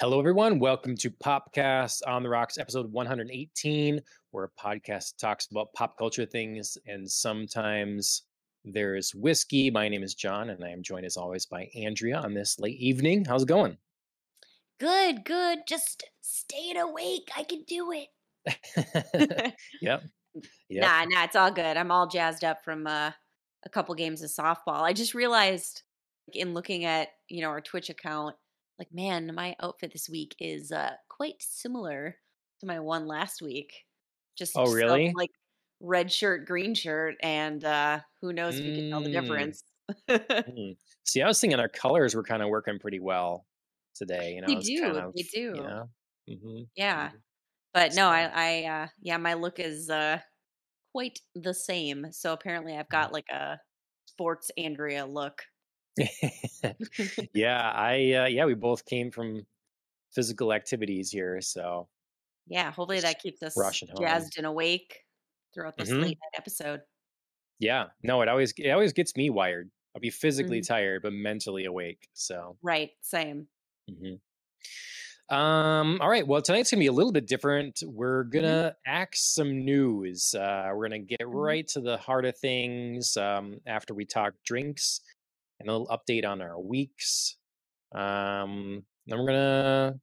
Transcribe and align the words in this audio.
Hello, 0.00 0.18
everyone. 0.18 0.58
Welcome 0.58 0.96
to 0.96 1.10
Popcast 1.10 2.00
on 2.08 2.22
the 2.24 2.28
Rocks, 2.28 2.58
episode 2.58 2.90
118, 2.90 4.00
where 4.32 4.44
a 4.44 4.50
podcast 4.60 5.16
talks 5.18 5.46
about 5.50 5.72
pop 5.74 5.96
culture 5.96 6.26
things 6.26 6.76
and 6.86 7.08
sometimes 7.08 8.22
there's 8.64 9.14
whiskey. 9.14 9.70
My 9.70 9.88
name 9.88 10.02
is 10.02 10.14
John, 10.14 10.50
and 10.50 10.64
I 10.64 10.70
am 10.70 10.82
joined 10.82 11.06
as 11.06 11.16
always 11.16 11.46
by 11.46 11.70
Andrea 11.74 12.18
on 12.18 12.34
this 12.34 12.58
late 12.58 12.78
evening. 12.78 13.24
How's 13.24 13.42
it 13.42 13.48
going? 13.48 13.78
Good, 14.78 15.24
good. 15.24 15.60
Just 15.68 16.04
staying 16.20 16.76
awake. 16.76 17.28
I 17.36 17.44
can 17.44 17.62
do 17.66 17.92
it. 17.92 18.08
yep. 19.80 20.02
Yep. 20.68 20.82
Nah, 20.82 21.04
nah, 21.04 21.24
it's 21.24 21.36
all 21.36 21.52
good. 21.52 21.76
I'm 21.76 21.90
all 21.90 22.06
jazzed 22.08 22.44
up 22.44 22.64
from 22.64 22.86
uh, 22.86 23.12
a 23.64 23.68
couple 23.68 23.94
games 23.94 24.22
of 24.22 24.30
softball. 24.30 24.82
I 24.82 24.92
just 24.92 25.14
realized 25.14 25.82
in 26.32 26.54
looking 26.54 26.84
at, 26.84 27.08
you 27.28 27.42
know, 27.42 27.48
our 27.48 27.60
Twitch 27.60 27.90
account, 27.90 28.34
like, 28.78 28.88
man, 28.92 29.32
my 29.34 29.54
outfit 29.62 29.92
this 29.92 30.08
week 30.08 30.34
is 30.40 30.72
uh, 30.72 30.92
quite 31.08 31.36
similar 31.40 32.16
to 32.60 32.66
my 32.66 32.80
one 32.80 33.06
last 33.06 33.42
week. 33.42 33.72
Just 34.36 34.52
Oh, 34.56 34.72
really? 34.72 35.12
like 35.14 35.30
red 35.82 36.12
shirt, 36.12 36.46
green 36.46 36.74
shirt, 36.74 37.16
and 37.22 37.64
uh, 37.64 38.02
who 38.22 38.32
knows 38.34 38.60
if 38.60 38.66
you 38.66 38.72
can 38.74 38.84
tell 38.92 39.02
the 39.02 39.10
Mm, 39.10 39.56
difference. 39.60 39.64
mm. 40.48 40.78
See, 41.04 41.22
I 41.22 41.28
was 41.28 41.40
thinking 41.40 41.60
our 41.60 41.68
colors 41.68 42.14
were 42.14 42.24
kind 42.24 42.42
of 42.42 42.50
working 42.50 42.78
pretty 42.78 43.00
well 43.00 43.46
today. 43.94 44.34
You 44.34 44.42
know, 44.42 44.48
they 44.48 44.56
it's 44.58 44.70
kind 44.70 44.96
do, 44.96 45.06
of, 45.06 45.14
they 45.14 45.22
you 45.52 45.62
do. 45.62 45.64
know, 45.64 45.90
hmm 46.28 46.62
Yeah, 46.76 47.10
hmm 47.10 47.18
but 47.74 47.94
no, 47.94 48.08
I, 48.10 48.24
I, 48.32 48.64
uh, 48.66 48.88
yeah, 49.00 49.18
my 49.18 49.34
look 49.34 49.58
is 49.60 49.90
uh, 49.90 50.20
quite 50.92 51.20
the 51.34 51.54
same. 51.54 52.12
So 52.12 52.32
apparently, 52.34 52.76
I've 52.76 52.90
got 52.90 53.12
like 53.12 53.28
a 53.30 53.60
sports 54.06 54.50
Andrea 54.58 55.06
look. 55.06 55.44
yeah, 57.34 57.70
I, 57.74 58.12
uh, 58.12 58.26
yeah, 58.26 58.44
we 58.46 58.54
both 58.54 58.84
came 58.84 59.10
from 59.10 59.46
physical 60.12 60.52
activities 60.52 61.10
here. 61.10 61.40
So 61.42 61.88
yeah, 62.46 62.70
hopefully 62.72 63.00
just 63.00 63.00
that 63.00 63.20
keeps 63.20 63.42
us 63.42 63.72
jazzed 63.96 64.36
and 64.36 64.46
awake 64.46 65.00
throughout 65.52 65.76
this 65.76 65.94
hmm 65.94 66.02
late 66.02 66.18
night 66.22 66.38
episode. 66.38 66.82
Yeah, 67.58 67.90
no, 68.02 68.22
it 68.22 68.28
always, 68.28 68.52
it 68.58 68.70
always 68.70 68.92
gets 68.92 69.16
me 69.16 69.30
wired. 69.30 69.70
I'll 69.94 70.00
be 70.00 70.10
physically 70.10 70.60
Mhm. 70.60 70.62
tired, 70.62 71.02
but 71.02 71.12
mentally 71.12 71.64
awake. 71.64 72.08
So, 72.12 72.58
Right, 72.62 72.92
same. 73.00 73.48
mhm. 73.88 74.20
Um, 75.28 75.98
all 76.00 76.08
right. 76.10 76.26
Well, 76.26 76.42
tonight's 76.42 76.70
gonna 76.70 76.80
be 76.80 76.86
a 76.88 76.92
little 76.92 77.12
bit 77.12 77.26
different. 77.26 77.82
We're 77.86 78.24
hmm 78.32 78.54
gonna 78.54 78.76
axe 78.86 79.22
some 79.34 79.64
news. 79.64 80.34
Uh, 80.34 80.70
we're 80.74 80.88
gonna 80.88 80.98
get 80.98 81.22
hmm 81.32 81.54
right 81.54 81.66
to 81.68 81.80
the 81.80 81.96
heart 81.96 82.24
of 82.26 82.36
things. 82.38 83.16
Um, 83.16 83.60
after 83.66 83.94
we 83.94 84.04
talk 84.04 84.34
drinks 84.44 85.00
and 85.60 85.68
a 85.68 85.72
little 85.72 85.88
update 85.88 86.26
on 86.26 86.42
our 86.42 86.60
weeks. 86.60 87.38
Um, 87.92 88.86
then 89.06 89.18
we're 89.18 89.26
gonna 89.26 90.00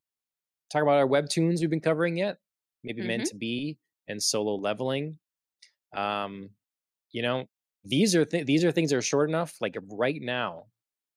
talk 0.72 0.84
about 0.84 0.98
our 1.00 1.08
webtoons 1.08 1.62
we've 1.62 1.70
been 1.72 1.82
covering 1.82 2.18
yet. 2.18 2.40
Maybe 2.84 3.02
meant 3.04 3.26
hmm 3.26 3.28
to 3.28 3.36
be 3.36 3.80
and 4.08 4.22
solo 4.24 4.56
leveling. 4.56 5.20
Um, 5.94 6.50
you 7.12 7.22
know, 7.22 7.48
these 7.84 8.16
are 8.16 8.26
th- 8.26 8.46
these 8.46 8.64
are 8.64 8.72
things 8.72 8.92
that 8.92 8.98
are 8.98 9.02
short 9.02 9.30
enough. 9.30 9.56
Like 9.62 9.78
right 9.90 10.22
now, 10.22 10.66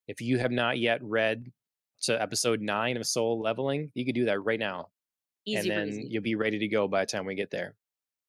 if 0.08 0.20
you 0.20 0.38
have 0.38 0.52
not 0.52 0.78
yet 0.78 1.02
read 1.02 1.50
to 2.02 2.20
episode 2.20 2.60
nine 2.60 2.96
of 2.96 3.06
Solo 3.06 3.36
leveling, 3.40 3.90
you 3.94 4.04
could 4.04 4.14
do 4.14 4.24
that 4.26 4.42
right 4.42 4.58
now 4.58 4.88
easy 5.46 5.70
and 5.70 5.90
then 5.90 6.06
you'll 6.08 6.22
be 6.22 6.34
ready 6.34 6.58
to 6.58 6.68
go 6.68 6.86
by 6.88 7.00
the 7.00 7.06
time 7.06 7.24
we 7.24 7.34
get 7.34 7.50
there. 7.50 7.74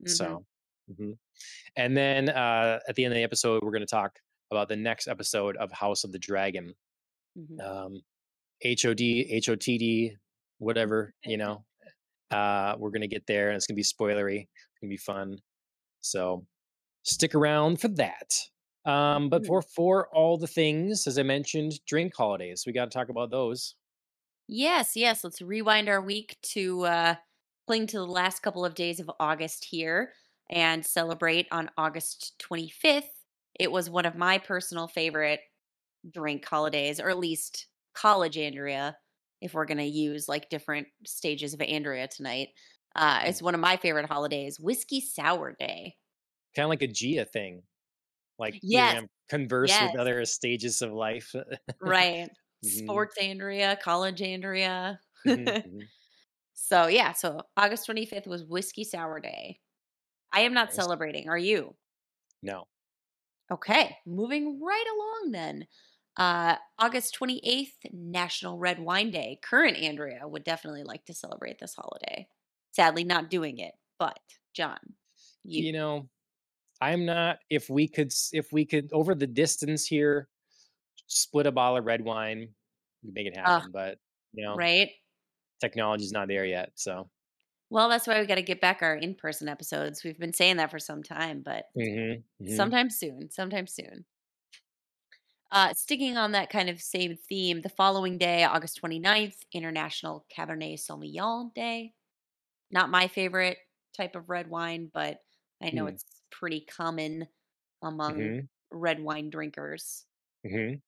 hmm 0.01 0.07
So, 0.09 0.45
mhm. 0.91 1.17
and 1.75 1.95
then 1.95 2.29
uh, 2.29 2.79
at 2.87 2.95
the 2.95 3.05
end 3.05 3.13
of 3.13 3.15
the 3.15 3.23
episode, 3.23 3.63
we're 3.63 3.71
going 3.71 3.81
to 3.81 3.85
talk 3.85 4.19
about 4.51 4.67
the 4.67 4.75
next 4.75 5.07
episode 5.07 5.57
of 5.57 5.71
House 5.71 6.03
of 6.03 6.11
the 6.11 6.19
Dragon. 6.19 6.73
hmm 7.35 7.59
Um, 7.61 8.01
HOD, 8.63 8.99
HOTD, 8.99 10.15
whatever, 10.59 11.13
you 11.25 11.37
know. 11.37 11.65
Uh, 12.31 12.75
we're 12.79 12.89
going 12.89 13.01
to 13.01 13.07
get 13.07 13.27
there 13.27 13.49
and 13.49 13.55
it's 13.57 13.67
going 13.67 13.75
to 13.75 13.79
be 13.79 13.83
spoilery. 13.83 14.41
It's 14.43 14.79
going 14.81 14.89
to 14.89 14.93
be 14.93 14.97
fun. 14.97 15.37
So, 16.03 16.45
stick 17.03 17.35
around 17.35 17.81
for 17.81 17.89
that. 17.89 18.39
Um, 18.85 19.29
but 19.29 19.45
hmm 19.45 19.47
for 19.47 19.61
for 19.61 20.09
all 20.13 20.37
the 20.37 20.47
things, 20.47 21.07
as 21.07 21.19
I 21.19 21.23
mentioned, 21.23 21.73
drink 21.87 22.15
holidays. 22.15 22.65
We 22.67 22.73
got 22.73 22.91
to 22.91 22.97
talk 22.97 23.09
about 23.09 23.31
those. 23.31 23.75
Yes, 24.47 24.95
yes. 24.95 25.23
Let's 25.23 25.41
rewind 25.41 25.89
our 25.89 26.01
week 26.01 26.37
to 26.53 26.83
uh, 26.83 27.15
cling 27.67 27.87
to 27.87 27.97
the 27.97 28.05
last 28.05 28.41
couple 28.41 28.65
of 28.65 28.75
days 28.75 28.99
of 28.99 29.09
August 29.19 29.65
here 29.65 30.13
and 30.49 30.85
celebrate 30.85 31.47
on 31.51 31.69
August 31.77 32.33
25th. 32.39 33.03
It 33.59 33.71
was 33.71 33.89
one 33.89 34.05
of 34.05 34.15
my 34.15 34.37
personal 34.37 34.87
favorite 34.87 35.39
drink 36.11 36.45
holidays, 36.45 36.99
or 36.99 37.09
at 37.09 37.19
least 37.19 37.67
college 37.93 38.37
Andrea, 38.37 38.97
if 39.41 39.53
we're 39.53 39.65
going 39.65 39.77
to 39.77 39.83
use 39.83 40.27
like 40.27 40.49
different 40.49 40.87
stages 41.05 41.53
of 41.53 41.61
Andrea 41.61 42.07
tonight. 42.07 42.49
Uh, 42.95 43.23
it's 43.25 43.41
one 43.41 43.55
of 43.55 43.61
my 43.61 43.77
favorite 43.77 44.07
holidays, 44.07 44.59
Whiskey 44.59 45.01
Sour 45.01 45.53
Day. 45.59 45.97
Kind 46.55 46.65
of 46.65 46.69
like 46.69 46.81
a 46.81 46.87
Gia 46.87 47.25
thing. 47.25 47.63
Like 48.39 48.61
Yes, 48.61 48.95
gonna 48.95 49.09
converse 49.29 49.81
with 49.81 49.95
other 49.95 50.25
stages 50.25 50.81
of 50.81 50.91
life. 50.93 51.35
right. 51.81 52.29
hmm 52.63 53.03
Sports 53.03 53.17
Andrea, 53.17 53.75
college 53.81 54.21
Andrea. 54.21 54.99
hmm 55.25 55.51
hmm 55.65 55.85
so, 56.53 56.87
yeah, 56.87 57.13
so 57.13 57.41
August 57.57 57.85
25th 57.85 58.27
was 58.27 58.45
Whiskey 58.45 58.83
Sour 58.83 59.19
Day. 59.19 59.59
I 60.33 60.41
am 60.41 60.53
not 60.53 60.73
Nice. 60.73 60.73
celebrating. 60.73 61.29
Are 61.29 61.37
you? 61.37 61.75
No. 62.43 62.67
Okay, 63.51 63.97
moving 64.05 64.61
right 64.61 64.85
along 64.95 65.31
then. 65.31 65.67
Uh, 66.15 66.57
August 66.79 67.13
28th, 67.15 67.77
National 67.91 68.57
Red 68.57 68.79
Wine 68.79 69.11
Day. 69.11 69.39
Current 69.41 69.77
Andrea 69.77 70.27
would 70.27 70.43
definitely 70.43 70.83
like 70.83 71.05
to 71.05 71.13
celebrate 71.13 71.59
this 71.59 71.73
holiday. 71.75 72.27
Sadly, 72.73 73.03
not 73.03 73.29
doing 73.29 73.59
it, 73.59 73.73
but 73.99 74.19
John, 74.53 74.79
you. 75.43 75.63
You 75.63 75.71
know, 75.73 76.09
I'm 76.81 77.05
not. 77.05 77.39
If 77.49 77.69
we 77.69 77.87
could, 77.87 78.13
if 78.33 78.51
we 78.51 78.65
could, 78.65 78.89
over 78.91 79.15
the 79.15 79.27
distance 79.27 79.85
here, 79.85 80.27
split 81.07 81.47
a 81.47 81.51
bottle 81.51 81.77
of 81.77 81.85
red 81.85 82.03
wine, 82.03 82.49
make 83.03 83.27
it 83.27 83.37
Uh, 83.37 83.59
happen. 83.59 83.71
But 83.71 83.99
you 84.33 84.45
know, 84.45 84.55
right? 84.55 84.91
technology's 85.61 86.11
not 86.11 86.27
there 86.27 86.45
yet. 86.45 86.71
So. 86.75 87.09
Well, 87.69 87.89
that's 87.89 88.05
why 88.05 88.19
we 88.19 88.27
got 88.27 88.35
to 88.35 88.43
get 88.43 88.61
back 88.61 88.81
our 88.83 88.95
in 88.95 89.15
person 89.15 89.47
episodes. 89.49 90.03
We've 90.03 90.19
been 90.19 90.33
saying 90.33 90.57
that 90.57 90.69
for 90.69 90.79
some 90.79 91.01
time, 91.01 91.41
but 91.41 91.65
hmm 91.75 92.13
hmm 92.39 92.55
sometime 92.55 92.89
soon, 92.89 93.31
sometime 93.31 93.67
soon. 93.67 94.05
Uh, 95.51 95.73
sticking 95.73 96.17
on 96.17 96.31
that 96.31 96.49
kind 96.49 96.69
of 96.69 96.81
same 96.81 97.15
theme, 97.15 97.61
the 97.61 97.69
following 97.69 98.17
day, 98.17 98.43
August 98.43 98.81
29th, 98.81 99.37
International 99.51 100.25
Cabernet 100.35 100.79
Sauvignon 100.79 101.53
Day. 101.53 101.93
Not 102.73 102.91
my 102.91 103.07
favorite 103.09 103.59
type 103.95 104.15
of 104.17 104.29
red 104.29 104.49
wine, 104.49 104.91
but 104.93 105.21
I 105.61 105.71
know 105.71 105.85
hmm 105.85 105.87
it's 105.87 106.05
pretty 106.31 106.61
common 106.61 107.29
among 107.83 108.31
hmm 108.31 108.47
red 108.71 109.01
wine 109.01 109.29
drinkers. 109.31 110.07
hmm 110.43 110.81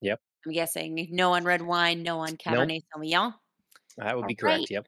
Yep. 0.00 0.20
I'm 0.46 0.52
guessing 0.52 1.08
no 1.10 1.32
on 1.34 1.44
red 1.44 1.62
wine, 1.62 2.02
no 2.02 2.20
on 2.20 2.36
Nope. 2.46 2.70
Cabernet 2.70 2.82
Sauvignon. 2.94 3.34
That 3.96 4.16
would 4.16 4.26
be 4.26 4.36
All 4.36 4.36
correct. 4.36 4.70
right. 4.70 4.70
Yep. 4.70 4.86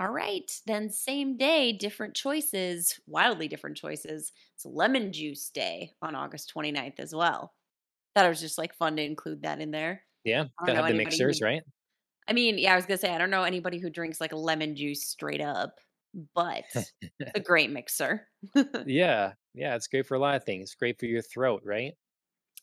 All 0.00 0.10
right. 0.10 0.50
Then 0.66 0.90
same 0.90 1.36
day, 1.38 1.72
different 1.72 2.16
choices, 2.16 3.00
wildly 3.06 3.48
different 3.48 3.76
choices. 3.78 4.32
It's 4.54 4.66
lemon 4.66 5.12
juice 5.12 5.50
day 5.50 5.94
on 6.02 6.14
August 6.14 6.50
29th 6.50 7.00
as 7.00 7.14
well. 7.14 7.54
Thought 8.14 8.26
it 8.26 8.30
was 8.30 8.40
just 8.40 8.58
like 8.58 8.74
fun 8.74 8.96
to 8.96 9.02
include 9.04 9.42
that 9.42 9.60
in 9.60 9.70
there. 9.72 10.04
Yeah. 10.24 10.46
I 10.60 10.66
Gotta 10.66 10.78
have 10.78 10.86
the 10.86 10.94
mixers, 10.94 11.40
who 11.40 11.40
right? 11.40 11.62
I 12.28 12.32
mean, 12.32 12.58
yeah, 12.58 12.72
I 12.72 12.76
was 12.76 12.86
gonna 12.86 12.98
say 12.98 13.14
I 13.14 13.18
don't 13.18 13.30
know 13.30 13.44
anybody 13.44 13.78
who 13.78 13.90
drinks 13.90 14.20
like 14.20 14.32
lemon 14.32 14.76
juice 14.76 15.04
straight 15.06 15.40
up, 15.40 15.78
but 16.34 16.64
it's 17.20 17.34
a 17.34 17.40
great 17.40 17.70
mixer. 17.70 18.28
yeah. 18.84 19.34
Yeah. 19.54 19.74
It's 19.76 19.86
great 19.88 20.06
for 20.06 20.14
a 20.14 20.18
lot 20.18 20.36
of 20.36 20.44
things. 20.44 20.74
Great 20.74 20.98
for 20.98 21.06
your 21.06 21.22
throat, 21.22 21.62
right? 21.64 21.94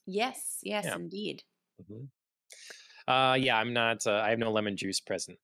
yes, 0.05 0.59
yes, 0.63 0.95
Yeah. 0.95 0.95
indeed. 0.95 1.43
hmm 1.87 2.05
Uh, 3.07 3.37
yeah. 3.39 3.57
I'm 3.57 3.73
not. 3.73 4.05
Uh, 4.05 4.21
I 4.23 4.29
have 4.29 4.39
no 4.39 4.51
lemon 4.51 4.77
juice 4.77 4.99
present. 4.99 5.39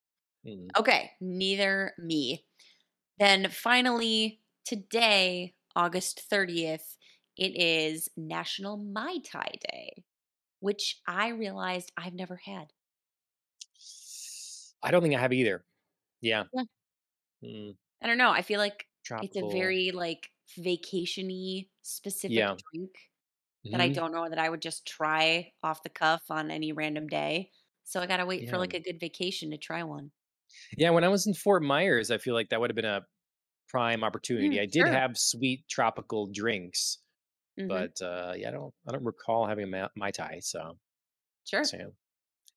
Mm. 0.45 0.74
Okay, 0.77 1.12
neither 1.19 1.94
me. 1.98 2.45
Then 3.19 3.50
finally, 3.50 4.42
today, 4.65 5.56
August 5.75 6.22
30th, 6.30 6.98
it 7.38 7.56
is 7.57 8.10
National 8.18 8.77
Mai 8.77 9.19
Tai 9.25 9.51
Day, 9.72 10.06
which 10.60 11.01
I 11.07 11.30
realized 11.30 11.92
I've 11.98 12.13
never 12.15 12.38
had. 12.38 12.74
I 14.84 14.92
don't 14.92 15.02
think 15.02 15.16
I 15.16 15.20
have 15.20 15.34
either. 15.34 15.66
Yeah. 16.22 16.46
Yeah. 16.54 16.64
Mm, 17.44 17.78
I 18.02 18.08
don't 18.08 18.18
know. 18.18 18.31
I 18.31 18.42
feel 18.42 18.60
like 18.60 18.88
it's 19.22 19.36
a 19.36 19.44
very 19.44 19.92
like 19.92 20.30
vacation-y 20.58 21.70
specific 21.81 22.48
Yeah. 22.48 22.60
drink. 22.72 22.92
that 23.72 23.81
I 23.81 23.90
hmm 23.90 24.00
don't 24.00 24.12
know 24.14 24.30
that 24.30 24.40
I 24.40 24.50
would 24.50 24.62
just 24.64 24.88
try 24.88 25.54
off 25.64 25.84
the 25.84 25.90
cuff 25.90 26.24
on 26.31 26.52
any 26.52 26.74
random 26.74 27.08
day. 27.08 27.52
So 27.86 28.02
I 28.02 28.08
gotta 28.08 28.26
wait 28.28 28.50
for 28.50 28.58
like 28.60 28.74
a 28.76 28.81
good 28.81 29.00
vacation 29.02 29.52
to 29.52 29.58
try 29.60 29.84
one. 29.84 30.12
Yeah. 30.78 30.90
When 30.92 31.04
I 31.04 31.08
was 31.08 31.28
in 31.28 31.34
Fort 31.34 31.64
Myers, 31.64 32.12
I 32.12 32.18
feel 32.18 32.34
like 32.34 32.50
that 32.50 32.60
would 32.60 32.70
have 32.70 32.75
been 32.75 32.86
a 32.86 33.06
prime 33.70 34.04
opportunity. 34.04 34.60
Mm, 34.60 34.62
I 34.62 34.68
did 34.68 34.88
sure. 34.88 34.88
have 34.88 35.18
sweet 35.18 35.68
tropical 35.70 36.28
drinks, 36.32 37.00
hmm 37.58 37.84
but 37.90 38.02
uh, 38.02 38.34
yeah, 38.38 38.50
I 38.50 38.52
don't 38.52 38.75
I 38.88 38.94
don't 38.94 39.06
recall 39.06 39.48
having 39.48 39.66
a 39.66 39.68
ma- 39.68 39.90
mai 39.98 40.12
tai. 40.12 40.40
So, 40.42 40.80
Sure. 41.44 41.70
so 41.70 41.78
yeah. 41.78 41.88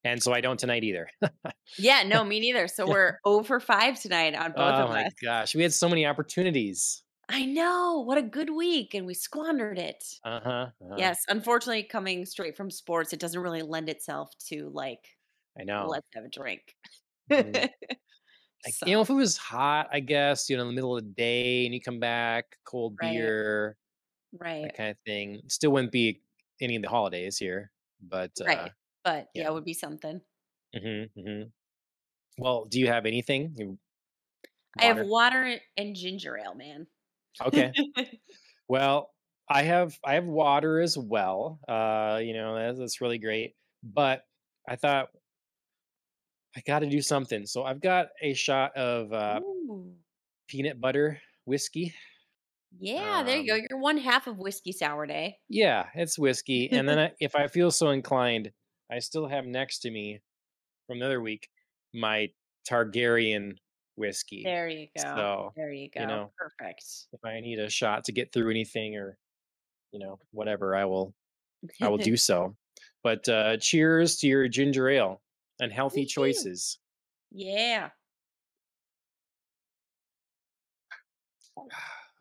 And 0.04 0.22
so 0.22 0.32
I 0.32 0.40
don't 0.40 0.58
tonight 0.58 0.84
either. 0.84 1.08
Yeah, 1.76 2.02
no, 2.02 2.24
me 2.24 2.40
neither. 2.40 2.68
So 2.68 2.86
we're 2.86 3.18
over 3.24 3.58
5 3.60 4.00
tonight 4.00 4.34
on 4.34 4.52
both 4.52 4.78
oh 4.78 4.78
of 4.78 4.90
us. 4.90 4.96
Oh 4.98 5.04
my 5.04 5.10
gosh, 5.22 5.54
we 5.54 5.62
had 5.62 5.72
so 5.72 5.88
many 5.88 6.06
opportunities. 6.06 7.04
I 7.28 7.44
know. 7.46 8.00
What 8.00 8.18
a 8.18 8.22
good 8.22 8.50
week 8.50 8.94
and 8.94 9.06
we 9.06 9.14
squandered 9.14 9.78
it. 9.78 10.04
Uh 10.24 10.40
huh. 10.40 10.70
Uh-huh. 10.80 11.08
Yes, 11.08 11.24
unfortunately 11.28 11.84
coming 11.84 12.26
straight 12.26 12.56
from 12.56 12.70
sports, 12.70 13.12
it 13.12 13.20
doesn't 13.20 13.40
really 13.40 13.62
lend 13.62 13.88
itself 13.88 14.30
to 14.48 14.70
like 14.70 15.18
I 15.58 15.64
know. 15.64 15.96
let's 15.96 16.08
have 16.14 16.24
a 16.24 16.30
drink. 16.30 16.76
Mhm. 17.30 17.66
Like, 18.64 18.76
so, 18.76 18.86
you 18.86 18.92
know, 18.94 19.00
if 19.02 19.10
it 19.10 19.14
was 19.14 19.36
hot, 19.36 19.88
I 19.92 20.00
guess, 20.00 20.48
you 20.48 20.56
know, 20.56 20.62
in 20.62 20.68
the 20.68 20.74
middle 20.74 20.96
of 20.96 21.04
the 21.04 21.10
day 21.10 21.64
and 21.66 21.74
you 21.74 21.80
come 21.80 21.98
back, 22.00 22.58
cold 22.64 22.98
right, 23.00 23.24
beer, 23.24 23.76
right, 24.32 24.68
that 24.68 24.74
kind 24.74 24.90
of 24.90 24.98
thing. 25.06 25.42
Still 25.48 25.72
wouldn't 25.72 25.92
be 25.92 26.22
any 26.60 26.76
of 26.76 26.82
the 26.82 26.88
holidays 26.90 27.38
here, 27.38 27.72
but 28.02 28.32
uh, 28.40 28.68
right. 28.68 28.72
But 29.04 29.30
yeah. 29.34 29.42
yeah, 29.42 29.48
it 29.48 29.52
would 29.52 29.64
be 29.64 29.74
something. 29.74 30.22
hmm 30.74 31.04
hmm 31.16 31.42
Well, 32.38 32.66
do 32.66 32.80
you 32.80 32.88
have 32.88 33.06
anything? 33.06 33.78
I 34.78 34.84
have 34.84 34.98
Water? 35.00 35.60
and 35.78 35.96
ginger 35.96 36.36
ale, 36.36 36.54
man. 36.54 36.86
Okay. 37.44 37.74
Well, 38.68 39.10
I 39.48 39.62
have 39.64 39.98
I 40.04 40.14
have 40.14 40.26
water 40.26 40.80
as 40.80 40.98
well. 40.98 41.60
Uh, 41.68 42.20
you 42.22 42.34
know, 42.34 42.56
that's, 42.56 42.78
that's 42.78 43.00
really 43.00 43.18
great. 43.18 43.56
But 43.82 44.24
I 44.68 44.76
thought 44.76 45.10
I 46.56 46.60
got 46.60 46.80
to 46.80 46.88
do 46.88 47.00
something. 47.00 47.46
So 47.46 47.64
I've 47.64 47.80
got 47.80 48.08
a 48.20 48.34
shot 48.34 48.76
of 48.76 49.12
uh, 49.12 49.40
Ooh. 49.40 49.98
peanut 50.46 50.80
butter 50.80 51.20
whiskey. 51.44 51.94
Yeah, 52.78 53.22
there 53.24 53.38
you 53.38 53.46
go. 53.46 53.54
Um, 53.54 53.66
You're 53.68 53.78
one 53.80 53.98
half 53.98 54.26
of 54.26 54.38
whiskey 54.38 54.72
sour 54.72 55.06
day. 55.06 55.40
yeah, 55.48 55.88
it's 55.94 56.18
whiskey. 56.18 56.72
And 56.72 56.88
then 56.88 56.98
I, 56.98 57.12
if 57.20 57.34
I 57.34 57.48
feel 57.48 57.70
so 57.70 57.90
inclined, 57.90 58.52
I 58.92 58.98
still 58.98 59.26
have 59.26 59.46
next 59.46 59.80
to 59.80 59.90
me 59.90 60.20
from 60.86 60.98
the 60.98 61.06
other 61.06 61.20
week 61.20 61.48
my 61.94 62.30
Targaryen 62.68 63.56
whiskey. 63.96 64.42
there 64.44 64.68
you 64.68 64.88
go. 64.96 65.02
So, 65.02 65.52
There 65.56 65.72
you 65.72 65.84
you 65.84 65.90
go. 65.90 66.06
know, 66.06 66.32
Perfect. 66.38 66.84
if 67.12 67.24
I 67.24 67.40
need 67.40 67.58
a 67.58 67.70
shot 67.70 68.04
to 68.04 68.12
get 68.12 68.32
through 68.32 68.50
anything 68.50 68.96
or, 68.96 69.18
you 69.92 69.98
know, 69.98 70.18
whatever, 70.30 70.76
I 70.76 70.84
will 70.84 71.14
I 71.80 71.88
will 71.88 71.98
do 71.98 72.16
so. 72.28 72.56
But 73.02 73.28
uh 73.28 73.56
cheers 73.58 74.16
to 74.18 74.26
your 74.28 74.48
ginger 74.48 74.88
ale 74.88 75.22
and 75.60 75.72
healthy 75.72 76.04
choices. 76.04 76.78
Yeah. 77.30 77.90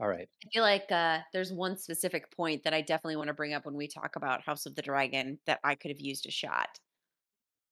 All 0.02 0.08
right. 0.10 0.30
I 0.46 0.50
feel 0.52 0.64
like 0.64 0.92
uh, 0.92 1.20
there's 1.34 1.54
one 1.54 1.78
specific 1.78 2.32
point 2.36 2.64
that 2.64 2.74
I 2.74 2.82
definitely 2.82 3.16
want 3.16 3.28
to 3.28 3.34
bring 3.34 3.54
up 3.54 3.66
when 3.66 3.76
we 3.76 3.88
talk 3.88 4.16
about 4.16 4.42
House 4.44 4.66
of 4.66 4.76
the 4.76 4.82
Dragon 4.82 5.40
that 5.46 5.60
I 5.64 5.76
could 5.76 5.92
have 5.92 6.00
used 6.00 6.26
a 6.26 6.32
shot. 6.32 6.80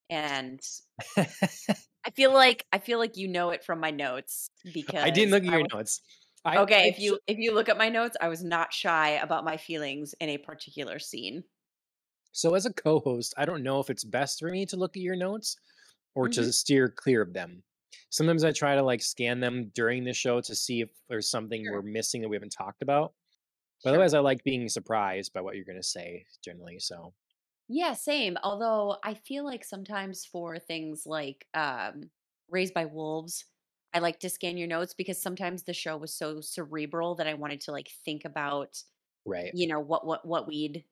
And 0.10 0.62
I 2.06 2.12
feel 2.12 2.34
like 2.34 2.66
I 2.72 2.80
feel 2.80 3.00
like 3.00 3.18
you 3.18 3.28
know 3.28 3.50
it 3.50 3.64
from 3.64 3.80
my 3.80 3.92
notes 3.92 4.50
because 4.72 4.96
I 5.02 5.10
didn't 5.12 5.32
look 5.32 5.44
at 5.44 5.50
your 5.50 5.64
was 5.64 5.72
notes. 5.74 6.02
I 6.46 6.64
okay, 6.64 6.88
I 6.88 6.90
if 6.90 7.00
you 7.00 7.20
if 7.28 7.38
you 7.40 7.54
look 7.54 7.70
at 7.70 7.78
my 7.78 7.90
notes, 7.90 8.18
I 8.22 8.30
was 8.30 8.44
not 8.44 8.74
shy 8.74 9.12
about 9.12 9.46
my 9.46 9.58
feelings 9.58 10.16
in 10.20 10.30
a 10.30 10.38
particular 10.40 11.00
scene. 11.00 11.46
So, 12.32 12.56
as 12.56 12.66
a 12.66 12.74
co-host, 12.74 13.36
I 13.38 13.46
don't 13.46 13.62
know 13.62 13.80
if 13.80 13.90
it's 13.92 14.04
best 14.04 14.40
for 14.40 14.50
me 14.50 14.66
to 14.66 14.78
look 14.78 14.98
at 14.98 15.04
your 15.04 15.16
notes 15.16 15.56
or 16.16 16.28
hmm 16.28 16.50
to 16.50 16.54
steer 16.54 16.90
clear 16.90 17.22
of 17.22 17.34
them. 17.34 17.64
Sometimes 18.10 18.44
I 18.44 18.52
try 18.52 18.76
to 18.76 18.84
like 18.84 19.02
scan 19.02 19.40
them 19.40 19.70
during 19.70 20.04
the 20.04 20.14
show 20.14 20.42
to 20.42 20.56
see 20.56 20.82
if 20.82 20.90
there's 21.08 21.30
something 21.30 21.70
we're 21.70 21.82
missing 21.82 22.22
that 22.22 22.30
we 22.30 22.36
haven't 22.36 22.52
talked 22.52 22.82
about. 22.82 23.14
But 23.84 23.90
Sure. 23.90 23.92
otherwise, 23.92 24.14
I 24.16 24.20
like 24.20 24.44
being 24.44 24.70
surprised 24.70 25.34
by 25.34 25.42
what 25.42 25.56
you're 25.56 25.66
going 25.66 25.78
to 25.82 25.84
say 25.84 26.26
generally. 26.44 26.80
So, 26.80 27.14
Yeah, 27.68 27.94
same. 27.94 28.38
Although 28.44 28.98
I 29.04 29.14
feel 29.14 29.44
like 29.46 29.64
sometimes 29.64 30.26
for 30.26 30.58
things 30.60 31.06
like 31.06 31.48
um 31.54 32.12
Raised 32.50 32.74
by 32.74 32.86
Wolves, 32.86 33.46
I 33.94 34.00
like 34.00 34.20
to 34.22 34.30
scan 34.30 34.58
your 34.58 34.68
notes 34.68 34.94
because 34.96 35.22
sometimes 35.22 35.64
the 35.64 35.74
show 35.74 35.98
was 35.98 36.14
so 36.16 36.42
cerebral 36.42 37.14
that 37.16 37.28
I 37.28 37.36
wanted 37.36 37.62
to 37.62 37.72
like 37.72 37.90
think 37.90 38.26
about, 38.26 38.82
right. 39.26 39.54
you 39.54 39.68
know, 39.68 39.80
what 39.82 40.06
what 40.06 40.26
what 40.28 40.48
we'd 40.48 40.86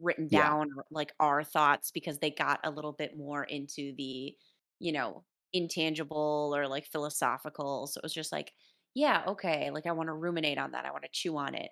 written 0.00 0.28
down, 0.28 0.68
or, 0.76 0.86
like 0.90 1.12
our 1.20 1.44
thoughts 1.44 1.90
because 1.92 2.18
they 2.20 2.30
got 2.32 2.60
a 2.64 2.70
little 2.72 2.92
bit 2.92 3.16
more 3.16 3.44
into 3.44 3.94
the, 3.96 4.36
you 4.80 4.92
know, 4.92 5.24
intangible 5.52 6.52
or 6.56 6.68
like 6.68 6.86
philosophical. 6.86 7.86
So 7.88 7.98
it 7.98 8.04
was 8.04 8.14
just 8.14 8.32
like, 8.32 8.52
yeah, 8.94 9.24
okay, 9.28 9.70
like 9.70 9.86
I 9.86 9.92
want 9.92 10.08
to 10.08 10.14
ruminate 10.14 10.58
on 10.58 10.72
that. 10.72 10.84
I 10.86 10.92
want 10.92 11.04
to 11.04 11.10
chew 11.12 11.36
on 11.38 11.54
it. 11.54 11.70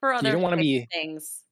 For 0.00 0.12
You 0.18 0.30
other 0.30 0.32
don't 0.32 0.42
want 0.42 0.52
to 0.54 0.58
of 0.58 0.64
be 0.64 0.88
things, 0.92 1.44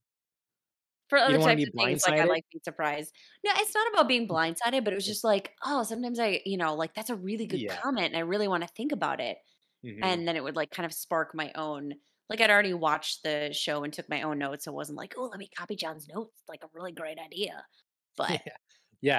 for 1.08 1.19
other 1.19 1.34
don't 1.34 1.42
want 1.42 1.52
to 1.52 1.56
types 1.56 1.64
of 1.66 1.72
things, 1.75 2.00
like, 2.02 2.19
I 2.19 2.25
like 2.25 2.44
being 2.50 2.62
surprised. 2.64 3.14
No, 3.44 3.52
it's 3.56 3.75
not 3.75 3.92
about 3.92 4.08
being 4.08 4.26
blindsided, 4.28 4.84
but 4.84 4.92
it 4.92 4.96
was 4.96 5.06
just 5.06 5.25
like, 5.25 5.52
oh, 5.64 5.82
sometimes 5.82 6.19
I, 6.19 6.40
you 6.46 6.56
know, 6.56 6.75
like, 6.75 6.94
that's 6.94 7.10
a 7.10 7.16
really 7.16 7.46
good 7.46 7.62
Yeah. 7.62 7.82
comment, 7.82 8.06
and 8.08 8.16
I 8.16 8.20
really 8.20 8.48
wanna 8.48 8.66
think 8.69 8.92
about 8.92 9.20
it, 9.20 9.38
hmm 9.82 10.02
and 10.02 10.28
then 10.28 10.36
it 10.36 10.44
would, 10.44 10.56
like, 10.56 10.70
kind 10.72 10.86
of 10.86 10.94
spark 10.94 11.34
my 11.34 11.52
own 11.56 11.94
like, 12.31 12.40
I'd 12.40 12.50
already 12.50 12.75
watched 12.75 13.25
the 13.25 13.52
show 13.52 13.84
and 13.84 13.92
took 13.92 14.08
my 14.08 14.22
own 14.22 14.38
notes, 14.38 14.64
so 14.66 14.72
it 14.72 14.75
wasn't 14.76 14.98
like, 14.98 15.14
"Oh, 15.19 15.25
let 15.26 15.38
me 15.40 15.48
copy 15.48 15.76
John's 15.76 16.08
notes, 16.08 16.42
like, 16.48 16.64
a 16.64 16.69
really 16.75 16.92
great 16.92 17.19
idea." 17.19 17.66
But 18.16 18.42
Yeah, 18.46 18.56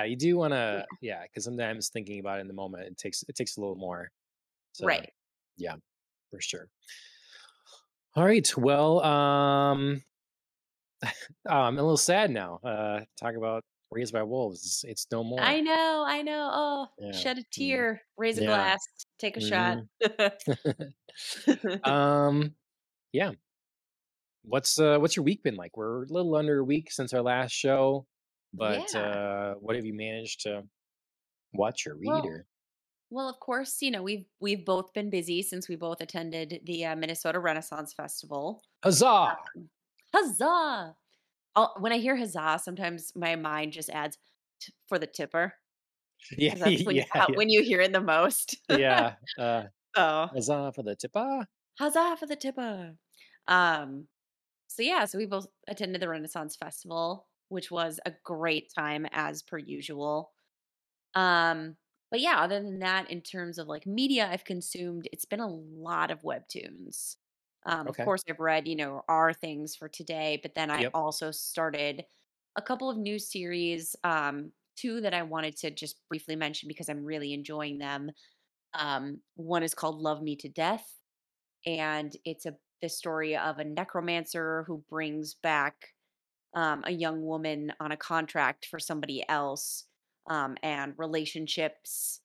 you 0.03 0.15
do 0.15 0.37
want 0.37 0.53
to 0.53 0.85
yeah, 1.01 1.23
because 1.23 1.43
sometimes 1.43 1.89
thinking 1.89 2.19
about 2.19 2.39
it 2.39 2.41
in 2.41 2.47
the 2.47 2.53
moment 2.53 2.83
it 2.83 2.97
takes 2.97 3.23
it 3.27 3.35
takes 3.35 3.57
a 3.57 3.61
little 3.61 3.75
more. 3.75 4.09
So, 4.73 4.85
right. 4.87 5.11
yeah, 5.57 5.75
for 6.31 6.41
sure. 6.41 6.69
All 8.15 8.25
right. 8.25 8.57
Well, 8.57 9.03
um 9.03 10.03
oh, 11.03 11.09
I'm 11.49 11.77
a 11.77 11.81
little 11.81 11.97
sad 11.97 12.31
now. 12.31 12.59
Uh 12.63 13.01
talk 13.19 13.35
about 13.35 13.63
Raised 13.91 14.13
by 14.13 14.23
Wolves. 14.23 14.83
It's, 14.87 15.07
no 15.11 15.23
more. 15.23 15.39
I 15.45 15.61
know, 15.61 16.03
I 16.07 16.21
know. 16.21 16.49
Oh, 16.51 16.87
Yeah. 16.97 17.11
shed 17.11 17.37
a 17.37 17.41
mm, 17.41 17.45
tear, 17.51 18.01
raise 18.17 18.37
a 18.37 18.41
Yeah. 18.41 18.47
glass, 18.47 18.79
take 19.19 19.37
a 19.37 19.41
shot. 19.41 19.77
hmm 19.77 19.85
um 21.83 22.55
yeah. 23.13 23.33
What's 24.43 24.79
uh 24.79 24.99
what's 24.99 25.15
your 25.15 25.23
week 25.25 25.43
been 25.43 25.55
like? 25.55 25.75
We're 25.75 26.03
a 26.03 26.07
little 26.07 26.35
under 26.35 26.59
a 26.59 26.63
week 26.63 26.91
since 26.91 27.13
our 27.13 27.21
last 27.21 27.51
show, 27.51 28.05
but 28.57 28.93
Yeah. 28.93 28.95
uh 28.95 29.55
what 29.55 29.75
have 29.75 29.85
you 29.85 29.93
managed 29.93 30.41
to 30.41 30.63
watch 31.53 31.87
or 31.87 31.95
read 31.95 32.25
Well 32.25 32.27
or 32.27 32.47
Well, 33.11 33.29
of 33.29 33.39
course, 33.39 33.81
you 33.81 33.91
know, 33.91 34.03
we've 34.03 34.27
we've 34.41 34.65
both 34.65 34.93
been 34.93 35.09
busy 35.11 35.41
since 35.43 35.69
we 35.69 35.75
both 35.77 36.01
attended 36.01 36.61
the 36.65 36.85
uh, 36.85 36.95
Minnesota 36.97 37.39
Renaissance 37.39 37.93
Festival. 37.93 38.63
Huzzah! 38.83 39.41
Um, 39.57 39.69
huzzah! 40.13 40.97
I'll, 41.55 41.75
when 41.79 41.93
I 41.93 41.99
hear 41.99 42.17
huzzah, 42.17 42.59
sometimes 42.63 43.13
my 43.15 43.35
mind 43.37 43.73
just 43.73 43.89
adds 43.91 44.17
t- 44.61 44.73
for 44.87 44.99
the 44.99 45.07
tipper 45.07 45.55
Yeah, 46.37 46.55
that's 46.57 46.85
when 46.85 46.97
yeah, 46.97 47.05
how, 47.13 47.29
yeah. 47.29 47.35
when 47.35 47.49
you 47.49 47.63
hear 47.63 47.81
it 47.81 47.93
the 47.93 48.01
most. 48.01 48.57
Yeah. 48.69 49.15
Uh 49.37 49.67
so 49.95 50.31
huzzah 50.31 50.73
for 50.75 50.83
the 50.83 50.95
tipper! 50.95 51.47
huzzah 51.79 52.15
for 52.19 52.25
the 52.25 52.35
tipper! 52.35 52.97
Um, 53.47 54.07
so 54.67 54.83
yeah, 54.83 55.05
so 55.05 55.17
we 55.19 55.25
both 55.27 55.47
attended 55.67 56.01
the 56.01 56.09
Renaissance 56.09 56.55
Festival, 56.57 57.27
which 57.49 57.71
was 57.71 57.99
a 58.05 58.13
great 58.23 58.71
time 58.75 59.07
as 59.11 59.43
per 59.43 59.57
usual. 59.57 60.33
Um, 61.13 61.77
but 62.11 62.19
yeah, 62.21 62.39
other 62.41 62.61
than 62.61 62.79
that, 62.79 63.09
in 63.09 63.21
terms 63.21 63.57
of 63.57 63.67
like 63.67 63.85
media 63.85 64.27
I've 64.29 64.45
consumed, 64.45 65.07
it's 65.11 65.25
been 65.25 65.39
a 65.39 65.47
lot 65.47 66.11
of 66.11 66.21
webtoons. 66.21 67.17
Um, 67.65 67.87
of 67.87 67.99
course, 67.99 68.23
I've 68.29 68.39
read, 68.39 68.67
you 68.67 68.75
know, 68.75 69.01
our 69.09 69.33
things 69.33 69.75
for 69.75 69.89
today, 69.89 70.39
but 70.41 70.55
then 70.55 70.69
I 70.69 70.85
Yep. 70.85 70.93
also 70.93 71.31
started 71.31 72.05
a 72.55 72.61
couple 72.61 72.89
of 72.89 72.97
new 72.97 73.17
series, 73.19 73.95
um, 74.03 74.51
two 74.75 75.01
that 75.01 75.13
I 75.13 75.23
wanted 75.23 75.57
to 75.57 75.71
just 75.71 76.07
briefly 76.09 76.35
mention 76.35 76.67
because 76.67 76.89
I'm 76.89 77.03
really 77.03 77.33
enjoying 77.33 77.79
them. 77.79 78.11
Um, 78.73 79.21
one 79.35 79.63
is 79.63 79.75
called 79.75 80.01
Love 80.01 80.21
Me 80.23 80.35
to 80.37 80.49
Death, 80.49 80.99
and 81.65 82.15
it's 82.25 82.45
a 82.45 82.57
the 82.81 82.89
story 82.89 83.37
of 83.37 83.59
a 83.59 83.63
necromancer 83.65 84.63
who 84.67 84.85
brings 84.89 85.35
back 85.35 85.94
um, 86.55 86.83
a 86.85 86.91
young 86.91 87.25
woman 87.25 87.73
on 87.79 87.91
a 87.91 87.97
contract 87.97 88.65
for 88.65 88.79
somebody 88.79 89.23
else 89.29 89.83
um, 90.27 90.57
and 90.63 90.93
relationships 90.97 92.21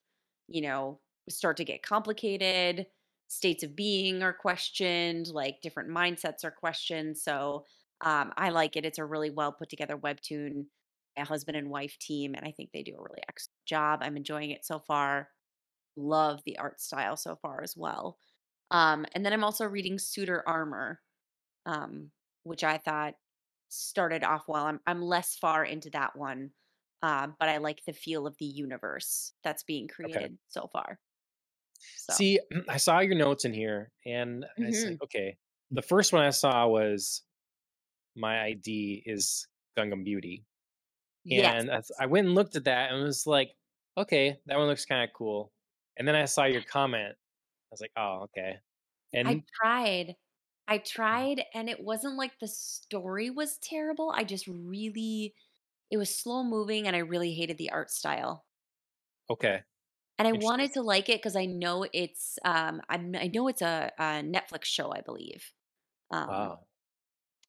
you 0.47 0.61
know 0.61 0.99
start 1.29 1.57
to 1.57 1.65
get 1.65 1.83
complicated 1.83 2.87
states 3.27 3.63
of 3.63 3.75
being 3.75 4.23
are 4.23 4.33
questioned 4.33 5.27
like 5.27 5.61
different 5.61 5.89
mindsets 5.89 6.43
are 6.43 6.51
questioned 6.51 7.17
so 7.17 7.65
um, 8.01 8.33
i 8.37 8.49
like 8.49 8.75
it 8.75 8.85
it's 8.85 8.97
a 8.97 9.05
really 9.05 9.29
well 9.29 9.51
put 9.51 9.69
together 9.69 9.97
webtoon 9.97 10.65
a 11.17 11.25
husband 11.25 11.55
and 11.57 11.69
wife 11.69 11.97
team 11.99 12.33
and 12.33 12.45
i 12.45 12.51
think 12.51 12.69
they 12.73 12.83
do 12.83 12.95
a 12.97 13.01
really 13.01 13.21
excellent 13.29 13.65
job 13.65 13.99
i'm 14.01 14.17
enjoying 14.17 14.51
it 14.51 14.65
so 14.65 14.79
far 14.79 15.29
love 15.95 16.41
the 16.45 16.57
art 16.57 16.81
style 16.81 17.15
so 17.15 17.35
far 17.35 17.61
as 17.61 17.75
well 17.77 18.17
um, 18.71 19.05
and 19.13 19.25
then 19.25 19.33
i'm 19.33 19.43
also 19.43 19.65
reading 19.65 19.99
suitor 19.99 20.43
armor 20.47 20.99
um, 21.65 22.09
which 22.43 22.63
i 22.63 22.77
thought 22.77 23.13
started 23.71 24.23
off 24.23 24.47
well. 24.47 24.65
I'm 24.65 24.79
I'm 24.87 25.01
less 25.01 25.35
far 25.37 25.63
into 25.65 25.89
that 25.91 26.15
one, 26.15 26.51
uh, 27.01 27.27
but 27.39 27.49
I 27.49 27.57
like 27.57 27.83
the 27.85 27.93
feel 27.93 28.27
of 28.27 28.37
the 28.37 28.45
universe 28.45 29.33
that's 29.43 29.63
being 29.63 29.87
Okay. 30.05 30.27
created 30.27 30.37
so 30.47 30.67
far. 30.73 30.99
So, 31.95 32.17
See, 32.17 32.39
I 32.69 32.77
saw 32.77 32.99
your 32.99 33.15
notes 33.15 33.45
in 33.45 33.53
here 33.53 33.91
and 34.05 34.45
I 34.63 34.71
said, 34.71 34.91
hmm 34.91 35.01
okay. 35.03 35.37
The 35.71 35.81
first 35.81 36.11
one 36.13 36.23
I 36.23 36.31
saw 36.31 36.67
was 36.67 37.23
my 38.15 38.43
ID 38.43 39.03
is 39.05 39.47
Gangnam 39.77 40.03
Beauty. 40.05 40.45
yes, 41.23 41.65
And 41.65 41.71
I, 41.71 41.81
I 41.99 42.05
went 42.07 42.27
and 42.27 42.35
looked 42.35 42.55
at 42.55 42.65
that 42.65 42.91
and 42.91 43.03
was 43.03 43.27
like, 43.27 43.51
okay, 43.97 44.39
that 44.47 44.57
one 44.57 44.67
looks 44.67 44.85
kind 44.85 45.03
of 45.09 45.15
cool. 45.15 45.53
And 45.97 46.07
then 46.07 46.15
I 46.15 46.25
saw 46.25 46.45
your 46.45 46.63
comment. 46.63 47.15
I 47.17 47.69
was 47.71 47.81
like, 47.81 47.93
oh, 47.97 48.23
okay. 48.25 48.57
And 49.13 49.25
I 49.25 49.43
tried. 49.55 50.15
I 50.67 50.77
tried, 50.79 51.43
and 51.53 51.69
it 51.69 51.81
wasn't 51.83 52.15
like 52.17 52.39
the 52.39 52.47
story 52.47 53.29
was 53.29 53.57
terrible. 53.59 54.11
I 54.11 54.23
just 54.23 54.47
really, 54.47 55.35
it 55.91 55.97
was 55.97 56.15
slow 56.15 56.43
moving, 56.43 56.87
and 56.87 56.95
I 56.95 56.99
really 56.99 57.33
hated 57.35 57.57
the 57.57 57.71
art 57.71 57.91
style. 57.91 58.45
okay, 59.29 59.63
And 60.19 60.27
I 60.27 60.33
wanted 60.33 60.73
to 60.73 60.81
like 60.83 61.09
it 61.09 61.19
because 61.19 61.35
I 61.35 61.45
know 61.45 61.87
it's, 61.93 62.37
um, 62.45 62.81
I'm, 62.89 63.15
I 63.15 63.27
know 63.27 63.47
it's 63.47 63.61
a, 63.61 63.91
a 63.97 64.03
Netflix 64.21 64.65
show, 64.65 64.91
I 64.93 65.01
believe. 65.01 65.51
Um, 66.11 66.51
Wow. 66.51 66.67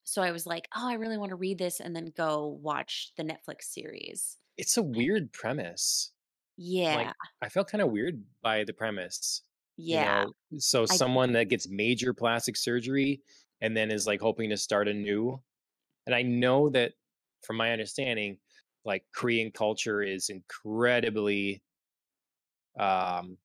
so 0.05 0.21
I 0.21 0.31
was 0.31 0.45
like, 0.45 0.67
oh, 0.75 0.89
I 0.89 0.95
really 0.95 1.17
want 1.17 1.29
to 1.31 1.35
read 1.35 1.57
this 1.59 1.79
and 1.79 1.95
then 1.95 2.07
go 2.15 2.47
watch 2.47 3.13
the 3.17 3.23
Netflix 3.23 3.63
series. 3.63 4.37
It's 4.57 4.77
a 4.77 4.83
weird 4.83 5.31
premise. 5.31 6.11
Yeah, 6.57 7.11
Like, 7.11 7.15
I 7.41 7.49
felt 7.49 7.69
kind 7.69 7.81
of 7.81 7.91
weird 7.91 8.25
by 8.41 8.63
the 8.65 8.73
premise. 8.73 9.43
You 9.89 9.99
yeah, 9.99 9.99
know, 9.99 10.33
so 10.59 10.85
I 10.89 10.97
someone 10.97 11.33
that 11.33 11.49
gets 11.49 11.67
major 11.69 12.13
plastic 12.13 12.55
surgery 12.57 13.21
and 13.61 13.75
then 13.75 13.91
is 13.91 14.07
like 14.07 14.21
hoping 14.21 14.49
to 14.49 14.57
start 14.57 14.87
anew. 14.87 15.41
And 16.07 16.15
I 16.15 16.23
know 16.23 16.69
that 16.71 16.93
from 17.43 17.57
my 17.57 17.71
understanding, 17.73 18.39
like 18.85 19.05
Korean 19.13 19.51
culture 19.51 20.01
is 20.03 20.29
incredibly 20.29 21.63
um 22.79 23.37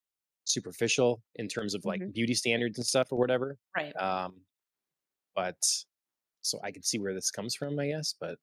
superficial 0.45 1.23
in 1.35 1.47
terms 1.49 1.75
of 1.75 1.85
like 1.85 2.01
mhm, 2.01 2.13
beauty 2.13 2.35
standards 2.35 2.79
and 2.79 2.87
stuff 2.87 3.13
or 3.13 3.19
whatever. 3.19 3.59
right. 3.77 3.97
Um, 3.99 4.43
but 5.35 5.59
so 6.43 6.61
I 6.63 6.73
can 6.73 6.83
see 6.85 6.99
where 6.99 7.15
this 7.15 7.31
comes 7.31 7.55
from, 7.55 7.79
I 7.79 7.89
guess. 7.89 8.15
But 8.21 8.39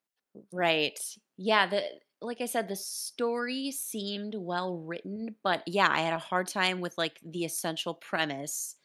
Right. 0.51 0.99
Yeah, 1.37 1.67
the 1.67 1.99
like 2.25 2.41
I 2.41 2.45
said, 2.45 2.67
the 2.67 2.75
story 2.75 3.71
seemed 3.71 4.35
well 4.35 4.77
written, 4.77 5.35
but 5.43 5.63
yeah, 5.67 5.87
I 5.89 5.99
had 5.99 6.13
a 6.13 6.19
hard 6.19 6.47
time 6.47 6.81
with 6.81 6.97
like 6.97 7.19
the 7.23 7.45
essential 7.45 7.93
premise 7.95 8.77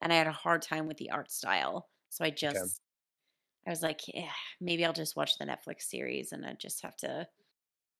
and 0.00 0.12
I 0.12 0.16
had 0.16 0.26
a 0.26 0.32
hard 0.32 0.62
time 0.62 0.86
with 0.86 0.98
the 0.98 1.10
art 1.10 1.30
style. 1.30 1.90
So 2.10 2.24
I 2.24 2.30
okay, 2.50 2.70
just 2.70 2.82
I 3.66 3.70
was 3.70 3.82
like, 3.82 4.02
yeah, 4.08 4.32
maybe 4.60 4.84
I'll 4.84 4.92
just 4.94 5.16
watch 5.16 5.38
the 5.38 5.46
Netflix 5.46 5.82
series 5.82 6.32
and 6.32 6.46
I 6.46 6.54
just 6.54 6.82
have 6.82 6.96
to 6.98 7.28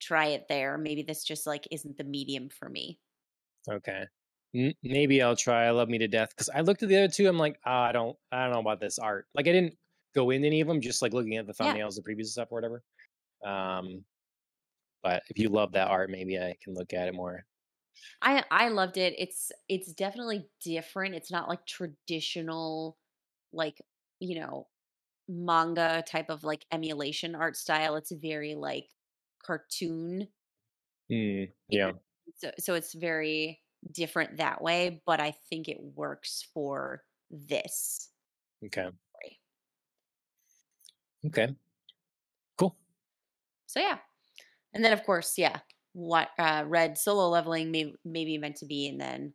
try 0.00 0.26
it 0.28 0.48
there. 0.48 0.78
Maybe 0.78 1.02
this 1.02 1.24
just 1.24 1.46
like 1.46 1.68
isn't 1.72 1.98
the 1.98 2.04
medium 2.04 2.50
for 2.50 2.68
me. 2.68 3.00
okay. 3.68 4.06
N- 4.54 4.74
maybe 4.82 5.22
I'll 5.22 5.36
try 5.36 5.66
I 5.66 5.70
Love 5.70 5.88
Me 5.88 5.98
to 5.98 6.08
Death 6.08 6.30
because 6.30 6.48
I 6.48 6.60
looked 6.60 6.82
at 6.82 6.88
the 6.88 6.96
other 6.96 7.08
two. 7.12 7.28
I'm 7.28 7.38
like, 7.38 7.58
"Ah, 7.64 7.84
I 7.88 7.92
don't, 7.92 8.18
I 8.32 8.44
don't 8.44 8.52
know 8.54 8.60
about 8.60 8.80
this 8.80 8.98
art. 8.98 9.26
Like, 9.34 9.46
I 9.48 9.52
didn't 9.52 9.76
go 10.14 10.30
into 10.30 10.46
any 10.46 10.60
of 10.60 10.68
them, 10.68 10.80
just 10.80 11.02
like 11.02 11.12
looking 11.12 11.36
at 11.36 11.46
the 11.46 11.52
Yeah. 11.58 11.76
thumbnails, 11.76 11.96
the 11.96 12.02
previews 12.02 12.26
stuff, 12.28 12.48
or 12.50 12.56
whatever. 12.56 12.82
Um, 13.44 14.04
but 15.06 15.22
if 15.28 15.38
you 15.38 15.48
love 15.48 15.72
that 15.72 15.88
art, 15.88 16.10
maybe 16.10 16.38
I 16.38 16.56
can 16.62 16.74
look 16.74 16.92
at 16.92 17.08
it 17.08 17.14
more. 17.14 17.46
I 18.22 18.44
I 18.50 18.68
loved 18.68 18.96
it. 18.96 19.14
It's 19.18 19.52
it's 19.68 19.92
definitely 19.92 20.48
different. 20.60 21.14
It's 21.14 21.30
not 21.30 21.48
like 21.48 21.66
traditional 21.66 22.98
like, 23.52 23.80
you 24.20 24.38
know, 24.40 24.68
manga 25.28 26.04
type 26.06 26.30
of 26.30 26.44
like 26.44 26.66
emulation 26.72 27.34
art 27.34 27.56
style. 27.56 27.96
It's 27.96 28.12
very 28.12 28.54
like 28.54 28.90
cartoon. 29.44 30.28
Mm, 31.10 31.52
Yeah. 31.68 31.92
So 32.36 32.50
so 32.58 32.74
it's 32.74 32.94
very 32.94 33.62
different 33.92 34.36
that 34.38 34.60
way, 34.62 35.02
but 35.06 35.20
I 35.20 35.30
think 35.32 35.68
it 35.68 35.80
works 35.80 36.42
for 36.52 37.04
this 37.30 38.10
Okay. 38.64 38.90
Okay. 41.24 41.56
Cool. 42.56 42.76
So 43.66 43.80
yeah. 43.80 43.98
And 44.76 44.84
then 44.84 44.92
of 44.92 45.02
course, 45.04 45.38
yeah, 45.38 45.60
what 45.92 46.28
uh 46.38 46.64
read 46.66 46.98
solo 46.98 47.28
leveling 47.28 47.70
may 47.70 47.92
maybe 48.04 48.38
meant 48.38 48.56
to 48.56 48.66
be 48.66 48.88
and 48.88 49.00
then 49.00 49.32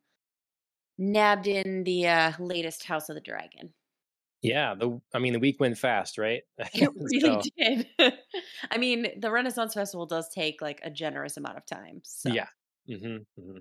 nabbed 0.97 1.47
in 1.47 1.83
the 1.83 2.07
uh 2.07 2.31
latest 2.39 2.85
House 2.85 3.09
of 3.09 3.15
the 3.15 3.21
Dragon. 3.21 3.73
Yeah. 4.41 4.75
The 4.75 5.01
I 5.13 5.19
mean, 5.19 5.33
the 5.33 5.39
week 5.39 5.59
went 5.59 5.77
fast, 5.77 6.17
right? 6.17 6.43
It 6.73 6.89
really 6.95 7.41
so 7.41 7.41
did. 7.57 7.87
I 8.71 8.77
mean, 8.77 9.19
the 9.19 9.31
Renaissance 9.31 9.73
Festival 9.73 10.05
does 10.05 10.29
take 10.29 10.61
like 10.61 10.79
a 10.83 10.89
generous 10.89 11.37
amount 11.37 11.57
of 11.57 11.65
time. 11.65 12.01
So 12.05 12.29
yeah. 12.31 12.47
hmm 12.87 13.17
hmm 13.35 13.57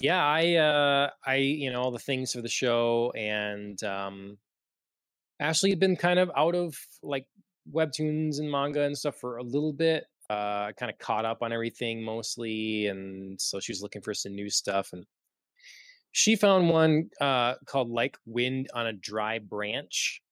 Yeah. 0.00 0.24
I 0.24 0.54
uh 0.56 1.10
I 1.24 1.36
you 1.36 1.72
know 1.72 1.80
all 1.80 1.90
the 1.90 1.98
things 1.98 2.32
for 2.32 2.42
the 2.42 2.48
show 2.48 3.12
and 3.16 3.82
um 3.82 4.38
Ashley 5.40 5.70
had 5.70 5.80
been 5.80 5.96
kind 5.96 6.18
of 6.18 6.30
out 6.36 6.54
of 6.54 6.76
like 7.02 7.26
webtoons 7.72 8.38
and 8.38 8.50
manga 8.50 8.82
and 8.82 8.96
stuff 8.96 9.16
for 9.16 9.38
a 9.38 9.42
little 9.42 9.72
bit. 9.72 10.04
Uh, 10.30 10.72
kind 10.74 10.92
of 10.92 10.98
caught 10.98 11.26
up 11.26 11.42
on 11.42 11.52
everything 11.52 12.04
mostly, 12.04 12.86
and 12.88 13.40
so 13.40 13.60
she 13.60 13.72
was 13.72 13.82
looking 13.82 14.02
for 14.02 14.14
some 14.14 14.34
new 14.34 14.50
stuff. 14.50 14.92
And 14.94 15.06
she 16.12 16.36
found 16.36 16.68
one 16.68 17.10
uh, 17.20 17.54
called 17.66 17.90
"Like 17.90 18.18
Wind 18.26 18.68
on 18.74 18.86
a 18.86 18.92
Dry 18.92 19.38
Branch," 19.38 20.22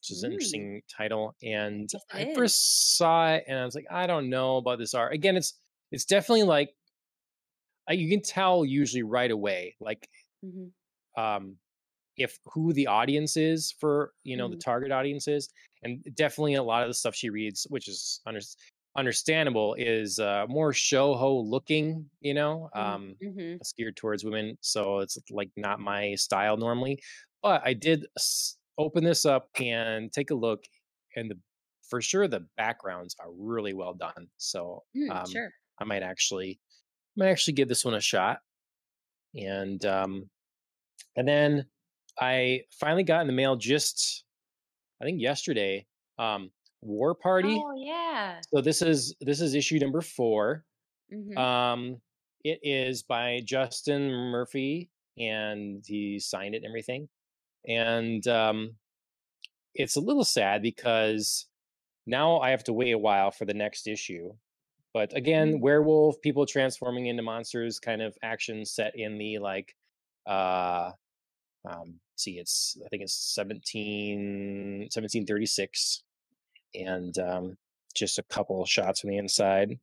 which 0.00 0.10
is 0.10 0.22
an 0.24 0.32
mm, 0.32 0.32
interesting 0.32 0.82
title. 0.96 1.36
And 1.42 1.90
yes 1.92 2.04
I 2.12 2.26
first 2.26 2.96
saw 2.98 3.34
it, 3.34 3.44
and 3.48 3.58
I 3.58 3.66
was 3.66 3.74
like, 3.76 3.86
I 3.90 4.06
don't 4.06 4.30
know 4.30 4.58
about 4.58 4.78
this 4.78 4.94
art. 4.94 5.14
Again, 5.14 5.36
it's 5.36 5.60
it's 5.92 6.06
definitely 6.06 6.44
like 6.44 6.76
uh, 7.90 7.94
you 7.94 8.08
can 8.08 8.22
tell 8.22 8.64
usually 8.64 9.02
right 9.02 9.30
away, 9.30 9.76
like 9.80 10.08
Mhm, 10.42 10.72
um, 11.16 11.58
if 12.16 12.38
who 12.46 12.72
the 12.72 12.86
audience 12.88 13.36
is 13.36 13.72
for 13.80 14.14
you 14.24 14.36
know 14.36 14.48
the 14.48 14.56
mhm, 14.56 14.62
target 14.64 14.92
audience 14.92 15.28
is 15.28 15.50
and 15.82 16.04
definitely 16.14 16.54
a 16.54 16.62
lot 16.62 16.82
of 16.82 16.88
the 16.90 16.94
stuff 16.94 17.14
she 17.14 17.30
reads 17.30 17.66
which 17.70 17.88
is 17.88 18.20
under, 18.26 18.40
understandable 18.96 19.74
is 19.78 20.18
uh 20.18 20.46
more 20.48 20.72
shojo 20.72 21.42
looking 21.44 22.10
you 22.20 22.34
know 22.34 22.68
mm, 22.76 22.80
um 22.82 23.14
mhm, 23.22 23.58
geared 23.76 23.96
towards 23.96 24.24
women 24.24 24.56
so 24.60 24.98
it's 24.98 25.16
like 25.30 25.50
not 25.56 25.80
my 25.80 26.14
style 26.14 26.56
normally 26.56 27.02
but 27.42 27.62
i 27.64 27.72
did 27.72 28.06
s- 28.18 28.58
open 28.78 29.02
this 29.04 29.24
up 29.24 29.48
and 29.58 30.12
take 30.12 30.30
a 30.30 30.34
look 30.34 30.64
and 31.16 31.30
the 31.30 31.38
for 31.88 32.00
sure 32.00 32.28
the 32.28 32.46
backgrounds 32.56 33.16
are 33.20 33.32
really 33.32 33.72
well 33.72 33.94
done 33.94 34.28
so 34.36 34.82
mm, 34.96 35.10
um 35.10 35.26
sure. 35.30 35.50
i 35.78 35.84
might 35.84 36.02
actually 36.02 36.60
I 37.16 37.24
might 37.24 37.30
actually 37.30 37.54
give 37.54 37.68
this 37.68 37.84
one 37.84 37.94
a 37.94 38.00
shot 38.00 38.40
and 39.34 39.84
um 39.86 40.30
and 41.16 41.26
then 41.26 41.66
I 42.20 42.62
finally 42.80 43.04
got 43.04 43.22
in 43.22 43.26
the 43.26 43.32
mail 43.32 43.56
just 43.56 44.24
I 45.00 45.04
think 45.04 45.20
yesterday, 45.20 45.86
um, 46.18 46.50
War 46.82 47.14
Party. 47.14 47.56
Oh 47.64 47.74
yeah. 47.76 48.40
So 48.52 48.60
this 48.60 48.82
is 48.82 49.14
this 49.20 49.40
is 49.40 49.54
issue 49.54 49.78
number 49.78 50.00
four. 50.00 50.64
Mhm, 51.12 51.36
Um, 51.36 52.02
it 52.44 52.60
is 52.62 53.02
by 53.02 53.40
Justin 53.44 54.10
Murphy, 54.10 54.90
and 55.18 55.84
he 55.86 56.18
signed 56.18 56.54
it 56.54 56.58
and 56.58 56.66
everything. 56.66 57.08
And 57.66 58.26
um, 58.28 58.78
it's 59.74 59.96
a 59.96 60.00
little 60.00 60.24
sad 60.24 60.62
because 60.62 61.46
now 62.06 62.40
I 62.40 62.50
have 62.50 62.64
to 62.64 62.72
wait 62.72 62.92
a 62.92 62.98
while 62.98 63.30
for 63.30 63.44
the 63.46 63.54
next 63.54 63.86
issue. 63.88 64.34
But 64.94 65.16
again, 65.16 65.58
mm, 65.58 65.60
werewolf, 65.60 66.20
people 66.22 66.46
transforming 66.46 67.06
into 67.06 67.22
monsters, 67.22 67.80
kind 67.80 68.02
of 68.02 68.16
action 68.22 68.64
set 68.66 68.96
in 68.96 69.18
the 69.18 69.38
like 69.38 69.76
uh 70.26 70.92
Um, 71.64 72.00
see, 72.16 72.38
it's 72.38 72.78
I 72.84 72.88
think 72.88 73.02
it's 73.04 73.14
17, 73.14 74.88
1736, 74.90 76.04
and 76.74 77.16
um, 77.18 77.58
just 77.94 78.18
a 78.18 78.22
couple 78.24 78.64
shots 78.66 79.00
from 79.00 79.10
the 79.10 79.18
inside. 79.18 79.78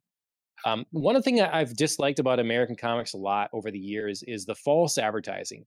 Um, 0.65 0.85
one 0.91 1.15
of 1.15 1.21
the 1.21 1.25
thing 1.25 1.37
that 1.37 1.53
I've 1.53 1.75
disliked 1.75 2.19
about 2.19 2.39
American 2.39 2.75
comics 2.75 3.13
a 3.13 3.17
lot 3.17 3.49
over 3.53 3.71
the 3.71 3.79
years 3.79 4.23
is 4.23 4.45
the 4.45 4.55
false 4.55 4.97
advertising. 4.97 5.65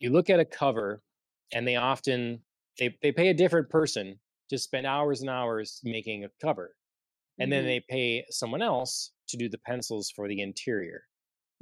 You 0.00 0.10
look 0.10 0.30
at 0.30 0.40
a 0.40 0.46
cover, 0.46 1.02
and 1.52 1.68
they 1.68 1.76
often 1.76 2.44
they 2.78 2.98
they 3.02 3.12
pay 3.12 3.28
a 3.28 3.34
different 3.34 3.70
person 3.70 4.20
to 4.50 4.58
spend 4.58 4.86
hours 4.86 5.22
and 5.22 5.30
hours 5.30 5.80
making 5.84 6.24
a 6.24 6.30
cover, 6.40 6.76
and 7.38 7.52
then 7.52 7.64
mhm, 7.64 7.66
they 7.66 7.80
pay 7.80 8.26
someone 8.30 8.62
else 8.62 9.12
to 9.28 9.36
do 9.36 9.48
the 9.48 9.58
pencils 9.58 10.10
for 10.10 10.28
the 10.28 10.40
interior 10.42 11.04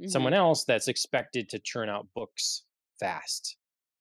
someone 0.05 0.33
mhm, 0.33 0.35
else 0.35 0.65
that's 0.65 0.87
expected 0.89 1.49
to 1.49 1.59
churn 1.59 1.89
out 1.89 2.07
books 2.15 2.65
fast. 2.99 3.57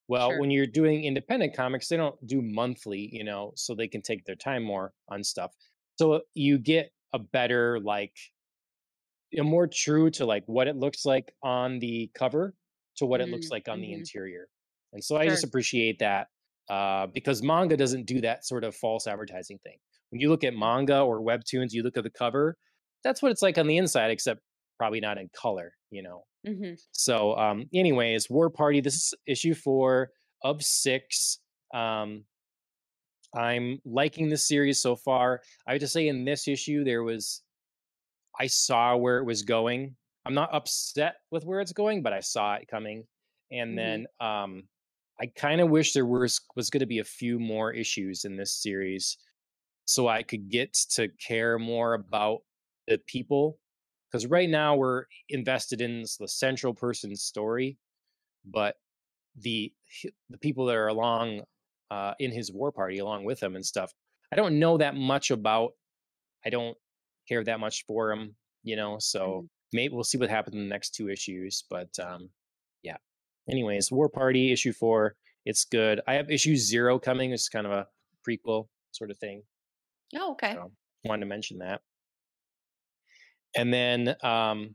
Well, 0.08 0.36
sure. 0.36 0.38
when 0.38 0.50
you're 0.50 0.66
doing 0.66 1.04
independent 1.04 1.54
comics, 1.54 1.88
they 1.88 1.96
don't 1.96 2.24
do 2.26 2.40
monthly, 2.42 3.08
you 3.12 3.24
know, 3.24 3.52
so 3.56 3.74
they 3.74 3.88
can 3.88 4.02
take 4.02 4.24
their 4.24 4.36
time 4.36 4.62
more 4.62 4.94
on 5.08 5.24
stuff. 5.24 5.52
So 5.98 6.22
you 6.34 6.58
get 6.58 6.92
a 7.12 7.18
better, 7.18 7.80
like, 7.80 8.16
a 9.36 9.42
more 9.42 9.66
true 9.66 10.10
to 10.10 10.24
like 10.24 10.44
what 10.46 10.68
it 10.68 10.76
looks 10.76 11.04
like 11.04 11.34
on 11.42 11.78
the 11.80 12.10
cover 12.14 12.54
to 12.96 13.06
what 13.06 13.20
it 13.20 13.28
looks 13.28 13.48
Mm, 13.48 13.50
like 13.50 13.68
on 13.68 13.80
the 13.80 13.92
mhm, 13.92 13.92
interior. 13.92 14.48
And 14.92 15.04
so 15.04 15.16
I 15.16 15.28
just 15.28 15.44
appreciate 15.44 15.98
that 15.98 16.28
uh, 16.70 17.06
because 17.08 17.42
manga 17.42 17.76
doesn't 17.76 18.06
do 18.06 18.20
that 18.22 18.44
sort 18.46 18.64
of 18.64 18.74
false 18.74 19.06
advertising 19.06 19.58
thing. 19.58 19.78
when 20.10 20.20
you 20.20 20.28
look 20.28 20.44
at 20.44 20.54
manga 20.54 21.00
or 21.00 21.20
webtoons, 21.20 21.72
you 21.72 21.82
look 21.82 21.96
at 21.96 22.04
the 22.04 22.10
cover, 22.10 22.56
that's 23.02 23.20
what 23.22 23.30
it's 23.32 23.42
like 23.42 23.58
on 23.58 23.66
the 23.66 23.76
inside, 23.76 24.10
except 24.10 24.40
probably 24.78 25.00
not 25.00 25.18
in 25.18 25.28
color, 25.34 25.72
you 25.90 26.02
know. 26.02 26.24
hmm 26.44 26.78
So, 26.92 27.36
um, 27.36 27.68
anyways, 27.74 28.30
War 28.30 28.50
Party. 28.50 28.80
This 28.80 28.96
is 28.96 29.14
issue 29.26 29.54
four 29.54 30.12
of 30.42 30.62
six. 30.62 31.40
Um, 31.74 32.26
I'm 33.34 33.80
liking 33.84 34.28
the 34.28 34.36
series 34.36 34.80
so 34.80 34.96
far. 34.96 35.42
I 35.66 35.72
have 35.72 35.80
to 35.80 35.88
say, 35.88 36.08
in 36.08 36.24
this 36.24 36.48
issue, 36.48 36.84
there 36.84 37.02
was 37.02 37.42
I 38.38 38.46
saw 38.46 38.96
where 38.96 39.18
it 39.18 39.24
was 39.24 39.42
going. 39.42 39.96
I'm 40.24 40.34
not 40.34 40.54
upset 40.54 41.16
with 41.30 41.44
where 41.44 41.60
it's 41.60 41.72
going, 41.72 42.02
but 42.02 42.12
I 42.12 42.20
saw 42.20 42.54
it 42.54 42.68
coming. 42.68 43.06
And 43.50 43.76
hmm 43.76 43.78
then 43.78 44.06
um, 44.20 44.68
I 45.20 45.26
kind 45.28 45.60
of 45.60 45.70
wish 45.70 45.92
there 45.92 46.06
was 46.06 46.40
was 46.56 46.70
going 46.70 46.80
to 46.80 46.86
be 46.86 46.98
a 46.98 47.04
few 47.04 47.38
more 47.38 47.72
issues 47.72 48.24
in 48.24 48.36
this 48.36 48.52
series, 48.62 49.18
so 49.86 50.08
I 50.08 50.22
could 50.22 50.50
get 50.50 50.74
to 50.92 51.08
care 51.08 51.58
more 51.58 51.94
about 51.94 52.40
the 52.88 52.98
people. 52.98 53.60
Because 54.16 54.30
right 54.30 54.48
now 54.48 54.76
we're 54.76 55.04
invested 55.28 55.82
in 55.82 56.00
the 56.18 56.26
central 56.26 56.72
person's 56.72 57.22
story, 57.22 57.76
but 58.46 58.76
the 59.36 59.74
the 60.30 60.38
people 60.38 60.64
that 60.64 60.76
are 60.76 60.86
along 60.86 61.42
uh, 61.90 62.14
in 62.18 62.32
his 62.32 62.50
war 62.50 62.72
party 62.72 62.96
along 62.96 63.24
with 63.26 63.42
him 63.42 63.56
and 63.56 63.66
stuff. 63.66 63.92
I 64.32 64.36
don't 64.36 64.58
know 64.58 64.78
that 64.78 64.94
much 64.94 65.30
about. 65.30 65.74
I 66.46 66.48
don't 66.48 66.78
care 67.28 67.44
that 67.44 67.60
much 67.60 67.84
for 67.84 68.10
him, 68.10 68.34
you 68.62 68.74
know. 68.76 68.98
So 68.98 69.40
hmm 69.40 69.46
maybe 69.74 69.92
we'll 69.92 70.04
see 70.04 70.16
what 70.16 70.30
happens 70.30 70.56
in 70.56 70.62
the 70.62 70.68
next 70.68 70.94
two 70.94 71.10
issues. 71.10 71.64
But 71.68 71.90
um, 71.98 72.30
yeah. 72.82 72.96
Anyways, 73.50 73.92
War 73.92 74.08
Party 74.08 74.50
issue 74.50 74.72
four. 74.72 75.16
It's 75.44 75.66
good. 75.66 76.00
I 76.06 76.14
have 76.14 76.30
issue 76.30 76.56
zero 76.56 76.98
coming. 76.98 77.32
It's 77.32 77.50
kind 77.50 77.66
of 77.66 77.72
a 77.72 77.86
prequel 78.26 78.68
sort 78.92 79.10
of 79.10 79.18
thing. 79.18 79.42
Oh, 80.14 80.32
okay. 80.32 80.54
So 80.54 80.72
wanted 81.04 81.20
to 81.20 81.26
mention 81.26 81.58
that. 81.58 81.82
And 83.56 83.72
then 83.72 84.14
um, 84.22 84.74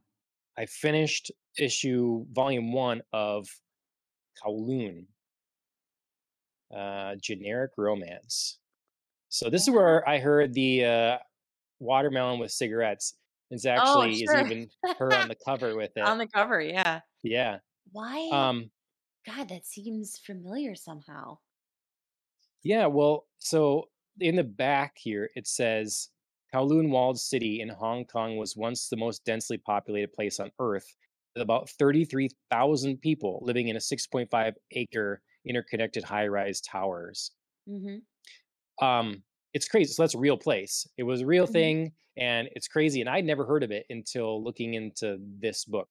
I 0.58 0.66
finished 0.66 1.32
issue 1.58 2.26
volume 2.32 2.74
one 2.74 3.02
of 3.14 3.48
Kowloon, 4.44 5.06
uh, 6.76 7.16
generic 7.22 7.72
romance. 7.78 8.60
So 9.30 9.50
this 9.50 9.68
is 9.68 9.74
where 9.74 10.08
I 10.08 10.20
heard 10.20 10.54
the 10.54 10.86
uh, 10.86 11.18
watermelon 11.80 12.40
with 12.40 12.52
cigarettes. 12.52 13.16
It's 13.50 13.66
Oh, 13.66 13.70
actually 13.70 14.24
is 14.24 14.34
even 14.34 14.70
her 14.98 15.14
on 15.14 15.28
the 15.28 15.36
cover 15.46 15.76
with 15.76 15.92
it. 15.96 16.02
On 16.02 16.18
the 16.18 16.28
cover, 16.28 16.62
yeah. 16.62 17.02
Yeah. 17.24 17.60
Why? 17.92 18.30
Um. 18.32 18.72
God, 19.26 19.50
that 19.50 19.68
seems 19.68 20.18
familiar 20.18 20.74
somehow. 20.74 21.38
Yeah. 22.64 22.88
Well, 22.88 23.28
so 23.38 23.90
in 24.20 24.36
the 24.36 24.44
back 24.44 24.98
here 24.98 25.30
it 25.36 25.48
says 25.48 26.10
Kowloon 26.54 26.90
Walled 26.92 27.20
City 27.20 27.62
in 27.62 27.70
Hong 27.70 28.06
Kong 28.06 28.38
was 28.38 28.56
once 28.56 28.90
the 28.90 28.98
most 28.98 29.26
densely 29.26 29.58
populated 29.58 30.14
place 30.14 30.40
on 30.40 30.52
Earth, 30.60 30.96
with 31.36 31.42
about 31.42 31.70
thirty-three 31.70 32.30
thousand 32.50 33.00
people 33.02 33.40
living 33.44 33.68
in 33.70 33.76
a 33.76 33.82
six 33.82 34.08
point 34.08 34.30
five 34.30 34.56
acre 34.72 35.22
interconnected 35.46 36.04
high-rise 36.04 36.62
towers. 36.62 37.32
hmm 37.68 38.04
um 38.82 39.24
it's 39.54 39.68
crazy 39.68 39.92
so 39.94 40.02
that's 40.04 40.16
a 40.16 40.20
real 40.20 40.38
place. 40.38 40.88
It 40.98 41.04
was 41.04 41.22
a 41.22 41.26
real 41.26 41.46
hmm 41.46 41.72
thing 41.72 41.94
and 42.18 42.50
it's 42.56 42.68
crazy 42.68 43.00
and 43.02 43.10
i'd 43.10 43.26
never 43.26 43.46
heard 43.46 43.64
of 43.64 43.72
it 43.72 43.86
until 43.90 44.44
looking 44.44 44.74
into 44.74 45.18
this 45.40 45.66
book. 45.66 45.90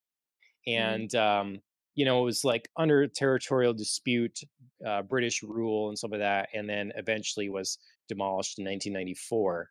Hmm 0.75 1.01
and 1.01 1.15
um 1.17 1.61
you 1.97 2.05
know 2.05 2.23
it 2.23 2.27
was 2.27 2.45
like 2.45 2.71
under 2.77 3.07
territorial 3.09 3.75
dispute 3.75 4.41
uh 4.87 5.03
british 5.03 5.43
rule 5.43 5.89
and 5.89 5.99
some 5.99 6.13
of 6.13 6.21
that 6.21 6.49
and 6.55 6.69
then 6.71 6.93
eventually 6.97 7.49
was 7.51 7.79
demolished 8.09 8.59
in 8.59 8.65
1994 8.67 9.71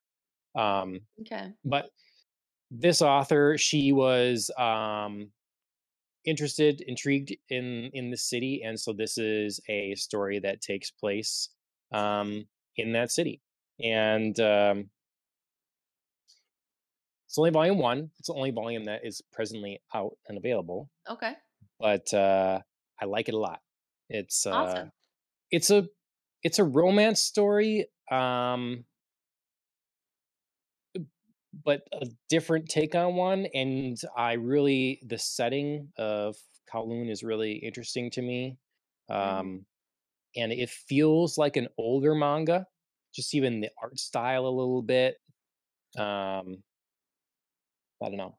um 0.55 0.99
Okay. 1.21 1.53
but 1.65 1.89
this 2.71 3.01
author 3.01 3.57
she 3.57 3.91
was 3.91 4.51
um 4.57 5.31
interested 6.25 6.81
intrigued 6.81 7.35
in 7.49 7.89
in 7.93 8.11
the 8.11 8.17
city 8.17 8.61
and 8.63 8.79
so 8.79 8.93
this 8.93 9.17
is 9.17 9.59
a 9.69 9.95
story 9.95 10.39
that 10.39 10.61
takes 10.61 10.91
place 10.91 11.49
um 11.93 12.45
in 12.75 12.91
that 12.93 13.11
city 13.11 13.41
and 13.83 14.39
um 14.39 14.89
it's 17.27 17.37
only 17.37 17.51
volume 17.51 17.77
one 17.77 18.09
it's 18.19 18.27
the 18.27 18.33
only 18.33 18.51
volume 18.51 18.85
that 18.85 19.05
is 19.05 19.21
presently 19.31 19.81
out 19.93 20.17
and 20.27 20.37
available 20.37 20.89
Okay. 21.09 21.33
but 21.79 22.13
uh 22.13 22.59
i 23.01 23.05
like 23.05 23.29
it 23.29 23.33
a 23.35 23.37
lot 23.39 23.61
it's 24.09 24.45
uh 24.45 24.51
Awesome. 24.53 24.91
it's 25.51 25.69
a 25.69 25.87
it's 26.43 26.59
a 26.59 26.63
romance 26.63 27.21
story 27.21 27.87
um 28.11 28.83
but 31.65 31.81
a 31.93 32.07
different 32.29 32.67
take 32.69 32.95
on 32.95 33.15
one 33.15 33.45
and 33.53 33.97
i 34.17 34.33
really 34.33 35.01
the 35.07 35.17
setting 35.17 35.89
of 35.97 36.35
kowloon 36.71 37.09
is 37.09 37.23
really 37.23 37.53
interesting 37.53 38.09
to 38.09 38.21
me 38.21 38.57
hmm 39.09 39.15
um 39.15 39.65
and 40.35 40.51
it 40.51 40.69
feels 40.69 41.37
like 41.37 41.57
an 41.57 41.67
older 41.77 42.13
manga 42.15 42.65
just 43.13 43.33
even 43.33 43.59
the 43.61 43.69
art 43.81 43.99
style 43.99 44.45
a 44.45 44.49
little 44.49 44.81
bit 44.81 45.17
um 45.97 46.63
i 48.03 48.07
don't 48.09 48.17
know 48.17 48.37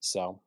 so. 0.00 0.42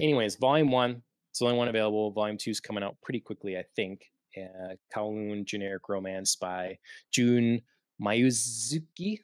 Anyways 0.00 0.36
volume 0.36 0.70
one 0.70 1.02
it's 1.30 1.38
the 1.38 1.46
only 1.46 1.56
one 1.56 1.68
available 1.68 2.10
volume 2.10 2.36
two 2.36 2.50
is 2.50 2.60
coming 2.60 2.84
out 2.84 2.96
pretty 3.02 3.20
quickly 3.20 3.56
i 3.56 3.64
think 3.74 4.04
uh, 4.36 4.74
kowloon 4.94 5.44
generic 5.44 5.88
romance 5.88 6.36
by 6.36 6.78
jun 7.12 7.60
mayuzuki 8.00 9.20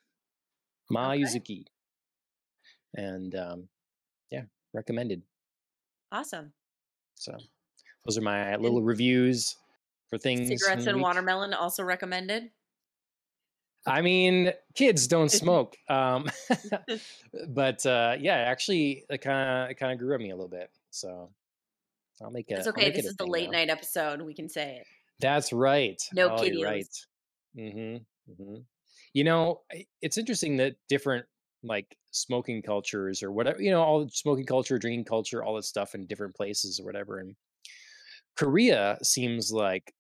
Okay. 0.97 1.19
mayuzuki 1.19 1.65
and 2.97 3.35
um 3.35 3.69
yeah 4.31 4.43
recommended 4.73 5.23
Awesome. 6.11 6.53
so 7.15 7.37
those 8.05 8.19
are 8.19 8.23
my 8.23 8.53
And 8.53 8.63
little 8.63 8.83
reviews 8.83 9.57
for 10.11 10.19
things 10.19 10.49
cigarettes 10.49 10.87
and 10.87 10.97
week 10.99 11.05
watermelon 11.05 11.55
also 11.55 11.83
recommended. 11.83 12.51
I 13.87 14.03
mean, 14.03 14.53
kids 14.75 15.07
don't 15.07 15.31
smoke. 15.33 15.77
Um, 15.89 16.29
but 17.49 17.85
uh, 17.87 18.17
yeah, 18.21 18.37
actually, 18.37 19.05
it 19.09 19.19
kind 19.23 19.65
of 19.65 19.71
it 19.71 19.75
kind 19.75 19.93
of 19.93 19.99
grew 19.99 20.15
on 20.15 20.23
me 20.23 20.31
a 20.31 20.37
little 20.37 20.49
bit. 20.49 20.71
So 20.91 21.31
I'll 22.23 22.31
make 22.31 22.51
it. 22.51 22.59
It's 22.59 22.69
okay. 22.69 22.91
This 22.91 23.07
a 23.07 23.09
is 23.09 23.17
the 23.17 23.27
late 23.27 23.51
now. 23.51 23.59
night 23.59 23.71
episode. 23.71 24.23
We 24.23 24.35
can 24.35 24.49
say 24.49 24.77
it. 24.77 24.87
That's 25.21 25.53
right. 25.53 26.01
No 26.13 26.29
Oh, 26.31 26.43
you're 26.45 26.65
right. 26.65 26.87
Mm-hmm. 27.57 28.35
hmm 28.35 28.57
You 29.15 29.25
know, 29.25 29.63
it's 30.01 30.19
interesting 30.19 30.57
that 30.57 30.77
different 30.89 31.27
like 31.63 31.97
smoking 32.11 32.63
cultures 32.63 33.23
or 33.23 33.31
whatever, 33.31 33.61
you 33.63 33.71
know, 33.71 33.83
all 33.83 34.05
the 34.05 34.11
smoking 34.11 34.47
culture, 34.47 34.79
drinking 34.79 35.05
culture, 35.05 35.45
all 35.45 35.57
this 35.57 35.69
stuff 35.69 35.95
in 35.95 36.07
different 36.07 36.35
places 36.35 36.81
or 36.81 36.85
whatever. 36.85 37.19
And 37.19 37.37
Korea 38.37 38.99
seems 39.03 39.53
like 39.53 39.95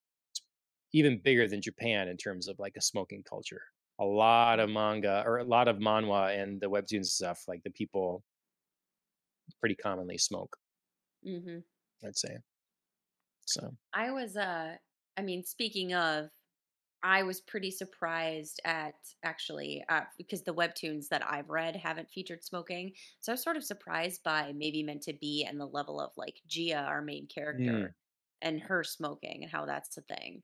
even 0.92 1.20
bigger 1.22 1.48
than 1.48 1.62
Japan 1.62 2.08
in 2.08 2.16
terms 2.16 2.48
of 2.48 2.58
like 2.58 2.76
a 2.76 2.80
smoking 2.82 3.22
culture. 3.24 3.62
A 3.98 4.04
lot 4.04 4.60
of 4.60 4.70
manga 4.70 5.22
or 5.26 5.38
a 5.38 5.44
lot 5.44 5.68
of 5.68 5.78
manhwa 5.78 6.36
and 6.40 6.60
the 6.60 6.70
webtoons 6.70 6.96
and 6.96 7.06
stuff, 7.06 7.44
like 7.48 7.62
the 7.62 7.70
people 7.70 8.24
pretty 9.60 9.74
commonly 9.74 10.18
smoke, 10.18 10.58
Mm-hmm. 11.24 11.60
I'd 12.04 12.16
say. 12.16 12.38
So 13.46 13.76
I 13.92 14.10
was, 14.10 14.36
uh, 14.36 14.76
I 15.16 15.22
mean, 15.22 15.42
speaking 15.44 15.94
of, 15.94 16.30
I 17.02 17.22
was 17.24 17.40
pretty 17.40 17.70
surprised 17.70 18.60
at 18.64 18.94
actually 19.24 19.84
uh, 19.88 20.02
because 20.18 20.44
the 20.44 20.54
webtoons 20.54 21.08
that 21.08 21.26
I've 21.26 21.50
read 21.50 21.74
haven't 21.76 22.10
featured 22.10 22.44
smoking. 22.44 22.94
So 23.20 23.32
I 23.32 23.34
was 23.34 23.42
sort 23.42 23.56
of 23.56 23.64
surprised 23.64 24.22
by 24.22 24.52
maybe 24.52 24.82
meant 24.84 25.02
to 25.04 25.12
be 25.14 25.44
and 25.44 25.60
the 25.60 25.66
level 25.66 26.00
of 26.00 26.12
like 26.16 26.40
Gia, 26.46 26.76
our 26.76 27.02
main 27.02 27.26
Mm. 27.52 27.86
character, 27.86 27.96
and 28.40 28.60
her 28.60 28.84
smoking 28.84 29.42
and 29.42 29.50
how 29.52 29.66
that's 29.66 29.94
the 29.94 30.02
thing. 30.02 30.42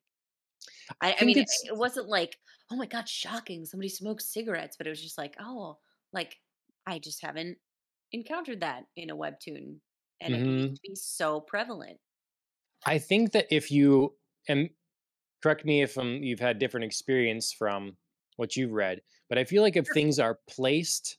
I 0.90 0.96
I, 1.00 1.16
I 1.20 1.24
think 1.24 1.36
mean, 1.36 1.38
it, 1.38 1.46
it's 1.46 1.62
it 1.64 1.76
wasn't 1.76 2.08
like, 2.08 2.38
oh 2.70 2.76
my 2.76 2.86
God, 2.86 3.08
shocking. 3.08 3.64
Somebody 3.64 3.88
smokes 3.88 4.26
cigarettes, 4.32 4.76
but 4.76 4.86
it 4.86 4.90
was 4.90 5.02
just 5.02 5.18
like, 5.18 5.36
oh, 5.40 5.78
like 6.12 6.36
I 6.86 6.98
just 6.98 7.22
haven't 7.22 7.58
encountered 8.12 8.60
that 8.60 8.86
in 8.96 9.10
a 9.10 9.16
webtoon. 9.16 9.80
And 10.20 10.34
it 10.34 10.46
used 10.46 10.66
mhm. 10.66 10.76
to 10.76 10.80
be 10.82 10.94
so 10.96 11.40
prevalent. 11.40 12.00
I 12.84 12.98
think 12.98 13.32
that 13.32 13.46
if 13.50 13.70
you 13.70 14.16
and 14.46 14.70
correct 15.42 15.64
me 15.64 15.82
if 15.82 15.98
um, 15.98 16.22
you've 16.22 16.40
had 16.40 16.58
different 16.58 16.84
experience 16.84 17.52
from 17.52 17.96
what 18.36 18.56
you've 18.56 18.72
read, 18.72 19.02
but 19.28 19.38
I 19.38 19.44
feel 19.44 19.62
like 19.62 19.76
if 19.76 19.88
things 19.88 20.18
are 20.18 20.40
placed 20.48 21.18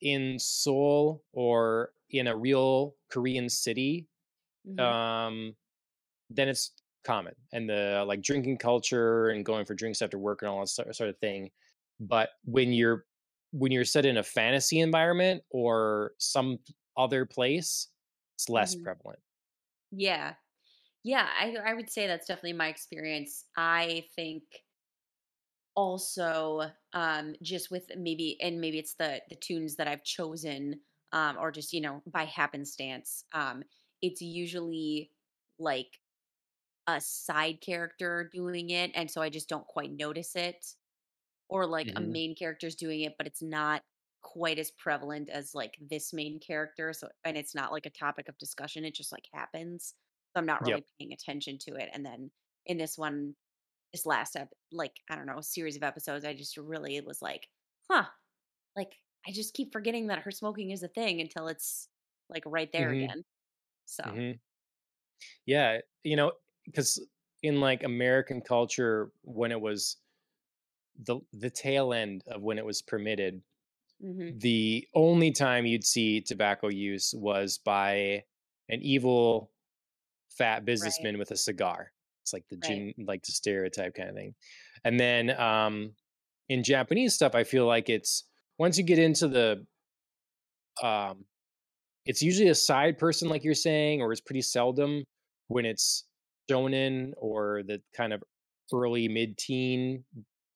in 0.00 0.38
Seoul 0.38 1.24
or 1.32 1.92
in 2.10 2.26
a 2.26 2.36
real 2.36 2.96
Korean 3.10 3.48
city, 3.48 4.08
hmm 4.64 4.92
um, 5.18 5.56
then 6.30 6.48
it's 6.48 6.72
common 7.04 7.34
and 7.52 7.68
the 7.68 8.04
like 8.06 8.22
drinking 8.22 8.58
culture 8.58 9.30
and 9.30 9.44
going 9.44 9.64
for 9.64 9.74
drinks 9.74 10.02
after 10.02 10.18
work 10.18 10.42
and 10.42 10.48
all 10.50 10.60
that 10.60 10.68
sort 10.68 11.08
of 11.10 11.18
thing. 11.18 11.50
But 11.98 12.30
when 12.44 12.72
you're 12.72 13.06
when 13.52 13.72
you're 13.72 13.84
set 13.84 14.06
in 14.06 14.16
a 14.16 14.22
fantasy 14.22 14.80
environment 14.80 15.42
or 15.50 16.12
some 16.18 16.58
other 16.96 17.26
place, 17.26 17.88
it's 18.36 18.48
less 18.48 18.74
hmm 18.74 18.84
prevalent. 18.84 19.20
Yeah. 19.92 20.36
Yeah, 21.02 21.28
I 21.38 21.56
I 21.56 21.74
would 21.74 21.90
say 21.90 22.06
that's 22.06 22.26
definitely 22.26 22.52
my 22.54 22.68
experience. 22.68 23.46
I 23.56 24.06
think 24.14 24.64
also 25.76 26.70
um 26.92 27.34
just 27.42 27.70
with 27.70 27.90
maybe 27.96 28.40
and 28.40 28.60
maybe 28.60 28.78
it's 28.78 28.94
the 28.94 29.22
the 29.28 29.36
tunes 29.36 29.76
that 29.76 29.86
I've 29.88 30.02
chosen 30.04 30.80
um 31.12 31.36
or 31.38 31.50
just 31.52 31.72
you 31.72 31.80
know 31.80 32.02
by 32.06 32.24
happenstance 32.24 33.24
um 33.32 33.62
it's 34.02 34.20
usually 34.20 35.12
like 35.58 36.00
a 36.88 37.00
side 37.00 37.60
character 37.62 38.30
doing 38.32 38.70
it 38.70 38.92
and 38.94 39.10
so 39.10 39.22
I 39.22 39.30
just 39.30 39.48
don't 39.48 39.66
quite 39.66 39.92
notice 39.92 40.36
it 40.36 40.66
or 41.48 41.66
like 41.66 41.92
a 41.96 42.00
hmm 42.00 42.02
main 42.02 42.34
character's 42.36 42.76
doing 42.76 43.02
it 43.02 43.14
but 43.18 43.26
it's 43.26 43.42
not 43.42 43.84
quite 44.22 44.58
as 44.58 44.70
prevalent 44.72 45.28
as 45.30 45.54
like 45.54 45.78
this 45.80 46.12
main 46.12 46.40
character 46.40 46.92
so 46.92 47.08
and 47.24 47.36
it's 47.36 47.54
not 47.54 47.72
like 47.72 47.86
a 47.86 47.90
topic 47.90 48.28
of 48.28 48.38
discussion 48.38 48.84
it 48.84 48.94
just 48.94 49.12
like 49.12 49.28
happens 49.32 49.94
so 50.34 50.40
I'm 50.40 50.46
not 50.46 50.62
Yep. 50.62 50.80
really 50.80 50.84
paying 50.98 51.12
attention 51.12 51.58
to 51.60 51.76
it 51.76 51.90
and 51.92 52.04
then 52.04 52.30
in 52.66 52.78
this 52.78 52.98
one 52.98 53.36
this 53.92 54.06
last 54.06 54.36
ep- 54.36 54.52
like 54.72 54.94
I 55.10 55.16
don't 55.16 55.26
know 55.26 55.40
series 55.42 55.76
of 55.76 55.84
episodes 55.84 56.24
I 56.24 56.34
just 56.34 56.56
really 56.58 57.00
was 57.02 57.22
like 57.22 57.48
huh 57.90 58.06
like 58.76 58.96
I 59.26 59.32
just 59.32 59.54
keep 59.54 59.72
forgetting 59.72 60.08
that 60.08 60.20
her 60.20 60.30
smoking 60.30 60.70
is 60.70 60.82
a 60.82 60.88
thing 60.88 61.20
until 61.20 61.48
it's 61.48 61.88
like 62.28 62.44
right 62.46 62.70
there 62.72 62.90
hmm 62.90 63.10
again 63.10 63.24
so 63.86 64.04
hmm 64.04 64.32
Yeah. 65.46 65.78
You 66.04 66.16
know, 66.16 66.32
because 66.64 67.04
in 67.42 67.60
like 67.60 67.82
American 67.82 68.40
culture, 68.40 69.12
when 69.22 69.52
it 69.52 69.60
was 69.60 69.96
the 70.98 71.20
the 71.32 71.50
tail 71.50 71.92
end 71.92 72.24
of 72.26 72.42
when 72.42 72.58
it 72.58 72.64
was 72.66 72.82
permitted, 72.82 73.42
mhm 74.00 74.34
the 74.40 74.88
only 74.94 75.32
time 75.32 75.66
you'd 75.66 75.84
see 75.84 76.20
tobacco 76.22 76.68
use 76.68 77.14
was 77.16 77.58
by 77.58 78.24
an 78.68 78.82
evil 78.82 79.52
fat 80.30 80.64
right 80.80 81.10
businessman 81.10 81.18
with 81.18 81.30
a 81.30 81.36
cigar. 81.36 81.92
It's 82.22 82.32
like 82.32 82.46
the 82.48 82.56
right 82.62 82.84
like 82.98 83.22
the 83.24 83.32
stereotype 83.32 83.94
kind 83.94 84.08
of 84.08 84.14
thing. 84.14 84.34
And 84.84 84.98
then 85.00 85.30
um, 85.40 85.94
in 86.48 86.64
Japanese 86.64 87.14
stuff, 87.14 87.34
I 87.34 87.44
feel 87.44 87.66
like 87.66 87.88
it's 87.88 88.24
once 88.58 88.78
you 88.78 88.84
get 88.84 88.98
into 88.98 89.28
the, 89.28 89.66
um, 90.82 91.24
it's 92.06 92.22
usually 92.22 92.48
a 92.50 92.54
side 92.54 92.98
person, 92.98 93.28
like 93.28 93.44
you're 93.44 93.54
saying, 93.54 94.02
or 94.02 94.12
it's 94.12 94.20
pretty 94.20 94.42
seldom 94.42 95.04
when 95.48 95.66
it's 95.66 96.06
shonen 96.50 97.12
or 97.18 97.62
the 97.64 97.82
kind 97.96 98.12
of 98.12 98.22
early 98.74 99.08
mid-teen 99.08 100.04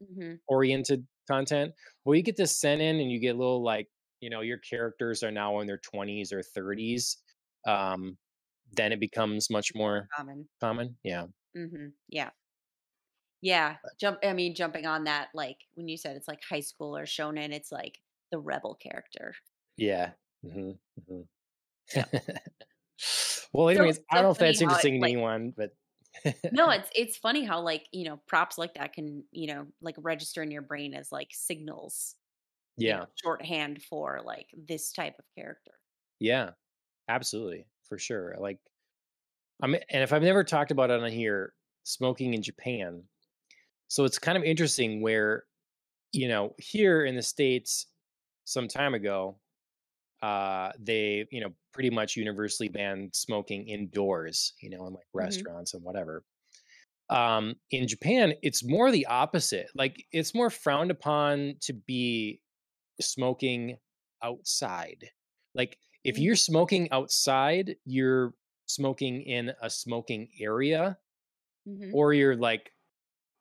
mhm 0.00 0.40
oriented 0.48 1.06
content. 1.28 1.72
Well, 2.04 2.16
you 2.16 2.22
get 2.22 2.36
this 2.36 2.58
seinen 2.60 3.00
and 3.00 3.10
you 3.10 3.18
get 3.20 3.36
little 3.36 3.62
like, 3.62 3.88
you 4.20 4.30
know, 4.30 4.40
your 4.42 4.58
characters 4.58 5.22
are 5.22 5.30
now 5.30 5.60
in 5.60 5.66
their 5.66 5.78
20s 5.78 6.32
or 6.32 6.42
30s. 6.42 7.18
Um, 7.66 8.18
then 8.76 8.92
it 8.92 9.00
becomes 9.00 9.50
much 9.50 9.74
more 9.74 10.10
common 10.16 10.48
common. 10.60 10.98
Yeah. 11.04 11.26
mhm 11.56 11.94
yeah 12.08 12.32
Yeah, 13.40 13.76
jump 14.00 14.20
I 14.22 14.32
mean, 14.32 14.54
jumping 14.54 14.86
on 14.86 15.04
that, 15.04 15.28
like, 15.34 15.58
when 15.74 15.88
you 15.88 15.96
said 15.98 16.16
it's 16.16 16.28
like 16.28 16.42
high 16.42 16.60
school 16.60 16.96
or 16.96 17.04
shonen, 17.04 17.52
it's 17.52 17.70
like 17.70 18.00
the 18.30 18.38
rebel 18.38 18.74
character. 18.74 19.34
Yeah. 19.76 20.12
Mhm, 20.44 20.78
mhm. 21.00 21.28
Yep. 21.94 22.10
Well, 23.52 23.68
So 23.68 23.70
anyways, 23.70 23.98
I 24.10 24.14
don't 24.16 24.22
so 24.22 24.24
know 24.24 24.30
if 24.32 24.38
that's 24.38 24.60
it, 24.62 24.62
interesting 24.62 24.94
to 24.94 25.00
like 25.00 25.12
anyone, 25.12 25.52
but 25.56 25.76
no, 26.50 26.70
it's 26.70 26.90
it's 26.94 27.16
funny 27.16 27.44
how, 27.44 27.60
like, 27.60 27.88
you 27.92 28.04
know, 28.04 28.18
props 28.28 28.58
like 28.58 28.74
that 28.74 28.92
can, 28.92 29.24
you 29.32 29.46
know, 29.48 29.66
like, 29.80 29.96
register 29.98 30.42
in 30.42 30.50
your 30.50 30.62
brain 30.62 30.94
as, 30.94 31.10
like, 31.10 31.28
signals, 31.32 32.16
you 32.76 32.88
know, 32.88 32.98
yeah, 32.98 33.06
shorthand 33.16 33.82
for, 33.84 34.22
like, 34.24 34.48
this 34.56 34.92
type 34.92 35.16
of 35.18 35.26
character. 35.36 35.72
yeah, 36.20 36.52
absolutely, 37.08 37.68
for 37.84 37.98
sure. 37.98 38.36
Like, 38.38 38.60
I'm, 39.62 39.74
and 39.74 40.02
if 40.02 40.12
I've 40.12 40.22
never 40.22 40.44
talked 40.44 40.70
about 40.70 40.90
it 40.90 41.00
on 41.02 41.10
here, 41.10 41.54
smoking 41.84 42.34
in 42.34 42.42
Japan. 42.42 43.04
So 43.88 44.04
it's 44.04 44.18
kind 44.18 44.38
of 44.38 44.44
interesting 44.44 45.02
where, 45.02 45.44
you 46.12 46.28
know, 46.28 46.54
here 46.58 47.04
in 47.04 47.16
the 47.16 47.22
States 47.22 47.88
some 48.44 48.68
time 48.68 48.94
ago, 48.94 49.40
uh, 50.22 50.72
they, 50.78 51.26
you 51.30 51.40
know, 51.40 51.54
pretty 51.72 51.90
much 51.90 52.16
universally 52.16 52.68
banned 52.68 53.14
smoking 53.14 53.68
indoors, 53.68 54.54
you 54.60 54.70
know, 54.70 54.86
in 54.86 54.94
like 54.94 55.06
Mhm, 55.18 55.48
restaurants 55.52 55.74
and 55.74 55.84
whatever. 55.84 56.24
Um, 57.10 57.56
in 57.70 57.86
Japan, 57.86 58.34
it's 58.42 58.64
more 58.64 58.90
the 58.90 59.06
opposite. 59.06 59.70
Like 59.74 60.06
it's 60.12 60.34
more 60.34 60.50
frowned 60.50 60.90
upon 60.90 61.56
to 61.62 61.72
be 61.72 62.40
smoking 63.00 63.78
outside. 64.22 65.10
Like 65.54 65.78
if 66.04 66.18
mm, 66.18 66.20
you're 66.20 66.36
smoking 66.36 66.90
outside, 66.92 67.76
you're 67.84 68.34
smoking 68.66 69.22
in 69.22 69.52
a 69.62 69.70
smoking 69.70 70.30
area 70.40 70.98
mhm, 71.66 71.94
or 71.94 72.12
you're 72.12 72.36
like, 72.36 72.72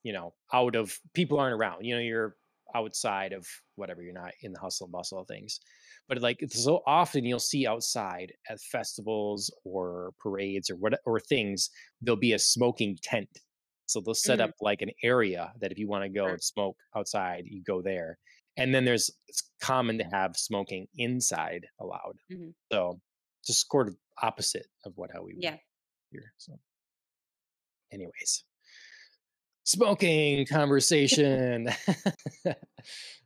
you 0.04 0.13
know, 0.13 0.36
out 0.54 0.76
of 0.76 0.99
people 1.13 1.39
aren't 1.39 1.56
around. 1.60 1.86
You 1.86 1.95
know, 1.95 2.02
you're 2.02 2.38
outside 2.76 3.34
of 3.34 3.47
whatever, 3.76 4.02
you're 4.04 4.13
not 4.13 4.34
in 4.41 4.54
the 4.54 4.60
hustle 4.60 4.86
and 4.88 4.91
bustle 4.91 5.19
of 5.19 5.28
things. 5.28 5.60
But 6.08 6.21
like 6.21 6.39
so 6.49 6.82
often 6.86 7.26
you'll 7.26 7.39
see 7.39 7.67
outside 7.67 8.34
at 8.49 8.62
festivals 8.62 9.54
or 9.65 10.13
parades 10.19 10.69
or 10.69 10.76
what 10.78 10.99
or 11.06 11.19
things, 11.19 11.69
there'll 12.02 12.17
be 12.19 12.34
a 12.34 12.39
smoking 12.39 12.97
tent. 13.02 13.39
So 13.88 14.02
they'll 14.02 14.13
set 14.15 14.39
mhm, 14.39 14.41
up 14.41 14.56
like 14.62 14.82
an 14.82 14.91
area 15.04 15.54
that 15.60 15.71
if 15.71 15.78
you 15.80 15.88
want 15.88 16.04
to 16.04 16.10
go 16.10 16.32
sure, 16.32 16.34
and 16.34 16.43
smoke 16.43 16.78
outside, 16.95 17.45
you 17.45 17.63
go 17.63 17.82
there. 17.82 18.19
And 18.58 18.74
then 18.74 18.86
there's 18.86 19.10
it's 19.28 19.44
common 19.62 19.98
to 19.98 20.04
have 20.06 20.38
smoking 20.38 20.88
inside 20.98 21.66
allowed. 21.80 22.18
mhm, 22.32 22.54
So 22.72 23.02
just 23.46 23.70
sort 23.70 23.88
of 23.88 23.96
opposite 24.22 24.68
of 24.86 24.94
what 24.96 25.10
how 25.13 25.24
we 25.24 25.36
yeah. 25.39 25.58
here. 26.12 26.34
So 26.38 26.60
anyways. 27.92 28.44
Smoking 29.66 30.46
conversation. 30.46 31.70
um, 32.46 32.54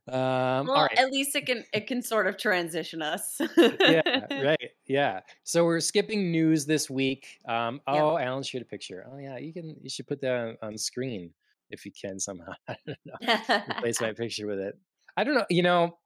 Well, 0.08 0.68
right. 0.84 0.98
at 1.00 1.12
least 1.12 1.36
it 1.36 1.48
can 1.48 1.64
it 1.74 1.88
can 1.88 2.04
sort 2.04 2.28
of 2.28 2.38
transition 2.38 3.02
us. 3.02 3.42
Yeah, 3.58 4.02
right. 4.32 4.70
Yeah. 4.88 5.22
So 5.44 5.66
we're 5.66 5.80
skipping 5.80 6.32
news 6.32 6.66
this 6.68 6.90
week. 6.92 7.40
Um, 7.48 7.82
oh, 7.88 8.18
Alan 8.20 8.44
shared 8.44 8.62
a 8.62 8.66
picture. 8.66 9.04
Oh 9.12 9.18
yeah, 9.18 9.38
you 9.38 9.52
can 9.52 9.76
you 9.82 9.90
should 9.90 10.06
put 10.08 10.22
that 10.22 10.32
on, 10.36 10.58
on 10.62 10.78
screen 10.78 11.32
if 11.72 11.86
you 11.86 11.92
can 12.00 12.20
somehow. 12.20 12.54
I 12.68 12.76
don't 12.86 12.98
know. 13.06 13.38
Replace 13.78 14.00
my 14.00 14.14
picture 14.14 14.46
with 14.46 14.60
it. 14.60 14.78
I 15.18 15.24
don't 15.26 15.36
know. 15.36 15.46
You 15.50 15.64
know, 15.64 16.00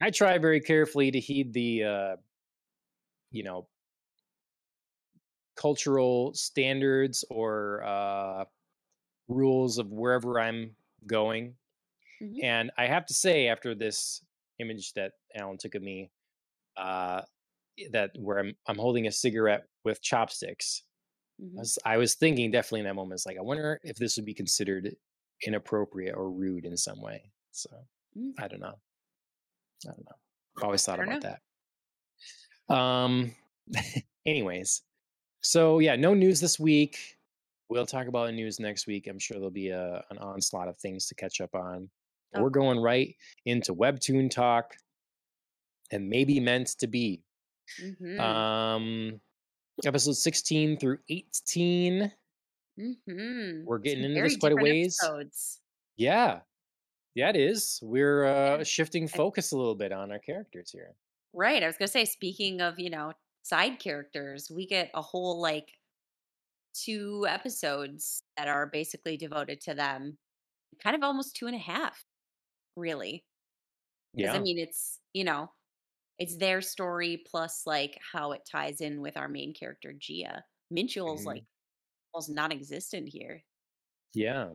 I 0.00 0.10
try 0.10 0.38
very 0.38 0.60
carefully 0.60 1.10
to 1.12 1.20
heed 1.20 1.54
the 1.54 1.84
uh, 1.84 2.16
you 3.30 3.42
know, 3.42 3.68
cultural 5.56 6.32
standards 6.34 7.24
or 7.30 7.82
uh 7.84 8.44
rules 9.28 9.78
of 9.78 9.88
wherever 9.92 10.40
I'm 10.40 10.76
going. 11.06 11.56
Mhm, 12.20 12.42
And 12.42 12.70
I 12.78 12.86
have 12.88 13.06
to 13.06 13.14
say, 13.14 13.48
after 13.48 13.74
this 13.74 14.24
image 14.60 14.94
that 14.94 15.14
Alan 15.34 15.58
took 15.58 15.74
of 15.76 15.82
me, 15.82 16.12
uh, 16.76 17.22
that 17.92 18.12
where 18.18 18.38
I'm 18.40 18.56
I'm 18.68 18.78
holding 18.78 19.06
a 19.06 19.12
cigarette 19.12 19.68
with 19.84 20.02
chopsticks. 20.02 20.84
I 21.58 21.60
mhm, 21.60 21.62
was, 21.62 21.78
I 21.86 21.96
was 21.98 22.14
thinking 22.16 22.50
definitely 22.52 22.80
in 22.80 22.86
that 22.86 22.94
moment, 22.96 23.14
it's 23.18 23.26
like 23.26 23.38
I 23.38 23.42
wonder 23.42 23.80
if 23.84 23.96
this 23.96 24.16
would 24.16 24.26
be 24.26 24.34
considered 24.34 24.96
inappropriate 25.46 26.16
or 26.16 26.30
rude 26.30 26.66
in 26.66 26.76
some 26.76 27.00
way. 27.02 27.32
So 27.52 27.70
mm, 28.16 28.32
I 28.38 28.48
don't 28.48 28.60
know. 28.60 28.74
I 29.86 29.88
don't 29.88 29.98
know. 30.04 30.16
I've 30.58 30.64
always 30.64 30.84
thought 30.84 31.00
about 31.00 31.22
know. 31.22 31.34
that. 32.68 32.74
Um. 32.74 33.34
anyways, 34.26 34.82
so 35.42 35.78
yeah, 35.78 35.96
no 35.96 36.14
news 36.14 36.40
this 36.40 36.58
week. 36.58 36.98
We'll 37.68 37.86
talk 37.86 38.08
about 38.08 38.26
the 38.26 38.32
news 38.32 38.58
next 38.58 38.86
week. 38.88 39.06
I'm 39.06 39.18
sure 39.20 39.36
there'll 39.36 39.50
be 39.50 39.68
a, 39.68 40.04
an 40.10 40.18
onslaught 40.18 40.66
of 40.68 40.76
things 40.78 41.06
to 41.06 41.14
catch 41.14 41.40
up 41.40 41.54
on. 41.54 41.88
But 42.32 42.38
Of 42.40 42.44
we're 42.44 42.50
going 42.50 42.80
right 42.80 43.14
into 43.46 43.74
Webtoon 43.74 44.28
talk 44.30 44.74
and 45.92 46.08
maybe 46.08 46.40
meant 46.40 46.68
to 46.80 46.86
be. 46.88 47.22
Mhm, 47.80 48.18
Um, 48.18 49.20
episode 49.84 50.14
16 50.16 50.78
through 50.78 50.98
18. 51.08 52.12
mhm. 52.78 53.64
We're 53.64 53.78
getting 53.78 54.02
Some 54.02 54.10
into 54.12 54.22
this 54.22 54.36
quite 54.36 54.52
a 54.52 54.56
ways. 54.56 54.98
episodes. 55.00 55.60
Yeah, 55.96 56.40
yeah, 57.14 57.30
it 57.30 57.36
is. 57.36 57.80
We're 57.82 58.24
uh, 58.24 58.64
shifting 58.64 59.08
focus 59.08 59.52
a 59.52 59.56
little 59.56 59.74
bit 59.74 59.92
on 59.92 60.12
our 60.12 60.18
characters 60.18 60.70
here. 60.70 60.96
right, 61.32 61.62
I 61.62 61.66
was 61.66 61.76
gonna 61.76 61.88
say, 61.88 62.04
speaking 62.04 62.60
of, 62.60 62.78
you 62.78 62.90
know, 62.90 63.12
side 63.42 63.78
characters, 63.78 64.50
we 64.50 64.66
get 64.66 64.90
a 64.94 65.02
whole, 65.02 65.40
like, 65.40 65.78
2 66.74 67.26
episodes 67.28 68.22
that 68.36 68.48
are 68.48 68.66
basically 68.68 69.16
devoted 69.16 69.60
to 69.62 69.74
them. 69.74 70.18
Kind 70.82 70.96
of 70.96 71.02
almost 71.04 71.36
2 71.36 71.46
and 71.48 71.56
a 71.56 71.60
half, 71.60 72.04
really. 72.76 73.26
Because 74.16 74.34
I 74.34 74.40
mean, 74.40 74.58
it's, 74.58 75.00
you 75.14 75.24
know, 75.24 75.52
it's 76.18 76.38
their 76.38 76.62
story 76.62 77.24
plus, 77.26 77.66
like, 77.66 77.98
how 78.12 78.32
it 78.32 78.42
ties 78.50 78.80
in 78.82 79.02
with 79.02 79.16
our 79.18 79.28
main 79.28 79.54
character, 79.54 79.92
Gia. 79.94 80.44
Minchul's, 80.70 81.26
mhm, 81.26 81.26
like, 81.26 81.44
almost 82.14 82.30
non-existent 82.30 83.08
here, 83.10 83.44
Yeah. 84.14 84.54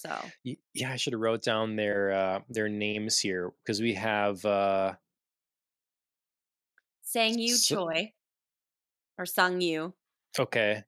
So 0.00 0.16
Y- 0.44 0.56
Yeah, 0.74 0.92
I 0.92 0.96
should 0.96 1.12
have 1.12 1.20
wrote 1.20 1.42
down 1.44 1.76
their 1.76 2.12
uh, 2.12 2.40
their 2.48 2.68
names 2.68 3.18
here 3.18 3.52
because 3.62 3.80
we 3.80 3.94
have 3.94 4.44
uh, 4.44 4.94
Sang-Yu 7.02 7.54
s- 7.54 7.66
Choi 7.66 8.12
or 9.18 9.26
Sung-Yu, 9.26 9.92
okay. 10.38 10.84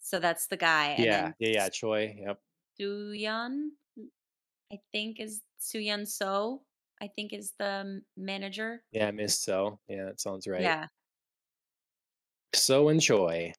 so 0.00 0.18
that's 0.18 0.46
the 0.46 0.56
guy, 0.56 0.88
and 0.96 1.04
Yeah, 1.04 1.22
then 1.22 1.34
yeah, 1.38 1.48
yeah. 1.50 1.68
Choi. 1.68 2.16
Yep. 2.18 2.38
Soo-yeon, 2.80 3.68
I 4.72 4.78
think 4.92 5.20
is 5.20 5.42
Suyun 5.60 6.06
So, 6.08 6.62
I 7.02 7.08
think 7.08 7.32
is 7.32 7.52
the 7.58 7.84
m- 7.86 8.04
manager. 8.16 8.82
Yeah, 8.92 9.10
Miss 9.10 9.38
So. 9.40 9.78
Yeah, 9.88 10.04
that 10.06 10.20
sounds 10.20 10.46
right. 10.46 10.62
Yeah. 10.62 10.86
So 12.54 12.88
and 12.88 13.00
Choi. 13.02 13.52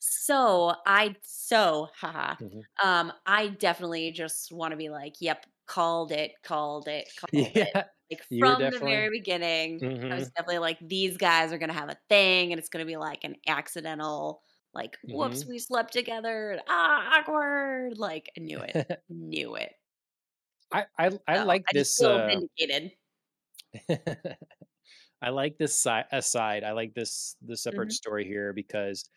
So 0.00 0.74
I 0.86 1.16
so 1.22 1.88
haha. 1.94 2.36
Mhm. 2.40 2.66
Um, 2.82 3.12
I 3.26 3.48
definitely 3.48 4.10
just 4.12 4.52
want 4.52 4.72
to 4.72 4.76
be 4.76 4.90
like, 4.90 5.14
yep, 5.20 5.46
called 5.66 6.12
it, 6.12 6.32
called 6.42 6.88
it, 6.88 7.08
called 7.16 7.56
it. 7.56 7.74
Yeah, 7.74 7.88
Like 8.10 8.22
you 8.30 8.54
from 8.58 8.70
the 8.70 8.80
very 8.80 9.08
beginning, 9.10 9.82
I 10.10 10.16
hmm 10.16 10.18
was 10.18 10.30
definitely 10.36 10.58
like, 10.58 10.78
these 10.80 11.16
guys 11.16 11.52
are 11.52 11.58
gonna 11.58 11.72
have 11.72 11.88
a 11.90 11.98
thing, 12.08 12.52
and 12.52 12.58
it's 12.58 12.68
gonna 12.68 12.84
be 12.86 12.96
like 12.98 13.24
an 13.24 13.36
accidental, 13.48 14.42
like, 14.74 14.96
whoops, 15.02 15.44
hmm 15.44 15.48
we 15.48 15.58
slept 15.58 15.92
together, 15.92 16.60
ah, 16.68 17.18
awkward. 17.20 17.98
Like, 17.98 18.30
I 18.36 18.40
knew 18.40 18.60
it, 18.60 18.76
knew 19.08 19.56
it. 19.56 19.72
I, 20.72 20.86
I 20.98 21.18
I 21.26 21.38
So 21.38 21.40
like 21.40 21.68
I 21.68 21.72
this. 21.72 22.02
Uh, 22.02 22.40
vindicated. 22.58 22.96
I 25.22 25.30
like 25.30 25.58
this 25.58 25.78
side 25.78 26.06
aside. 26.12 26.64
I 26.64 26.72
like 26.72 26.94
this 26.94 27.36
the 27.42 27.56
separate 27.56 27.92
hmm 27.92 27.92
story 27.92 28.24
here 28.26 28.52
because 28.52 29.08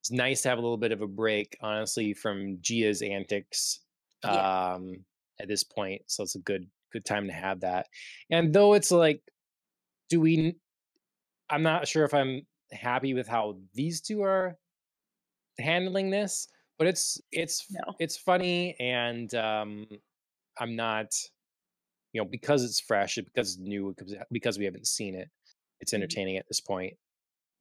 it's 0.00 0.10
nice 0.10 0.42
to 0.42 0.48
have 0.48 0.58
a 0.58 0.62
little 0.62 0.76
bit 0.76 0.92
of 0.92 1.02
a 1.02 1.06
break, 1.08 1.56
honestly, 1.60 2.14
from 2.14 2.58
Gia's 2.60 3.02
antics 3.02 3.80
Yeah. 4.22 4.48
um, 4.74 5.04
at 5.40 5.48
this 5.48 5.64
point. 5.64 6.02
So 6.06 6.22
it's 6.22 6.36
a 6.36 6.40
good 6.40 6.68
good 6.92 7.04
time 7.04 7.26
to 7.26 7.32
have 7.32 7.60
that. 7.60 7.86
And 8.30 8.52
though 8.54 8.74
it's 8.74 8.90
like, 8.90 9.22
do 10.10 10.20
we? 10.20 10.56
I'm 11.50 11.62
not 11.62 11.88
sure 11.88 12.04
if 12.04 12.14
I'm 12.14 12.46
happy 12.72 13.14
with 13.14 13.28
how 13.28 13.58
these 13.74 14.00
two 14.00 14.22
are 14.22 14.56
handling 15.58 16.10
this, 16.10 16.48
but 16.78 16.86
it's 16.86 17.20
it's 17.32 17.66
No. 17.70 17.94
it's 17.98 18.16
funny, 18.16 18.76
and 18.78 19.34
um, 19.34 19.86
I'm 20.58 20.76
not, 20.76 21.14
you 22.12 22.20
know, 22.20 22.28
because 22.28 22.64
it's 22.64 22.80
fresh, 22.80 23.16
because 23.16 23.54
it's 23.54 23.58
new, 23.58 23.94
because 23.96 24.14
because 24.32 24.58
we 24.58 24.64
haven't 24.64 24.86
seen 24.86 25.14
it. 25.14 25.28
It's 25.80 25.94
hmm 25.94 25.94
entertaining 25.94 26.36
at 26.36 26.46
this 26.48 26.60
point, 26.60 26.94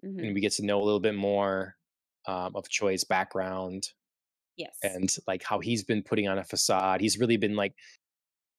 hmm 0.04 0.20
and 0.20 0.36
we 0.36 0.42
get 0.42 0.54
to 0.54 0.66
know 0.66 0.82
a 0.82 0.86
little 0.86 1.02
bit 1.02 1.16
more 1.16 1.77
um, 2.28 2.56
of 2.56 2.68
Choi's 2.70 3.04
background 3.04 3.90
Yes. 4.58 4.78
and 4.84 5.16
like 5.28 5.44
how 5.44 5.60
he's 5.60 5.84
been 5.84 6.04
putting 6.04 6.28
on 6.28 6.40
a 6.40 6.44
facade. 6.44 7.02
He's 7.02 7.20
really 7.20 7.38
been 7.38 7.56
like 7.56 7.74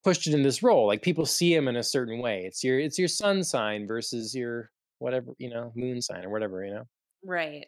pushed 0.05 0.27
in 0.27 0.43
this 0.43 0.63
role. 0.63 0.87
Like 0.87 1.03
people 1.03 1.27
see 1.27 1.55
him 1.55 1.69
in 1.69 1.77
a 1.77 1.83
certain 1.83 2.21
way. 2.21 2.45
It's 2.45 2.65
your 2.65 2.79
it's 2.81 2.99
your 2.99 3.09
sun 3.09 3.45
sign 3.45 3.87
versus 3.87 4.35
your 4.35 4.71
whatever 4.99 5.33
you 5.39 5.51
know 5.51 5.73
moon 5.77 6.03
sign 6.03 6.25
or 6.25 6.31
whatever 6.31 6.65
you 6.65 6.73
know. 6.75 6.85
Right. 7.25 7.67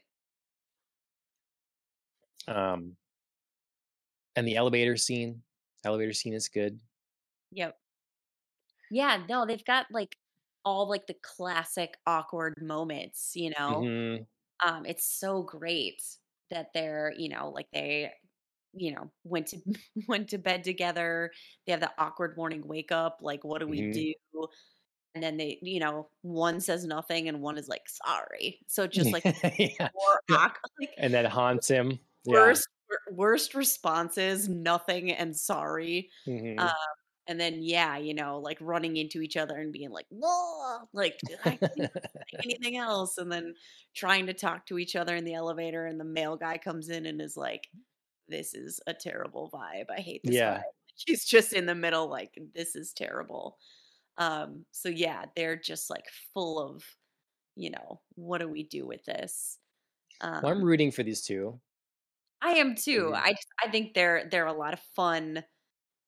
Um, 2.48 2.96
and 4.36 4.46
the 4.46 4.56
elevator 4.56 4.96
scene, 4.96 5.42
elevator 5.84 6.12
scene 6.12 6.34
is 6.34 6.48
good. 6.48 6.80
Yep. 7.52 7.76
Yeah. 8.90 9.24
No, 9.28 9.46
they've 9.46 9.64
got 9.64 9.86
like 9.90 10.16
all 10.64 10.88
like 10.88 11.06
the 11.06 11.14
classic 11.22 11.96
awkward 12.06 12.54
moments. 12.60 13.32
You 13.34 13.50
know, 13.58 13.84
hmm 13.84 14.16
um, 14.64 14.86
it's 14.86 15.04
so 15.06 15.42
great 15.42 16.02
that 16.50 16.68
they're 16.74 17.12
you 17.16 17.28
know 17.28 17.50
like 17.50 17.68
they 17.72 18.12
you 18.74 18.94
know 18.94 19.10
went 19.24 19.48
to 19.48 19.58
went 20.08 20.30
to 20.30 20.38
bed 20.38 20.64
together. 20.64 21.32
They 21.66 21.72
have 21.72 21.80
the 21.80 21.92
awkward 21.98 22.36
morning 22.36 22.66
wake 22.66 22.92
up. 22.92 23.18
Like, 23.22 23.44
what 23.44 23.60
do 23.60 23.68
we 23.68 23.82
hmm 23.82 23.92
do? 23.92 24.14
And 25.14 25.22
then 25.24 25.36
they, 25.36 25.58
you 25.62 25.80
know, 25.80 26.08
one 26.22 26.60
says 26.60 26.84
nothing 26.84 27.28
and 27.28 27.40
one 27.40 27.58
is 27.58 27.68
like, 27.68 27.88
sorry. 27.88 28.60
So 28.68 28.86
just 28.86 29.12
like 29.12 29.24
yeah, 29.58 29.88
more 29.94 30.20
awkward, 30.32 30.70
like 30.80 30.90
and 30.96 31.14
that 31.14 31.26
haunts 31.26 31.68
him. 31.68 31.98
Yeah. 32.24 32.36
worst 32.38 32.68
worst 33.10 33.54
responses, 33.54 34.48
nothing 34.48 35.12
and 35.12 35.36
sorry. 35.36 36.10
hmm 36.26 36.58
Um, 36.58 36.74
and 37.30 37.40
then 37.40 37.62
yeah, 37.62 37.98
you 37.98 38.14
know, 38.14 38.40
like 38.40 38.58
running 38.60 38.98
into 38.98 39.22
each 39.22 39.38
other 39.38 39.58
and 39.58 39.72
being 39.72 39.90
like, 39.90 40.06
"Whoa," 40.10 40.88
like 40.94 41.20
anything 42.44 42.76
else, 42.76 43.18
and 43.18 43.32
then 43.32 43.54
trying 43.94 44.26
to 44.26 44.34
talk 44.34 44.66
to 44.66 44.78
each 44.78 44.96
other 44.96 45.16
in 45.16 45.24
the 45.24 45.34
elevator, 45.34 45.86
and 45.86 46.00
the 46.00 46.04
male 46.04 46.36
guy 46.36 46.58
comes 46.58 46.88
in 46.90 47.06
and 47.06 47.22
is 47.22 47.36
like, 47.36 47.68
"This 48.28 48.54
is 48.54 48.80
a 48.86 48.94
terrible 48.94 49.50
vibe. 49.50 49.86
I 49.90 50.00
hate 50.00 50.24
this 50.26 50.42
vibe." 50.42 50.48
yeah. 50.48 50.62
He's 51.06 51.24
just 51.24 51.52
in 51.54 51.66
the 51.66 51.74
middle, 51.74 52.08
like, 52.08 52.38
"This 52.54 52.76
is 52.76 52.92
terrible." 52.94 53.58
Um, 54.18 54.66
so 54.72 54.88
yeah, 54.90 55.26
they're 55.36 55.56
just 55.56 55.90
like 55.90 56.08
full 56.34 56.60
of, 56.60 56.84
you 57.56 57.70
know, 57.70 58.02
what 58.16 58.38
do 58.40 58.48
we 58.48 58.64
do 58.64 58.86
with 58.86 59.04
this? 59.06 59.58
Well, 60.40 60.52
I'm 60.52 60.62
Um, 60.62 60.64
rooting 60.64 60.90
for 60.90 61.02
these 61.02 61.22
two. 61.22 61.60
I 62.42 62.52
am 62.52 62.74
too. 62.74 63.12
hmm 63.12 63.14
I 63.14 63.32
just 63.32 63.48
I 63.62 63.70
think 63.70 63.94
they're 63.94 64.28
they're 64.28 64.46
a 64.46 64.52
lot 64.52 64.72
of 64.74 64.80
fun 64.80 65.44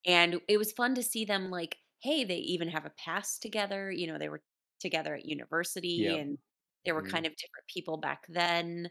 and 0.05 0.41
it 0.47 0.57
was 0.57 0.71
fun 0.73 0.95
to 0.95 1.03
see 1.03 1.25
them 1.25 1.49
like, 1.49 1.77
hey, 2.01 2.23
they 2.23 2.37
even 2.37 2.67
have 2.69 2.85
a 2.85 2.91
past 2.91 3.41
together. 3.41 3.91
You 3.91 4.07
know, 4.07 4.17
they 4.17 4.29
were 4.29 4.43
together 4.79 5.15
at 5.15 5.25
university 5.25 6.15
Yep. 6.15 6.19
and 6.19 6.37
they 6.85 6.91
were 6.91 7.01
hmm 7.01 7.03
kind 7.03 7.25
of 7.25 7.31
different 7.37 7.67
people 7.67 7.97
back 7.97 8.25
then. 8.27 8.89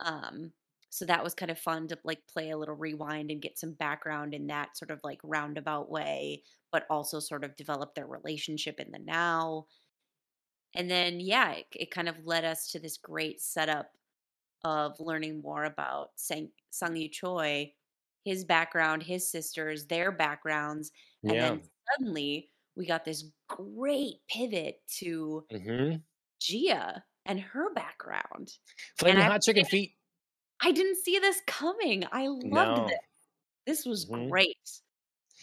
Um, 0.00 0.52
so 0.90 1.04
that 1.06 1.22
was 1.22 1.34
kind 1.34 1.50
of 1.50 1.58
fun 1.58 1.88
to 1.88 1.98
like 2.04 2.26
play 2.26 2.50
a 2.50 2.58
little 2.58 2.74
rewind 2.74 3.30
and 3.30 3.40
get 3.40 3.58
some 3.58 3.72
background 3.74 4.34
in 4.34 4.48
that 4.48 4.76
sort 4.76 4.90
of 4.90 5.00
like 5.04 5.20
roundabout 5.22 5.90
way, 5.90 6.42
but 6.72 6.84
also 6.90 7.20
sort 7.20 7.44
of 7.44 7.56
develop 7.56 7.94
their 7.94 8.06
relationship 8.08 8.80
in 8.80 8.90
the 8.90 8.98
now. 8.98 9.66
And 10.74 10.90
then, 10.90 11.20
yeah, 11.20 11.52
it, 11.52 11.66
it 11.72 11.90
kind 11.90 12.08
of 12.08 12.24
led 12.24 12.44
us 12.44 12.70
to 12.72 12.78
this 12.78 12.96
great 12.96 13.40
setup 13.40 13.96
of 14.64 15.00
learning 15.00 15.42
more 15.42 15.64
about 15.64 16.12
Sang 16.20 16.52
Sung 16.70 16.96
Yu 16.96 17.08
Choi, 17.10 17.74
his 18.24 18.44
background, 18.44 19.02
his 19.04 19.30
sisters, 19.30 19.86
their 19.86 20.12
backgrounds, 20.12 20.92
and 21.28 21.40
Yeah. 21.40 21.42
then 21.42 21.62
suddenly 21.92 22.52
we 22.76 22.86
got 22.86 23.04
this 23.04 23.24
great 23.48 24.16
pivot 24.28 24.82
to 24.98 25.46
hmm 25.50 26.02
Gia 26.40 27.04
and 27.26 27.40
her 27.40 27.72
background. 27.74 28.58
Flaming 28.96 29.24
I 29.24 29.26
hot 29.26 29.42
say, 29.42 29.42
chicken 29.42 29.64
feet. 29.64 29.96
I 30.62 30.72
didn't 30.72 30.96
see 30.98 31.18
this 31.18 31.40
coming. 31.46 32.04
I 32.12 32.28
loved 32.28 32.76
this. 32.76 32.82
No. 32.82 33.00
This 33.66 33.86
was 33.86 34.06
hmm 34.08 34.30
great. 34.30 34.82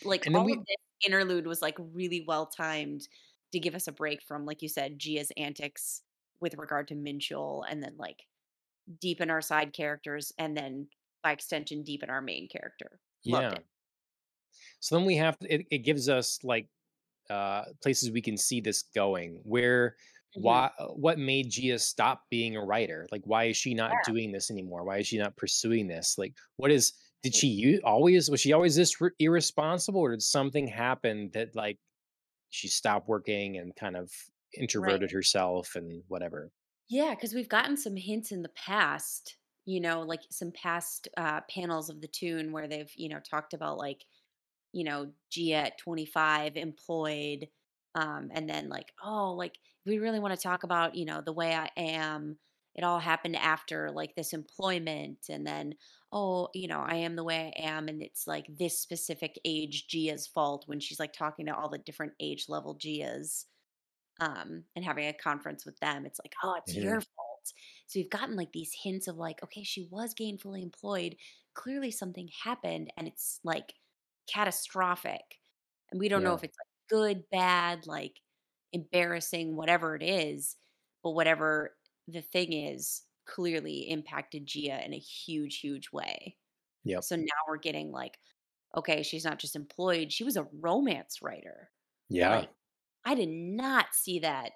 Like 0.04 0.26
And 0.26 0.36
all 0.36 0.54
of 0.54 0.60
this 0.68 0.78
interlude 1.06 1.48
was 1.48 1.62
like 1.62 1.78
really 1.80 2.22
well 2.28 2.48
timed 2.48 3.08
to 3.54 3.60
give 3.60 3.76
us 3.76 3.88
a 3.88 3.92
break 3.94 4.24
from, 4.24 4.46
like 4.46 4.62
you 4.62 4.70
said, 4.70 5.00
Gia's 5.00 5.32
antics 5.38 6.04
with 6.42 6.56
regard 6.58 6.88
to 6.90 6.96
Minchul, 6.96 7.64
and 7.70 7.84
then 7.84 7.98
like 7.98 8.24
deepen 9.00 9.30
our 9.32 9.42
side 9.42 9.74
characters, 9.74 10.34
and 10.38 10.58
then 10.58 10.90
by 11.28 11.34
extension 11.34 11.84
deepen 11.84 12.10
our 12.10 12.22
main 12.22 12.48
character. 12.48 13.00
Loved 13.26 13.52
Yeah. 13.52 13.52
it. 13.54 13.66
So 14.80 14.98
then 14.98 15.06
we 15.06 15.16
have 15.18 15.38
it, 15.42 15.68
it 15.72 15.80
gives 15.80 16.10
us 16.10 16.40
like 16.44 16.70
uh 17.30 17.66
places 17.82 18.12
we 18.12 18.22
can 18.22 18.38
see 18.38 18.62
this 18.62 18.84
going. 18.96 19.42
Where 19.44 19.98
hmm 20.36 20.42
why 20.42 20.72
uh, 20.80 20.88
what 20.90 21.20
made 21.20 21.50
Gia 21.52 21.80
stop 21.80 22.24
being 22.30 22.56
a 22.56 22.64
writer? 22.66 23.08
Like 23.12 23.24
why 23.26 23.46
is 23.46 23.58
she 23.58 23.74
not 23.74 23.92
Yeah. 23.92 24.04
doing 24.04 24.32
this 24.32 24.52
anymore? 24.52 24.84
Why 24.86 25.00
is 25.00 25.08
she 25.08 25.18
not 25.18 25.38
pursuing 25.38 25.88
this? 25.88 26.18
Like 26.18 26.36
what 26.58 26.72
is 26.72 26.94
did 27.24 27.36
she 27.36 27.48
u- 27.48 27.82
always 27.84 28.30
was 28.30 28.42
she 28.42 28.54
always 28.54 28.76
this 28.76 28.96
r- 29.02 29.14
irresponsible 29.20 30.02
or 30.02 30.12
did 30.12 30.22
something 30.24 30.68
happen 30.68 31.32
that 31.34 31.56
like 31.56 31.80
she 32.50 32.68
stopped 32.70 33.10
working 33.10 33.58
and 33.58 33.76
kind 33.76 33.98
of 33.98 34.12
Right. 34.76 35.02
introverted 35.02 35.12
herself 35.12 35.76
and 35.76 36.04
whatever? 36.10 36.52
Yeah, 36.90 37.16
because 37.16 37.34
we've 37.34 37.50
gotten 37.50 37.78
some 37.78 37.96
hints 37.96 38.32
in 38.32 38.42
the 38.44 38.50
past, 38.50 39.37
you 39.68 39.80
know, 39.80 40.02
like 40.02 40.22
some 40.32 40.52
past 40.52 41.08
uh, 41.18 41.42
panels 41.50 41.90
of 41.90 42.02
the 42.02 42.08
tune 42.08 42.52
where 42.52 42.68
they've, 42.68 42.92
you 42.96 43.10
know, 43.10 43.20
talked 43.20 43.54
about 43.54 43.78
like 43.78 44.04
you 44.78 44.84
know, 44.84 45.08
Gia 45.32 45.56
at 45.56 45.78
25 45.80 46.56
employed. 46.56 47.48
Um, 47.96 48.30
and 48.32 48.48
then 48.48 48.70
like, 48.70 48.94
oh, 49.04 49.34
like 49.34 49.58
we 49.86 50.00
really 50.00 50.20
want 50.20 50.36
to 50.36 50.42
talk 50.42 50.64
about, 50.64 50.96
you 50.96 51.06
know, 51.06 51.22
the 51.22 51.34
way 51.34 51.56
I 51.56 51.70
am. 51.78 52.38
It 52.76 52.84
all 52.84 53.00
happened 53.00 53.36
after 53.36 53.90
like 53.90 54.14
this 54.14 54.34
employment. 54.34 55.18
And 55.30 55.48
then, 55.48 55.74
oh, 56.12 56.50
you 56.54 56.68
know, 56.68 56.80
I 56.80 56.98
am 56.98 57.16
the 57.16 57.24
way 57.24 57.52
I 57.58 57.68
am. 57.68 57.88
And 57.88 58.04
it's 58.04 58.28
like 58.28 58.46
this 58.56 58.78
specific 58.80 59.40
age 59.46 59.88
Gia's 59.88 60.28
fault 60.28 60.66
when 60.68 60.80
she's 60.80 61.00
like 61.00 61.14
talking 61.14 61.48
to 61.48 61.56
all 61.56 61.70
the 61.70 61.80
different 61.80 62.14
age 62.20 62.46
level 62.48 62.76
Gias 62.76 63.46
um, 64.20 64.64
and 64.76 64.86
having 64.86 65.08
a 65.08 65.14
conference 65.14 65.66
with 65.66 65.80
them. 65.80 66.06
It's 66.06 66.20
like, 66.24 66.34
oh, 66.44 66.54
it's 66.64 66.76
your 66.76 67.02
fault. 67.02 67.54
So 67.88 68.00
we've 68.00 68.10
gotten 68.10 68.36
like 68.36 68.52
these 68.52 68.74
hints 68.74 69.08
of 69.08 69.18
like, 69.18 69.42
okay, 69.44 69.64
she 69.64 69.88
was 69.90 70.14
gainfully 70.14 70.62
employed. 70.62 71.16
Clearly 71.54 71.90
something 71.90 72.30
happened 72.44 72.92
and 72.98 73.08
it's 73.08 73.40
like 73.44 73.74
catastrophic. 74.32 75.40
And 75.92 76.00
we 76.00 76.10
don't 76.10 76.24
know 76.24 76.34
if 76.34 76.44
it's 76.44 76.58
like 76.60 76.90
good, 76.90 77.24
bad, 77.32 77.88
like 77.88 78.20
embarrassing, 78.74 79.56
whatever 79.56 79.96
it 79.96 80.04
is. 80.04 80.58
But 81.02 81.12
whatever 81.12 81.76
the 82.08 82.22
thing 82.22 82.52
is, 82.52 83.04
clearly 83.26 83.90
impacted 83.90 84.46
Gia 84.46 84.84
in 84.86 84.94
a 84.94 85.00
huge, 85.00 85.60
huge 85.60 85.92
way. 85.92 86.36
Yeah. 86.84 87.00
So 87.00 87.16
now 87.16 87.26
we're 87.48 87.58
getting 87.58 87.92
like, 87.92 88.18
okay, 88.76 89.04
she's 89.04 89.26
not 89.26 89.40
just 89.40 89.56
employed, 89.56 90.12
she 90.12 90.24
was 90.24 90.38
a 90.38 90.48
romance 90.60 91.22
writer. 91.22 91.70
Yeah. 92.10 92.38
Like, 92.38 92.50
I 93.06 93.16
did 93.16 93.30
not 93.30 93.88
see 93.94 94.20
that 94.20 94.52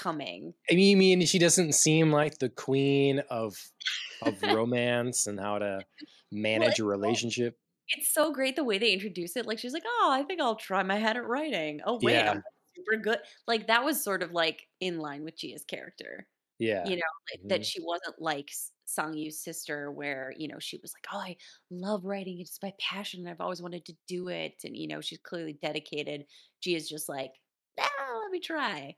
coming. 0.00 0.54
I 0.70 0.74
mean, 0.74 0.90
you 0.90 0.96
mean 0.96 1.26
she 1.26 1.38
doesn't 1.38 1.72
seem 1.74 2.12
like 2.12 2.38
the 2.38 2.48
queen 2.48 3.20
of 3.30 3.72
of 4.20 4.42
romance 4.42 5.26
and 5.26 5.40
how 5.40 5.58
to 5.58 5.86
manage 6.30 6.78
it's 6.78 6.80
a 6.80 6.84
relationship? 6.84 7.58
It's 7.88 8.12
so 8.12 8.32
great 8.32 8.56
the 8.56 8.64
way 8.64 8.78
they 8.78 8.92
introduce 8.92 9.36
it. 9.36 9.46
Like 9.46 9.58
she's 9.58 9.72
like, 9.74 9.82
"Oh, 9.86 10.10
I 10.12 10.22
think 10.22 10.40
I'll 10.40 10.56
try 10.56 10.82
my 10.82 10.96
hand 10.98 11.18
at 11.18 11.26
writing. 11.26 11.80
Oh, 11.84 12.00
wait, 12.00 12.24
Yeah. 12.24 12.28
I'm 12.28 12.42
super 12.76 12.96
good." 13.02 13.18
Like 13.46 13.66
that 13.66 13.84
was 13.84 14.02
sort 14.02 14.22
of 14.22 14.32
like 14.32 14.68
in 14.80 14.98
line 14.98 15.24
with 15.24 15.36
Gia's 15.36 15.64
character. 15.64 16.28
Yeah. 16.58 16.84
You 16.84 16.96
know, 16.96 17.02
like, 17.32 17.42
that 17.48 17.64
Mhm. 17.64 17.66
she 17.66 17.80
wasn't 17.82 18.20
like 18.20 18.50
S 18.50 18.72
Sang-Yu's 18.86 19.40
sister 19.42 19.90
where, 19.92 20.34
you 20.38 20.48
know, 20.48 20.58
she 20.60 20.78
was 20.78 20.92
like, 20.94 21.06
"Oh, 21.12 21.18
I 21.18 21.36
love 21.70 22.04
writing. 22.04 22.40
It's 22.40 22.62
my 22.62 22.74
passion. 22.80 23.20
And 23.20 23.28
I've 23.30 23.40
always 23.40 23.62
wanted 23.62 23.84
to 23.86 23.96
do 24.08 24.28
it." 24.28 24.62
And, 24.64 24.76
you 24.76 24.88
know, 24.88 25.00
she's 25.00 25.18
clearly 25.20 25.54
dedicated. 25.54 26.26
Gia's 26.62 26.88
just 26.88 27.08
like, 27.08 27.32
"Ah, 27.78 28.20
let 28.22 28.30
me 28.32 28.40
try." 28.40 28.96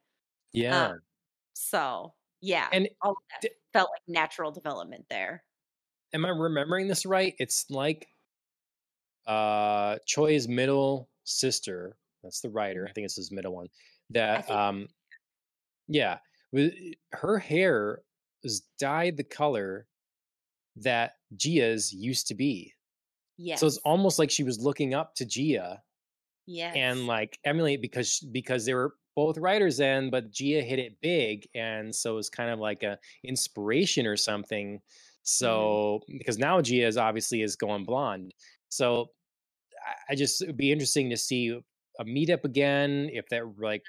Um, 0.70 0.88
Yeah. 0.88 0.98
so, 1.54 2.14
yeah, 2.40 2.72
And 2.72 2.88
all 3.02 3.12
of 3.12 3.18
that 3.30 3.42
d 3.42 3.50
felt 3.72 3.90
like 3.92 4.02
natural 4.08 4.52
development 4.52 5.06
there. 5.10 5.44
am 6.12 6.24
I 6.24 6.28
remembering 6.28 6.88
this 6.88 7.06
right? 7.06 7.34
It's 7.38 7.70
like 7.70 8.08
uh 9.26 9.98
Choi's 10.06 10.48
middle 10.48 11.08
sister, 11.24 11.96
that's 12.22 12.40
the 12.40 12.50
writer. 12.50 12.86
I 12.88 12.92
think 12.92 13.04
it's 13.04 13.16
his 13.16 13.30
middle 13.30 13.54
one, 13.54 13.68
that 14.10 14.48
think 14.48 14.50
um 14.50 14.88
yeah, 15.88 16.18
her 17.12 17.38
hair 17.38 18.02
was 18.42 18.62
dyed 18.78 19.16
the 19.16 19.24
color 19.24 19.88
that 20.76 21.14
Gia's 21.36 21.92
used 21.92 22.28
to 22.28 22.34
be. 22.34 22.74
Yeah. 23.38 23.58
So 23.58 23.66
it's 23.66 23.78
almost 23.78 24.18
like 24.18 24.30
she 24.30 24.44
was 24.44 24.60
looking 24.60 24.94
up 24.94 25.14
to 25.16 25.26
Gia 25.26 25.82
Yeah. 26.46 26.74
and 26.74 27.06
like 27.06 27.38
emulate 27.44 27.82
because 27.82 28.20
because 28.32 28.66
they 28.66 28.74
were 28.74 28.94
both 29.16 29.38
writers 29.38 29.76
then, 29.78 30.10
but 30.10 30.30
Gia 30.32 30.62
hit 30.62 30.78
it 30.78 31.00
big, 31.00 31.46
and 31.54 31.94
so 31.94 32.18
it's 32.18 32.30
kind 32.30 32.50
of 32.50 32.58
like 32.58 32.82
a 32.82 32.98
inspiration 33.24 34.06
or 34.06 34.16
something. 34.16 34.78
Mhm. 34.78 34.82
So 35.24 36.02
because 36.18 36.38
now 36.38 36.60
Gia 36.62 36.86
is 36.86 36.96
obviously 36.96 37.42
is 37.42 37.56
going 37.56 37.84
blonde. 37.84 38.32
So 38.68 39.12
I, 40.08 40.14
just 40.14 40.42
it'd 40.42 40.56
be 40.56 40.72
interesting 40.72 41.10
to 41.10 41.16
see 41.16 41.48
a 42.00 42.04
meetup 42.04 42.44
again, 42.44 43.10
if 43.12 43.28
that 43.30 43.44
like 43.58 43.84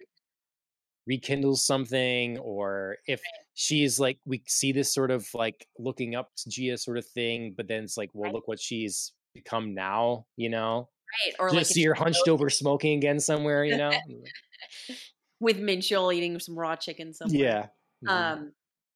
rekindles 1.06 1.66
something, 1.66 2.38
or 2.40 2.98
if 3.08 3.22
she's 3.56 4.00
like 4.00 4.20
we 4.26 4.44
see 4.48 4.72
this 4.72 4.94
sort 4.94 5.12
of 5.12 5.28
like 5.34 5.68
looking 5.78 6.16
up 6.16 6.32
to 6.38 6.50
Gia 6.50 6.78
sort 6.78 6.98
of 6.98 7.06
thing, 7.08 7.54
but 7.56 7.68
then 7.68 7.84
it's 7.84 7.98
like, 7.98 8.10
well, 8.14 8.32
right, 8.32 8.34
look 8.34 8.48
what 8.48 8.60
she's 8.60 9.14
become 9.34 9.74
now, 9.74 10.28
you 10.38 10.50
know? 10.50 10.90
right, 11.26 11.36
or 11.40 11.54
like 11.54 11.68
Just 11.68 11.72
if 11.72 11.78
see 11.78 11.84
her 11.86 11.94
hunched 11.94 12.28
over 12.28 12.50
smoking 12.50 12.98
again 12.98 13.20
somewhere, 13.20 13.66
you 13.66 13.76
know? 13.78 14.02
With 15.44 15.58
Minchul 15.60 16.14
eating 16.16 16.40
some 16.40 16.58
raw 16.60 16.76
chicken 16.76 17.14
somewhere. 17.14 17.40
Yeah. 17.52 17.70
Um, 18.08 18.54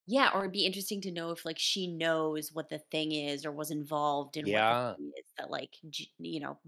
yeah, 0.08 0.32
or 0.34 0.42
it'd 0.42 0.54
be 0.54 0.66
interesting 0.66 1.02
to 1.02 1.12
know 1.12 1.32
if 1.32 1.46
like 1.46 1.60
she 1.60 1.88
knows 1.88 2.52
what 2.54 2.70
the 2.70 2.80
thing 2.92 3.12
is 3.14 3.46
or 3.46 3.52
was 3.52 3.72
involved 3.72 4.38
in 4.38 4.52
what 4.52 4.64
Yeah. 4.64 4.98
thing 4.98 5.12
is 5.18 5.26
that 5.38 5.52
like 5.52 5.76
you 6.20 6.40
know 6.42 6.60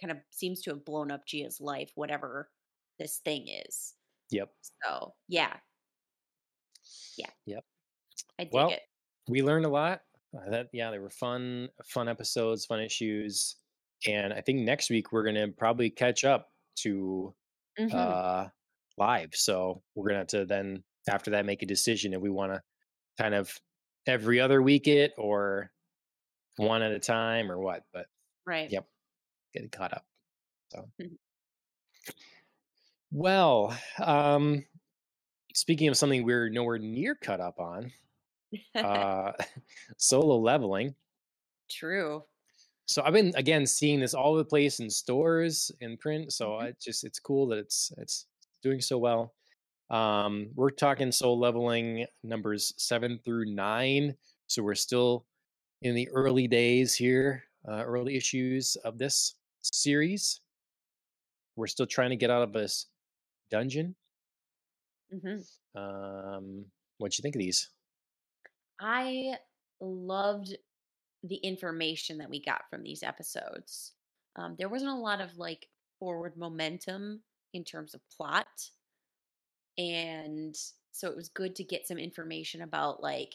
kind 0.00 0.12
of 0.12 0.18
seems 0.30 0.62
to 0.62 0.70
have 0.72 0.84
blown 0.84 1.10
up 1.12 1.26
Gia's 1.26 1.60
life, 1.60 1.92
whatever 1.96 2.50
this 2.98 3.18
thing 3.18 3.48
is. 3.48 3.96
Yep. 4.30 4.52
So 4.84 5.14
yeah, 5.28 5.60
yeah, 7.16 7.30
Yep. 7.46 7.64
I 8.38 8.44
dig 8.44 8.52
Well, 8.52 8.70
it. 8.70 8.82
we 9.28 9.42
learned 9.42 9.66
a 9.66 9.70
lot. 9.70 10.02
Uh, 10.36 10.50
that 10.50 10.70
yeah, 10.72 10.90
they 10.90 10.98
were 11.00 11.10
fun, 11.10 11.70
fun 11.84 12.08
episodes, 12.08 12.66
fun 12.66 12.80
issues, 12.80 13.56
and 14.06 14.32
I 14.32 14.40
think 14.42 14.60
next 14.60 14.90
week 14.90 15.12
we're 15.12 15.24
gonna 15.24 15.48
probably 15.48 15.90
catch 15.90 16.24
up 16.24 16.52
to 16.78 17.34
hmm 17.78 17.88
uh 17.90 18.48
live. 18.98 19.34
So 19.34 19.82
we're 19.94 20.08
gonna 20.08 20.18
have 20.20 20.26
to 20.28 20.46
then 20.46 20.84
after 21.08 21.32
that 21.32 21.46
make 21.46 21.62
a 21.62 21.66
decision 21.66 22.14
if 22.14 22.20
we 22.20 22.30
want 22.30 22.52
to 22.52 22.62
kind 23.18 23.34
of 23.34 23.60
every 24.06 24.40
other 24.40 24.62
week 24.62 24.88
it 24.88 25.14
or 25.18 25.72
one 26.56 26.82
at 26.82 26.92
a 26.92 27.00
time 27.00 27.50
or 27.52 27.58
what. 27.58 27.84
But 27.92 28.08
Right. 28.44 28.72
yep, 28.72 28.88
getting 29.54 29.70
caught 29.70 29.94
up. 29.94 30.06
So 30.72 30.90
Mhm. 30.98 31.18
well, 33.10 33.76
um, 34.04 34.64
speaking 35.54 35.88
of 35.88 35.96
something 35.96 36.24
we're 36.24 36.50
nowhere 36.50 36.78
near 36.78 37.14
caught 37.16 37.40
up 37.40 37.60
on, 37.60 37.92
uh, 38.82 39.32
solo 39.98 40.38
leveling. 40.38 40.96
True. 41.68 42.26
So 42.86 43.02
I've 43.02 43.12
been 43.12 43.32
again 43.36 43.66
seeing 43.66 44.00
this 44.00 44.14
all 44.14 44.32
over 44.32 44.38
the 44.38 44.48
place 44.48 44.80
in 44.80 44.88
stores 44.90 45.70
in 45.80 45.96
print. 45.96 46.32
So 46.32 46.56
Mhm. 46.56 46.56
I 46.56 46.72
just 46.80 47.04
it's 47.04 47.18
cool 47.20 47.46
that 47.48 47.58
it's 47.58 47.92
it's 47.98 48.26
doing 48.62 48.80
so 48.80 48.98
well. 48.98 49.34
Um, 49.90 50.50
we're 50.54 50.70
talking 50.70 51.12
Solo 51.12 51.34
Leveling 51.36 52.06
numbers 52.22 52.74
seven 52.78 53.20
through 53.24 53.46
nine. 53.54 54.16
So 54.48 54.62
we're 54.62 54.74
still 54.74 55.26
in 55.82 55.94
the 55.94 56.08
early 56.10 56.48
days 56.48 56.94
here, 56.94 57.44
uh, 57.68 57.84
early 57.84 58.16
issues 58.16 58.76
of 58.76 58.98
this 58.98 59.36
series. 59.62 60.40
We're 61.56 61.66
still 61.66 61.86
trying 61.86 62.10
to 62.10 62.16
get 62.16 62.30
out 62.30 62.42
of 62.42 62.52
this 62.54 62.86
dungeon. 63.50 63.96
hmm 65.10 65.42
Um, 65.74 66.66
what'd 66.98 67.18
you 67.18 67.22
think 67.22 67.36
of 67.36 67.40
these? 67.40 67.70
I 68.80 69.38
loved 69.80 70.56
the 71.22 71.36
information 71.36 72.18
that 72.18 72.30
we 72.30 72.42
got 72.42 72.68
from 72.70 72.82
these 72.82 73.02
episodes. 73.02 73.94
Um, 74.36 74.56
there 74.58 74.68
wasn't 74.68 74.92
a 74.92 74.96
lot 74.96 75.20
of 75.20 75.36
like 75.38 75.68
forward 75.98 76.36
momentum 76.36 77.24
in 77.52 77.64
terms 77.64 77.94
of 77.94 78.08
plot. 78.10 78.70
And 79.76 80.56
so 80.92 81.08
it 81.08 81.16
was 81.16 81.28
good 81.28 81.54
to 81.56 81.64
get 81.64 81.86
some 81.86 81.98
information 81.98 82.62
about 82.62 83.02
like, 83.02 83.34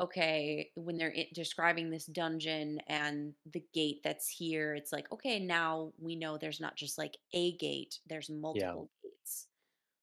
okay, 0.00 0.72
when 0.76 0.98
they're 0.98 1.14
describing 1.34 1.90
this 1.90 2.06
dungeon 2.06 2.80
and 2.88 3.34
the 3.46 3.64
gate 3.74 4.00
that's 4.04 4.28
here, 4.28 4.74
it's 4.74 4.92
like, 4.92 5.10
okay, 5.12 5.40
now 5.40 5.92
we 5.98 6.16
know 6.16 6.38
there's 6.38 6.60
not 6.60 6.76
just 6.76 6.98
like 6.98 7.18
a 7.34 7.56
gate, 7.58 8.00
there's 8.06 8.30
Yeah. 8.52 8.76
multiple 8.76 8.90
gates. 9.02 9.48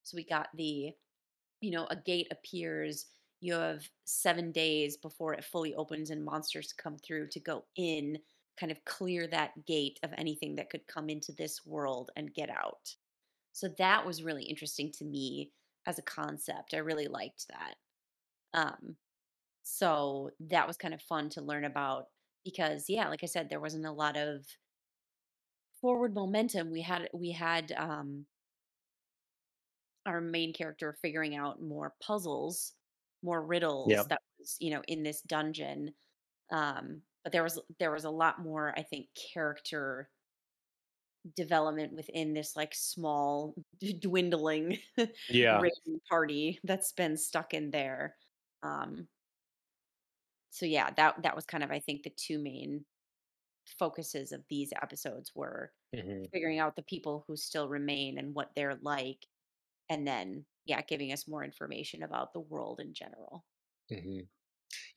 So 0.03 0.15
we 0.17 0.25
got 0.25 0.49
the 0.55 0.93
you 1.61 1.71
know, 1.71 1.87
a 1.91 1.95
gate 1.95 2.27
appears, 2.31 3.07
you 3.41 3.53
have 3.53 3.89
seven 4.05 4.51
days 4.51 4.97
before 4.97 5.33
it 5.33 5.45
fully 5.45 5.75
opens 5.75 6.09
and 6.09 6.23
monsters 6.25 6.73
come 6.73 6.97
through 6.97 7.27
to 7.29 7.39
go 7.39 7.65
in, 7.75 8.19
kind 8.57 8.71
of 8.71 8.85
clear 8.85 9.27
that 9.27 9.65
gate 9.65 9.99
of 10.03 10.13
anything 10.17 10.55
that 10.55 10.69
could 10.69 10.87
come 10.87 11.09
into 11.09 11.33
this 11.33 11.65
world 11.65 12.11
and 12.15 12.33
get 12.33 12.49
out. 12.49 12.95
So 13.53 13.69
that 13.77 14.05
was 14.05 14.23
really 14.23 14.43
interesting 14.45 14.91
to 14.93 15.05
me 15.05 15.51
as 15.85 15.99
a 15.99 16.03
concept. 16.03 16.73
I 16.73 16.77
really 16.77 17.07
liked 17.07 17.47
that. 17.49 17.75
Um, 18.53 18.97
so 19.63 20.31
that 20.41 20.67
was 20.67 20.77
kind 20.77 20.93
of 20.93 21.01
fun 21.03 21.29
to 21.31 21.41
learn 21.41 21.65
about 21.65 22.09
because, 22.45 22.89
yeah, 22.89 23.09
like 23.09 23.23
I 23.23 23.27
said, 23.27 23.49
there 23.49 23.61
wasn't 23.61 23.85
a 23.85 23.91
lot 23.93 24.17
of 24.17 24.45
forward 25.81 26.13
momentum. 26.13 26.71
We 26.71 26.81
had 26.81 27.09
we 27.13 27.31
had 27.31 27.71
um, 27.73 28.27
our 30.05 30.21
main 30.21 30.53
character 30.53 30.93
figuring 30.93 31.35
out 31.35 31.61
more 31.61 31.95
puzzles, 32.01 32.73
more 33.21 33.43
riddles 33.45 34.05
Yeah. 34.05 34.09
that 34.09 34.21
was, 34.39 34.57
you 34.59 34.71
know, 34.71 34.81
in 34.87 35.03
this 35.03 35.21
dungeon. 35.21 35.93
Um, 36.51 37.03
but 37.23 37.33
there 37.33 37.43
was 37.43 37.59
there 37.79 37.91
was 37.91 38.05
a 38.05 38.11
lot 38.11 38.39
more, 38.41 38.73
I 38.77 38.83
think, 38.83 39.09
character 39.33 40.11
development 41.35 41.93
within 41.93 42.33
this 42.33 42.55
like 42.55 42.73
small 42.75 43.55
d- 43.79 43.93
dwindling 43.99 44.77
Yeah. 45.27 45.69
party 46.09 46.59
that's 46.63 46.91
been 46.91 47.17
stuck 47.17 47.53
in 47.53 47.71
there. 47.71 48.17
Um, 48.63 49.07
so 50.49 50.65
yeah, 50.65 50.91
that 50.91 51.21
that 51.23 51.35
was 51.35 51.45
kind 51.45 51.63
of 51.63 51.71
I 51.71 51.79
think 51.79 52.03
the 52.03 52.09
two 52.09 52.39
main 52.39 52.85
focuses 53.79 54.31
of 54.31 54.45
these 54.49 54.73
episodes 54.81 55.33
were 55.35 55.73
hmm 55.93 56.33
figuring 56.33 56.59
out 56.59 56.75
the 56.75 56.83
people 56.83 57.25
who 57.27 57.37
still 57.37 57.69
remain 57.69 58.17
and 58.19 58.35
what 58.35 58.51
they're 58.55 58.77
like 58.77 59.27
and 59.89 60.07
then 60.07 60.45
yeah 60.65 60.81
giving 60.81 61.13
us 61.13 61.27
more 61.27 61.43
information 61.43 62.03
about 62.03 62.33
the 62.33 62.39
world 62.41 62.79
in 62.81 62.93
general 62.93 63.45
hmm 63.89 64.21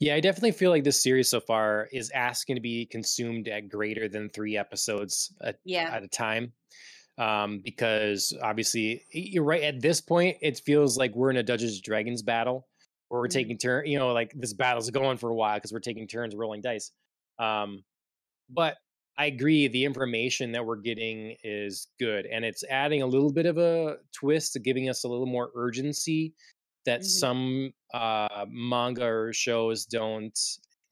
Yeah, 0.00 0.14
I 0.14 0.20
definitely 0.20 0.52
feel 0.52 0.70
like 0.70 0.84
this 0.84 1.02
series 1.02 1.28
so 1.28 1.40
far 1.40 1.88
is 1.92 2.10
asking 2.10 2.56
to 2.56 2.60
be 2.60 2.87
consumed 2.87 3.49
at 3.49 3.68
greater 3.68 4.09
than 4.09 4.28
three 4.28 4.57
episodes 4.57 5.32
at, 5.42 5.57
yeah 5.64 5.92
at 5.92 6.03
a 6.03 6.09
time. 6.09 6.53
Um, 7.18 7.61
because 7.61 8.36
obviously, 8.42 9.05
you're 9.12 9.44
right. 9.44 9.62
At 9.62 9.80
this 9.82 10.01
point, 10.01 10.38
it 10.42 10.61
feels 10.66 10.99
like 10.99 11.14
we're 11.14 11.30
in 11.30 11.36
a 11.36 11.42
Dungeons 11.44 11.80
Dragons 11.80 12.22
battle 12.22 12.68
where 13.09 13.20
we're 13.20 13.28
hmm 13.28 13.49
taking 13.49 13.59
turn. 13.59 13.86
You 13.86 13.99
know, 13.99 14.12
like 14.12 14.32
this 14.34 14.55
battle's 14.55 14.90
going 14.90 15.18
for 15.18 15.30
a 15.30 15.34
while 15.34 15.57
because 15.57 15.72
we're 15.72 15.80
taking 15.80 16.09
turns 16.09 16.34
rolling 16.34 16.62
dice. 16.62 16.92
Um, 17.38 17.84
but 18.49 18.76
I 19.16 19.26
agree, 19.26 19.68
the 19.68 19.84
information 19.84 20.53
that 20.53 20.66
we're 20.66 20.76
getting 20.76 21.36
is 21.44 21.86
good, 22.01 22.26
and 22.26 22.44
it's 22.44 22.64
adding 22.64 23.03
a 23.03 23.07
little 23.07 23.32
bit 23.32 23.46
of 23.46 23.59
a 23.59 23.99
twist, 24.12 24.59
giving 24.64 24.88
us 24.88 25.05
a 25.05 25.09
little 25.09 25.26
more 25.26 25.51
urgency 25.55 26.34
that 26.87 27.05
hmm 27.05 27.05
some 27.05 27.72
uh, 27.93 28.47
manga 28.49 29.05
or 29.07 29.32
shows 29.32 29.87
don't 29.87 30.39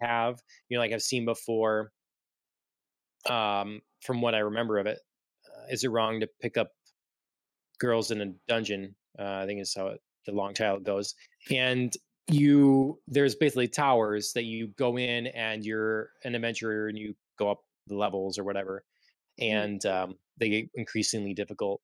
have. 0.00 0.40
You 0.68 0.76
know, 0.76 0.82
like 0.82 0.92
I've 0.92 1.02
seen 1.02 1.24
before. 1.24 1.92
Um, 3.28 3.82
from 4.00 4.20
what 4.20 4.34
I 4.34 4.38
remember 4.38 4.78
of 4.78 4.86
it, 4.86 4.98
uh, 5.48 5.66
is 5.70 5.84
it 5.84 5.88
wrong 5.90 6.20
to 6.20 6.28
pick 6.40 6.56
up 6.56 6.72
girls 7.78 8.10
in 8.10 8.20
a 8.20 8.26
dungeon? 8.48 8.96
Uh, 9.18 9.40
I 9.42 9.46
think 9.46 9.60
is 9.60 9.74
how 9.74 9.88
it, 9.88 10.00
the 10.26 10.32
long 10.32 10.54
title 10.54 10.80
goes, 10.80 11.14
and 11.50 11.92
you 12.30 13.00
there's 13.06 13.34
basically 13.34 13.68
towers 13.68 14.32
that 14.34 14.44
you 14.44 14.68
go 14.68 14.96
in 14.96 15.26
and 15.28 15.64
you're 15.64 16.10
an 16.24 16.34
adventurer 16.34 16.88
and 16.88 16.96
you 16.96 17.14
go 17.38 17.50
up 17.50 17.60
the 17.88 17.96
levels 17.96 18.38
or 18.38 18.44
whatever, 18.44 18.84
Mhm. 19.48 19.72
and 19.72 19.86
um, 19.86 20.18
they 20.38 20.48
get 20.50 20.70
increasingly 20.74 21.34
difficult. 21.34 21.82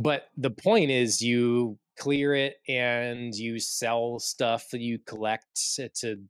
But 0.00 0.28
the 0.36 0.50
point 0.50 0.90
is, 0.90 1.20
you 1.20 1.78
clear 1.98 2.34
it 2.34 2.56
and 2.68 3.34
you 3.34 3.58
sell 3.58 4.18
stuff 4.18 4.70
that 4.70 4.80
you 4.80 4.98
collect 4.98 5.46
to, 5.76 5.88
to 5.90 6.22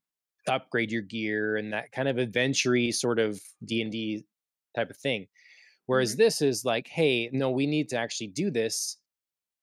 upgrade 0.48 0.90
your 0.90 1.02
gear 1.02 1.56
and 1.56 1.72
that 1.72 1.92
kind 1.92 2.08
of 2.08 2.18
adventure 2.18 2.76
sort 2.92 3.18
of 3.18 3.40
D 3.64 3.82
and 3.82 3.92
D 3.92 4.26
type 4.74 4.90
of 4.90 4.96
thing. 4.96 5.28
Whereas 5.86 6.16
Mhm. 6.16 6.16
this 6.16 6.42
is 6.42 6.64
like, 6.64 6.88
hey, 6.88 7.30
no, 7.32 7.50
we 7.50 7.66
need 7.66 7.88
to 7.90 7.98
actually 7.98 8.28
do 8.28 8.50
this 8.50 8.98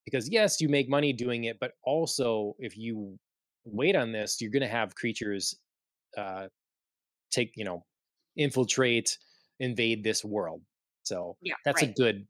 because 0.06 0.30
yes, 0.30 0.62
you 0.62 0.70
make 0.70 0.90
money 0.90 1.14
doing 1.14 1.46
it, 1.46 1.60
but 1.60 1.74
also 1.84 2.56
if 2.60 2.78
you 2.78 3.20
wait 3.66 3.96
on 3.96 4.12
this, 4.12 4.42
you're 4.42 4.52
going 4.52 4.62
to 4.62 4.68
have 4.68 4.96
creatures 4.96 5.56
uh, 6.18 6.50
take, 7.32 7.54
you 7.56 7.64
know, 7.64 7.86
infiltrate, 8.36 9.18
invade 9.60 10.04
this 10.04 10.24
world. 10.24 10.64
So 11.04 11.38
Yeah, 11.42 11.56
that's 11.66 11.82
a 11.82 11.88
good 11.88 12.28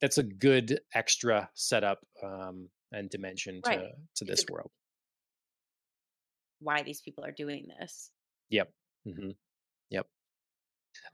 that's 0.00 0.18
a 0.18 0.22
good 0.24 0.80
extra 0.94 1.50
setup 1.54 2.00
um, 2.22 2.70
and 2.96 3.10
dimension 3.10 3.62
Right. 3.64 3.84
to 3.84 3.92
to 4.16 4.24
this 4.24 4.46
world. 4.48 4.70
why 6.58 6.82
these 6.82 7.00
people 7.00 7.24
are 7.24 7.32
doing 7.32 7.68
this. 7.78 8.10
Yep. 8.48 8.72
hmm 9.04 9.30
Yep. 9.90 10.08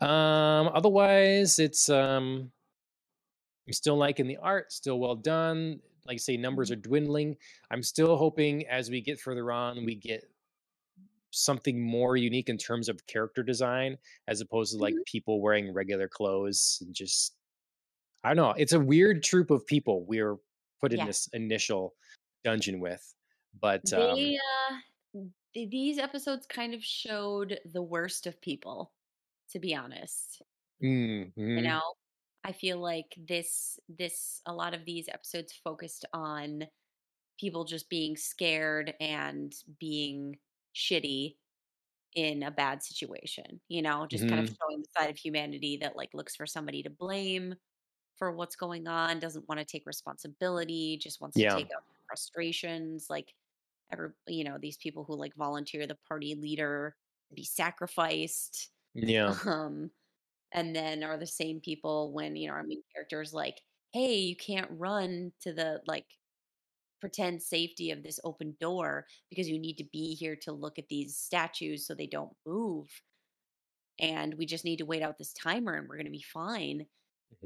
Um, 0.00 0.68
otherwise, 0.74 1.58
it's 1.58 1.88
um, 1.88 2.52
I'm 3.66 3.72
still 3.72 3.96
liking 3.96 4.26
the 4.26 4.36
art, 4.38 4.72
still 4.72 4.98
well 4.98 5.14
done. 5.14 5.80
Like 6.04 6.14
I 6.16 6.18
say, 6.18 6.36
numbers 6.36 6.70
Mhm. 6.70 6.72
are 6.72 6.76
dwindling. 6.76 7.36
I'm 7.70 7.82
still 7.82 8.16
hoping 8.16 8.66
as 8.66 8.90
we 8.90 9.00
get 9.00 9.20
further 9.20 9.52
on, 9.52 9.84
we 9.84 9.94
get 9.94 10.24
something 11.30 11.80
more 11.80 12.16
unique 12.16 12.48
in 12.48 12.58
terms 12.58 12.88
of 12.88 13.06
character 13.06 13.42
design, 13.42 13.96
as 14.28 14.40
opposed 14.40 14.72
to 14.72 14.78
like 14.78 14.94
Mhm. 14.94 15.04
people 15.04 15.40
wearing 15.40 15.72
regular 15.72 16.08
clothes 16.08 16.78
and 16.84 16.94
just 16.94 17.36
I 18.24 18.34
don't 18.34 18.38
know. 18.48 18.54
It's 18.60 18.72
a 18.74 18.80
weird 18.80 19.22
troop 19.22 19.50
of 19.50 19.66
people 19.66 20.04
we're 20.06 20.38
put 20.82 20.92
in 20.94 21.04
Yeah. 21.04 21.06
this 21.06 21.28
initial 21.34 21.94
dungeon 22.44 22.80
with. 22.80 23.14
But 23.60 23.92
um 23.94 24.20
They, 24.22 24.38
uh 24.70 24.78
th 25.54 25.70
these 25.70 25.98
episodes 25.98 26.46
kind 26.46 26.74
of 26.74 26.84
showed 26.84 27.60
the 27.64 27.82
worst 27.82 28.26
of 28.26 28.40
people, 28.40 28.92
to 29.50 29.58
be 29.60 29.74
honest. 29.74 30.42
mm, 30.80 31.32
You 31.54 31.62
know? 31.62 31.80
I 32.44 32.52
feel 32.52 32.78
like 32.80 33.14
this 33.16 33.78
this 33.88 34.42
a 34.46 34.52
lot 34.54 34.74
of 34.74 34.84
these 34.84 35.08
episodes 35.08 35.52
focused 35.52 36.04
on 36.12 36.64
people 37.40 37.64
just 37.66 37.90
being 37.90 38.16
scared 38.16 38.94
and 39.00 39.54
being 39.80 40.38
shitty 40.76 41.36
in 42.14 42.42
a 42.44 42.50
bad 42.52 42.82
situation, 42.84 43.60
you 43.68 43.82
know, 43.82 44.06
just 44.08 44.28
kind 44.28 44.40
of 44.40 44.46
mhm, 44.46 44.56
showing 44.62 44.82
the 44.82 44.88
side 44.98 45.10
of 45.10 45.18
humanity 45.18 45.78
that 45.78 45.96
like 45.96 46.10
looks 46.14 46.36
for 46.36 46.46
somebody 46.46 46.82
to 46.84 46.90
blame 46.90 47.54
for 48.22 48.32
what's 48.32 48.56
going 48.56 48.86
on, 48.88 49.18
doesn't 49.20 49.48
want 49.48 49.58
to 49.60 49.64
take 49.64 49.84
responsibility, 49.86 50.96
just 50.98 51.20
wants 51.20 51.38
to 51.40 51.46
take 51.46 51.66
out 51.76 51.82
frustrations, 52.08 53.10
like 53.10 53.34
every 53.92 54.10
you 54.28 54.44
know, 54.44 54.58
these 54.58 54.76
people 54.78 55.04
who 55.04 55.16
like 55.16 55.34
volunteer 55.36 55.86
the 55.86 55.98
party 56.08 56.34
leader 56.36 56.96
to 57.30 57.34
be 57.34 57.44
sacrificed. 57.44 58.70
yeah, 58.94 59.38
Um 59.46 59.92
and 60.52 60.76
then 60.76 61.02
are 61.04 61.18
the 61.18 61.26
same 61.26 61.60
people 61.60 62.12
when, 62.12 62.36
you 62.36 62.48
know, 62.48 62.54
our 62.54 62.64
main 62.64 62.82
character's 62.94 63.34
like, 63.34 63.62
"Hey, 63.92 64.16
you 64.20 64.36
can't 64.36 64.70
run 64.72 65.32
to 65.42 65.52
the 65.54 65.82
like 65.86 66.06
pretend 67.00 67.42
safety 67.42 67.90
of 67.90 68.02
this 68.02 68.20
open 68.24 68.56
door 68.60 69.06
because 69.30 69.48
you 69.48 69.58
need 69.58 69.78
to 69.78 69.84
be 69.84 70.14
here 70.14 70.36
to 70.36 70.52
look 70.52 70.78
at 70.78 70.88
these 70.88 71.16
statues 71.18 71.86
so 71.86 71.94
they 71.94 72.06
don't 72.06 72.36
move. 72.46 73.02
And 73.98 74.34
we 74.34 74.46
just 74.46 74.64
need 74.64 74.78
to 74.78 74.86
wait 74.86 75.02
out 75.02 75.18
this 75.18 75.32
timer 75.32 75.74
and 75.74 75.88
we're 75.88 75.96
going 75.96 76.06
to 76.06 76.10
be 76.12 76.22
fine." 76.22 76.88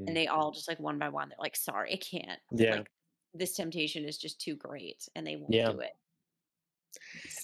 And 0.07 0.15
mhm, 0.15 0.17
they 0.17 0.27
all 0.27 0.51
just 0.51 0.67
like 0.67 0.79
one 0.79 0.99
by 0.99 1.09
one, 1.09 1.29
they're 1.29 1.37
like, 1.39 1.55
"Sorry, 1.57 1.93
I 1.93 1.97
can't. 1.97 2.41
yeah, 2.51 2.71
Like 2.71 2.91
this 3.33 3.55
temptation 3.55 4.05
is 4.05 4.17
just 4.17 4.39
too 4.41 4.55
great 4.55 5.07
and 5.15 5.25
they 5.27 5.35
won't 5.37 5.63
yeah. 5.63 5.73
do 5.73 5.79
it." 5.79 5.93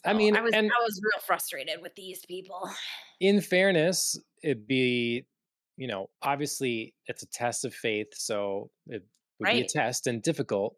I 0.06 0.14
mean, 0.14 0.38
I 0.38 0.42
was 0.42 0.54
and 0.54 0.74
I 0.78 0.84
was 0.84 1.00
real 1.04 1.22
frustrated 1.22 1.82
with 1.82 1.96
these 1.96 2.26
people. 2.26 2.70
in 3.20 3.42
fairness, 3.42 4.18
it'd 4.44 4.68
be, 4.68 5.28
you 5.78 5.88
know, 5.88 6.10
obviously 6.22 6.96
it's 7.08 7.24
a 7.24 7.28
test 7.28 7.66
of 7.66 7.74
faith, 7.74 8.08
so 8.14 8.72
it 8.88 9.06
would 9.40 9.50
be 9.50 9.62
a 9.62 9.66
test 9.66 10.08
and 10.08 10.22
difficult. 10.22 10.78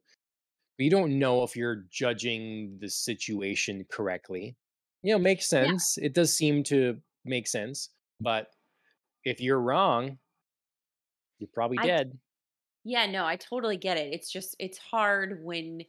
But 0.77 0.85
you 0.85 0.91
don't 0.91 1.19
know 1.19 1.43
if 1.43 1.55
you're 1.55 1.85
judging 1.91 2.79
the 2.81 2.89
situation 2.89 3.85
correctly. 3.91 4.57
You 5.03 5.13
know, 5.15 5.19
makes 5.19 5.47
Yeah. 5.59 5.71
sense. 5.71 5.97
It 5.99 6.13
does 6.13 6.35
seem 6.35 6.63
to 6.65 7.01
make 7.25 7.47
sense, 7.47 7.89
but 8.21 8.49
if 9.25 9.41
you're 9.41 9.61
wrong, 9.61 10.19
you're 11.45 11.51
probably 11.53 11.77
I 11.77 11.91
dead. 11.91 12.19
yeah, 12.83 13.05
no, 13.07 13.25
I 13.25 13.35
totally 13.37 13.77
get 13.77 13.97
it. 13.97 14.13
It's 14.13 14.31
just 14.31 14.55
it's 14.59 14.77
hard 14.77 15.43
when 15.43 15.83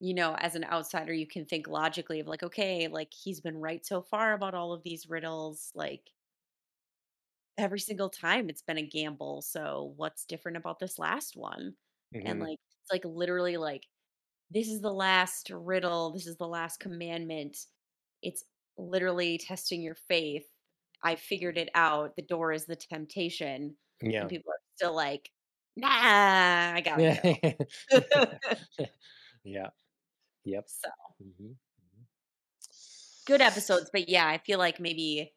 you 0.00 0.14
know, 0.14 0.34
as 0.36 0.56
an 0.56 0.64
outsider, 0.64 1.12
you 1.14 1.26
can 1.28 1.46
think 1.46 1.68
logically 1.68 2.20
of 2.20 2.26
like, 2.28 2.42
okay, 2.44 2.88
like 2.88 3.12
he's 3.14 3.40
been 3.40 3.58
right 3.58 3.86
so 3.86 4.02
far 4.02 4.34
about 4.34 4.54
all 4.54 4.72
of 4.72 4.82
these 4.84 5.08
riddles. 5.08 5.72
Like 5.74 6.10
every 7.56 7.78
single 7.80 8.10
time 8.10 8.48
it's 8.48 8.62
been 8.62 8.78
a 8.78 8.86
gamble. 8.86 9.42
So 9.42 9.94
what's 9.96 10.24
different 10.24 10.56
about 10.56 10.78
this 10.78 10.98
last 10.98 11.36
one? 11.36 11.76
And 12.24 12.40
hmm 12.40 12.40
like, 12.40 12.58
it's 12.82 12.92
like 12.92 13.04
literally 13.04 13.56
like, 13.56 13.86
this 14.50 14.68
is 14.68 14.80
the 14.82 14.92
last 14.92 15.50
riddle. 15.50 16.12
This 16.12 16.26
is 16.26 16.36
the 16.38 16.48
last 16.48 16.80
commandment. 16.80 17.58
It's 18.22 18.44
literally 18.78 19.38
testing 19.38 19.82
your 19.82 19.96
faith. 19.96 20.46
I 21.02 21.16
figured 21.16 21.58
it 21.58 21.70
out. 21.74 22.16
The 22.16 22.22
door 22.22 22.52
is 22.52 22.66
the 22.66 22.76
temptation. 22.76 23.76
And 24.20 24.28
Yeah. 24.28 24.30
people 24.30 24.52
are 24.52 24.53
still 24.76 24.94
like, 24.94 25.30
nah, 25.76 25.88
I 25.90 26.82
gotta 26.84 27.06
Yeah. 27.06 27.20
go. 27.22 27.40
yeah. 29.44 29.70
Yep. 30.44 30.68
so 30.68 30.90
hmm 31.20 31.52
good 33.26 33.40
episodes. 33.40 33.90
But 33.92 34.08
yeah, 34.08 34.26
I 34.26 34.38
feel 34.38 34.58
like 34.58 34.80
maybe 34.80 35.34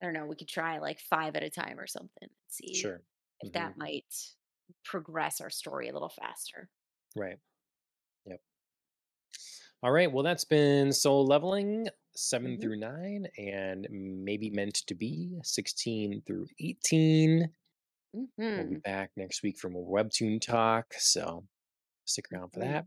I 0.00 0.04
don't 0.06 0.14
know, 0.14 0.26
we 0.26 0.36
could 0.36 0.48
try 0.48 0.78
like 0.78 1.00
5 1.00 1.36
at 1.36 1.42
a 1.42 1.50
time 1.50 1.78
or 1.80 1.86
something 1.86 2.28
see 2.48 2.92
Sure. 2.92 3.02
if 3.40 3.50
hmm 3.50 3.52
that 3.52 3.76
might 3.76 4.14
progress 4.84 5.40
our 5.40 5.50
story 5.50 5.88
a 5.88 5.92
little 5.92 6.08
faster. 6.08 6.70
Right. 7.16 7.38
Yep. 8.26 8.42
All 9.82 9.92
right. 9.92 10.10
Well, 10.10 10.24
that's 10.24 10.44
been 10.44 10.92
Solo 10.92 11.22
Leveling 11.22 11.88
7 12.14 12.58
Mhm, 12.58 12.58
through 12.58 12.76
9 12.76 13.28
and 13.38 13.86
maybe 13.90 14.50
meant 14.50 14.74
to 14.86 14.94
be 14.94 15.38
16 15.42 16.22
through 16.22 16.48
18. 16.60 17.54
We'll 18.54 18.66
be 18.66 18.76
mhm, 18.76 18.82
back 18.84 19.10
next 19.16 19.42
week 19.42 19.58
for 19.58 19.70
more 19.70 19.86
Webtoon 20.04 20.40
talk. 20.40 20.94
So 20.98 21.46
stick 22.06 22.26
around 22.32 22.50
for 22.52 22.60
that. 22.60 22.86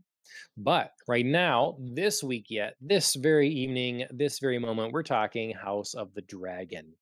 But 0.56 0.92
right 1.08 1.26
now, 1.26 1.78
this 1.80 2.22
week 2.22 2.46
yet, 2.50 2.76
this 2.80 3.14
very 3.16 3.48
evening, 3.48 4.06
this 4.10 4.38
very 4.40 4.58
moment, 4.58 4.92
we're 4.92 5.02
talking 5.02 5.52
House 5.52 5.94
of 5.94 6.14
the 6.14 6.22
Dragon. 6.22 6.94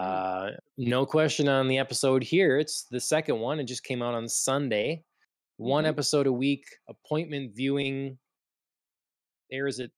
mhm, 0.00 0.24
Uh, 0.26 0.52
no 0.78 1.06
question 1.06 1.48
on 1.48 1.68
the 1.68 1.78
episode 1.78 2.22
here. 2.24 2.58
It's 2.58 2.84
the 2.90 3.00
second 3.00 3.40
one. 3.40 3.60
It 3.60 3.64
just 3.66 3.84
came 3.84 4.02
out 4.02 4.14
on 4.14 4.28
Sunday. 4.28 5.04
One 5.58 5.84
mhm, 5.84 5.86
episode 5.86 6.26
a 6.26 6.32
week, 6.32 6.64
appointment 6.88 7.54
viewing 7.56 8.18
airs 9.52 9.80
at 9.80 9.90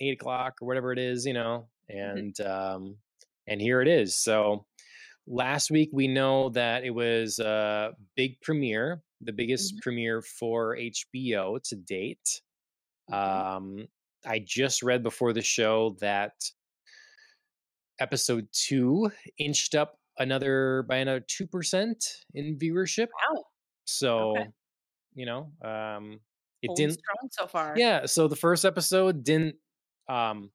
eight 0.00 0.14
o'clock 0.14 0.54
or 0.60 0.66
whatever 0.68 0.92
it 0.92 0.98
is, 0.98 1.26
you 1.26 1.32
know, 1.32 1.68
mhm, 2.04 2.22
and 2.22 2.40
um, 2.40 2.98
and 3.46 3.60
here 3.60 3.80
it 3.80 3.88
is. 3.88 4.16
So 4.16 4.66
last 5.28 5.70
week 5.70 5.90
we 5.92 6.08
know 6.08 6.50
that 6.50 6.84
it 6.84 6.90
was 6.90 7.38
a 7.40 7.92
big 8.16 8.40
premiere, 8.42 9.02
the 9.22 9.32
biggest 9.32 9.74
mhm, 9.74 9.82
premiere 9.82 10.22
for 10.22 10.76
HBO 10.76 11.60
to 11.68 11.76
date. 11.76 12.42
Um, 13.12 13.88
I 14.26 14.40
just 14.40 14.82
read 14.82 15.02
before 15.02 15.32
the 15.34 15.42
show 15.42 15.96
that 16.00 16.34
episode 18.00 18.48
two 18.52 19.10
inched 19.38 19.74
up 19.74 19.98
another 20.18 20.84
by 20.88 20.96
another 20.96 21.20
two 21.20 21.46
percent 21.46 22.04
in 22.34 22.56
viewership. 22.58 23.08
Wow, 23.12 23.44
okay. 24.36 24.46
So 24.46 24.54
you 25.14 25.26
know, 25.26 25.52
um, 25.62 26.20
it 26.62 26.68
Holding 26.68 26.88
didn't. 26.88 26.98
strong 26.98 27.28
so 27.32 27.46
far. 27.46 27.74
Yeah. 27.76 28.06
So 28.06 28.28
the 28.28 28.36
first 28.36 28.64
episode 28.64 29.24
didn't 29.24 29.56
um 30.08 30.50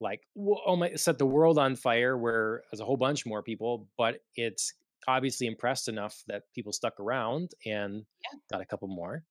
like 0.00 0.20
wo- 0.34 0.60
oh 0.66 0.76
my 0.76 0.94
set 0.94 1.18
the 1.18 1.26
world 1.26 1.58
on 1.58 1.76
fire 1.76 2.16
where 2.18 2.62
there's 2.70 2.80
a 2.80 2.84
whole 2.84 2.96
bunch 2.96 3.24
more 3.26 3.42
people, 3.42 3.88
but 3.96 4.20
it's 4.34 4.72
obviously 5.08 5.46
impressed 5.46 5.88
enough 5.88 6.22
that 6.26 6.42
people 6.54 6.72
stuck 6.72 6.98
around 7.00 7.50
and 7.64 8.04
Yeah. 8.22 8.38
got 8.50 8.60
a 8.60 8.66
couple 8.66 8.88
more. 8.88 9.24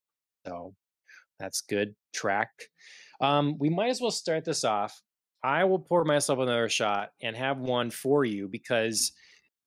So 0.48 0.76
that's 1.40 1.62
good 1.62 1.96
track. 2.14 2.50
Um, 3.20 3.58
we 3.60 3.70
might 3.70 3.90
as 3.90 4.00
well 4.02 4.12
start 4.12 4.46
this 4.46 4.64
off. 4.64 5.02
I 5.44 5.66
will 5.66 5.80
pour 5.80 6.04
myself 6.06 6.40
another 6.40 6.70
shot 6.70 7.12
and 7.22 7.36
have 7.36 7.60
one 7.60 7.92
for 7.92 8.26
you 8.26 8.48
because 8.48 9.12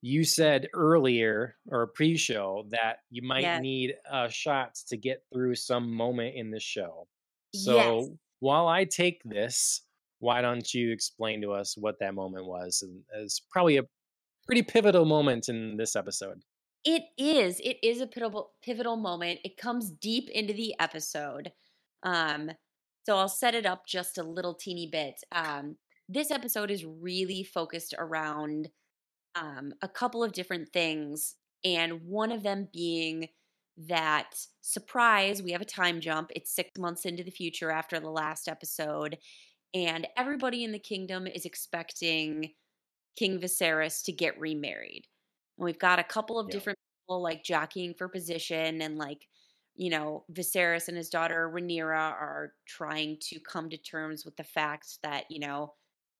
you 0.00 0.24
said 0.24 0.68
earlier 0.74 1.56
or 1.66 1.88
pre-show 1.88 2.66
that 2.70 2.98
you 3.10 3.22
might 3.22 3.42
Yes. 3.42 3.60
need 3.62 3.94
uh, 4.10 4.28
shots 4.28 4.84
to 4.84 4.96
get 4.96 5.22
through 5.32 5.54
some 5.56 5.92
moment 5.92 6.36
in 6.36 6.50
the 6.50 6.60
show. 6.60 7.06
Yes. 7.52 7.64
So 7.64 8.18
while 8.40 8.66
I 8.68 8.84
take 8.84 9.20
this, 9.24 9.82
why 10.20 10.40
don't 10.40 10.72
you 10.74 10.92
explain 10.92 11.40
to 11.42 11.52
us 11.52 11.76
what 11.76 11.98
that 12.00 12.14
moment 12.14 12.46
was? 12.46 12.82
And 12.82 13.02
it's 13.22 13.40
probably 13.40 13.76
a 13.76 13.84
pretty 14.46 14.62
pivotal 14.62 15.04
moment 15.04 15.48
in 15.48 15.76
this 15.76 15.94
episode. 15.94 16.42
It 16.84 17.02
is. 17.18 17.60
It 17.60 17.76
is 17.82 18.00
a 18.00 18.06
pivotal 18.06 18.52
pivotal 18.62 18.96
moment. 18.96 19.40
It 19.44 19.56
comes 19.56 19.90
deep 19.90 20.30
into 20.30 20.54
the 20.54 20.74
episode. 20.80 21.52
Um, 22.02 22.50
so 23.04 23.16
I'll 23.16 23.28
set 23.28 23.54
it 23.54 23.66
up 23.66 23.86
just 23.86 24.18
a 24.18 24.22
little 24.22 24.54
teeny 24.54 24.88
bit. 24.90 25.14
Um, 25.32 25.76
this 26.08 26.30
episode 26.30 26.70
is 26.70 26.84
really 26.84 27.42
focused 27.42 27.94
around 27.98 28.68
um, 29.34 29.72
a 29.82 29.88
couple 29.88 30.24
of 30.24 30.32
different 30.32 30.70
things, 30.72 31.34
and 31.64 32.02
one 32.04 32.32
of 32.32 32.42
them 32.42 32.68
being 32.72 33.28
that 33.86 34.34
surprise, 34.62 35.42
we 35.42 35.52
have 35.52 35.60
a 35.60 35.66
time 35.66 36.00
jump. 36.00 36.30
It's 36.34 36.54
six 36.54 36.70
months 36.78 37.04
into 37.04 37.22
the 37.22 37.30
future 37.30 37.70
after 37.70 38.00
the 38.00 38.10
last 38.10 38.48
episode, 38.48 39.18
and 39.74 40.06
everybody 40.16 40.64
in 40.64 40.72
the 40.72 40.78
kingdom 40.78 41.26
is 41.26 41.44
expecting 41.44 42.54
King 43.16 43.40
Viserys 43.40 44.04
to 44.04 44.12
get 44.12 44.38
remarried. 44.38 45.06
And 45.58 45.64
we've 45.64 45.78
got 45.78 45.98
a 45.98 46.04
couple 46.04 46.38
of 46.38 46.48
Yeah. 46.48 46.50
different 46.50 46.78
people 47.02 47.22
like 47.22 47.44
jockeying 47.44 47.94
for 47.94 48.08
position 48.08 48.80
and 48.82 48.98
like 48.98 49.28
you 49.80 49.90
know, 49.90 50.24
Viserys 50.32 50.88
and 50.88 50.96
his 50.96 51.08
daughter 51.08 51.48
Rhaenyra 51.48 51.96
are 51.96 52.54
trying 52.66 53.16
to 53.22 53.38
come 53.38 53.70
to 53.70 53.78
terms 53.78 54.24
with 54.24 54.34
the 54.36 54.42
fact 54.42 54.98
that, 55.04 55.30
you 55.30 55.38
know, 55.38 55.74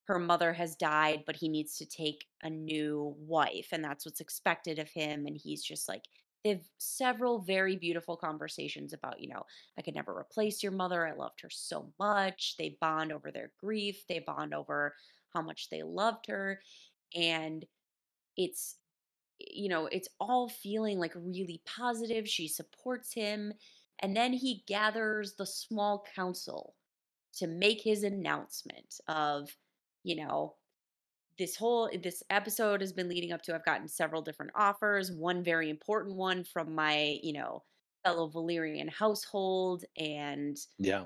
her 0.05 0.19
mother 0.21 0.53
has 0.53 0.77
died, 0.77 1.25
but 1.27 1.35
he 1.35 1.49
needs 1.49 1.77
to 1.79 1.85
take 1.87 2.27
a 2.43 2.49
new 2.49 3.15
wife, 3.19 3.69
and 3.73 3.83
that's 3.83 4.07
what's 4.07 4.21
expected 4.21 4.79
of 4.79 4.89
him. 4.91 5.27
And 5.27 5.37
he's 5.37 5.65
just 5.65 5.89
like, 5.89 6.05
they 6.45 6.51
have 6.51 6.69
several 6.79 7.41
very 7.41 7.77
beautiful 7.77 8.17
conversations 8.17 8.93
about, 8.93 9.21
you 9.21 9.29
know, 9.29 9.45
I 9.79 9.83
could 9.83 9.95
never 9.95 10.17
replace 10.17 10.63
your 10.63 10.73
mother. 10.73 11.07
I 11.07 11.13
loved 11.13 11.41
her 11.43 11.51
so 11.51 11.93
much. 11.99 12.57
They 12.59 12.79
bond 12.81 13.13
over 13.13 13.31
their 13.31 13.53
grief, 13.61 14.05
they 14.09 14.21
bond 14.21 14.55
over 14.55 14.95
how 15.35 15.43
much 15.43 15.69
they 15.71 15.83
loved 15.83 16.27
her. 16.29 16.61
And 17.15 17.65
it's 18.37 18.77
you 19.41 19.69
know, 19.69 19.87
it's 19.87 20.09
all 20.21 20.49
feeling 20.49 20.99
like 20.99 21.15
really 21.17 21.63
positive. 21.67 22.29
She 22.29 22.49
supports 22.49 23.13
him. 23.15 23.53
And 24.01 24.17
then 24.17 24.33
he 24.33 24.65
gathers 24.67 25.35
the 25.37 25.47
small 25.47 26.05
council 26.15 26.77
to 27.37 27.47
make 27.47 27.83
his 27.83 28.05
announcement 28.05 29.01
of, 29.09 29.57
you 30.05 30.17
know, 30.17 30.57
this 31.39 31.57
whole 31.57 31.89
eh, 31.93 31.99
this 32.03 32.23
episode 32.31 32.81
has 32.81 32.93
been 32.93 33.09
leading 33.09 33.33
up 33.33 33.43
to 33.43 33.55
I've 33.55 33.65
gotten 33.65 33.89
several 33.89 34.23
different 34.23 34.53
offers, 34.55 35.11
one 35.11 35.43
very 35.43 35.71
important 35.71 36.17
one 36.17 36.45
from 36.45 36.75
my, 36.75 37.19
you 37.23 37.33
know, 37.33 37.63
fellow 38.05 38.29
Valyrian 38.29 38.91
household 38.91 39.85
and 39.97 40.57
Yeah. 40.79 41.05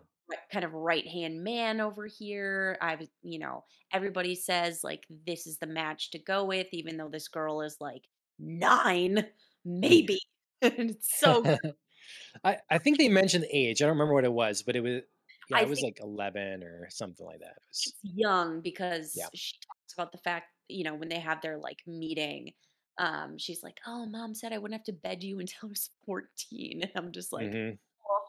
kind 0.50 0.64
of 0.64 0.72
right 0.72 1.06
hand 1.06 1.44
man 1.44 1.80
over 1.80 2.06
here. 2.06 2.78
I 2.80 2.96
was, 2.96 3.08
you 3.22 3.38
know, 3.38 3.64
everybody 3.92 4.34
says 4.34 4.82
like 4.82 5.04
this 5.26 5.46
is 5.46 5.58
the 5.58 5.66
match 5.66 6.10
to 6.12 6.18
go 6.18 6.44
with, 6.44 6.68
even 6.72 6.96
though 6.96 7.08
this 7.08 7.28
girl 7.28 7.60
is 7.62 7.76
like 7.80 8.04
nine, 8.38 9.16
mm. 9.16 9.26
maybe. 9.64 10.18
it's 10.62 11.18
so 11.18 11.44
I, 12.44 12.58
I 12.70 12.78
think 12.78 12.98
they 12.98 13.08
mentioned 13.08 13.44
the 13.44 13.56
age. 13.56 13.82
I 13.82 13.86
don't 13.86 13.94
remember 13.94 14.14
what 14.14 14.24
it 14.24 14.32
was, 14.32 14.62
but 14.62 14.76
it 14.76 14.80
was 14.80 15.02
yeah, 15.50 15.58
I 15.58 15.62
it 15.62 15.68
was 15.68 15.80
like 15.80 15.98
eleven 16.00 16.62
or 16.62 16.88
something 16.90 17.26
like 17.26 17.40
that. 17.40 17.56
It 17.56 17.62
was 17.68 17.82
it's 17.86 18.14
young 18.14 18.60
because 18.60 19.14
yeah. 19.16 19.26
she 19.34 19.54
talks 19.92 19.94
about 19.94 20.12
the 20.12 20.18
fact, 20.18 20.48
you 20.68 20.84
know, 20.84 20.94
when 20.94 21.08
they 21.08 21.20
have 21.20 21.40
their 21.42 21.58
like 21.58 21.80
meeting, 21.86 22.52
um, 22.98 23.38
she's 23.38 23.62
like, 23.62 23.78
Oh, 23.86 24.06
mom 24.06 24.34
said 24.34 24.52
I 24.52 24.58
wouldn't 24.58 24.78
have 24.78 24.84
to 24.86 24.92
bed 24.92 25.22
you 25.22 25.38
until 25.40 25.68
I 25.68 25.70
was 25.70 25.90
14. 26.06 26.82
And 26.82 26.92
I'm 26.96 27.12
just 27.12 27.32
like, 27.32 27.52
hmm 27.52 27.70
oh, 28.10 28.24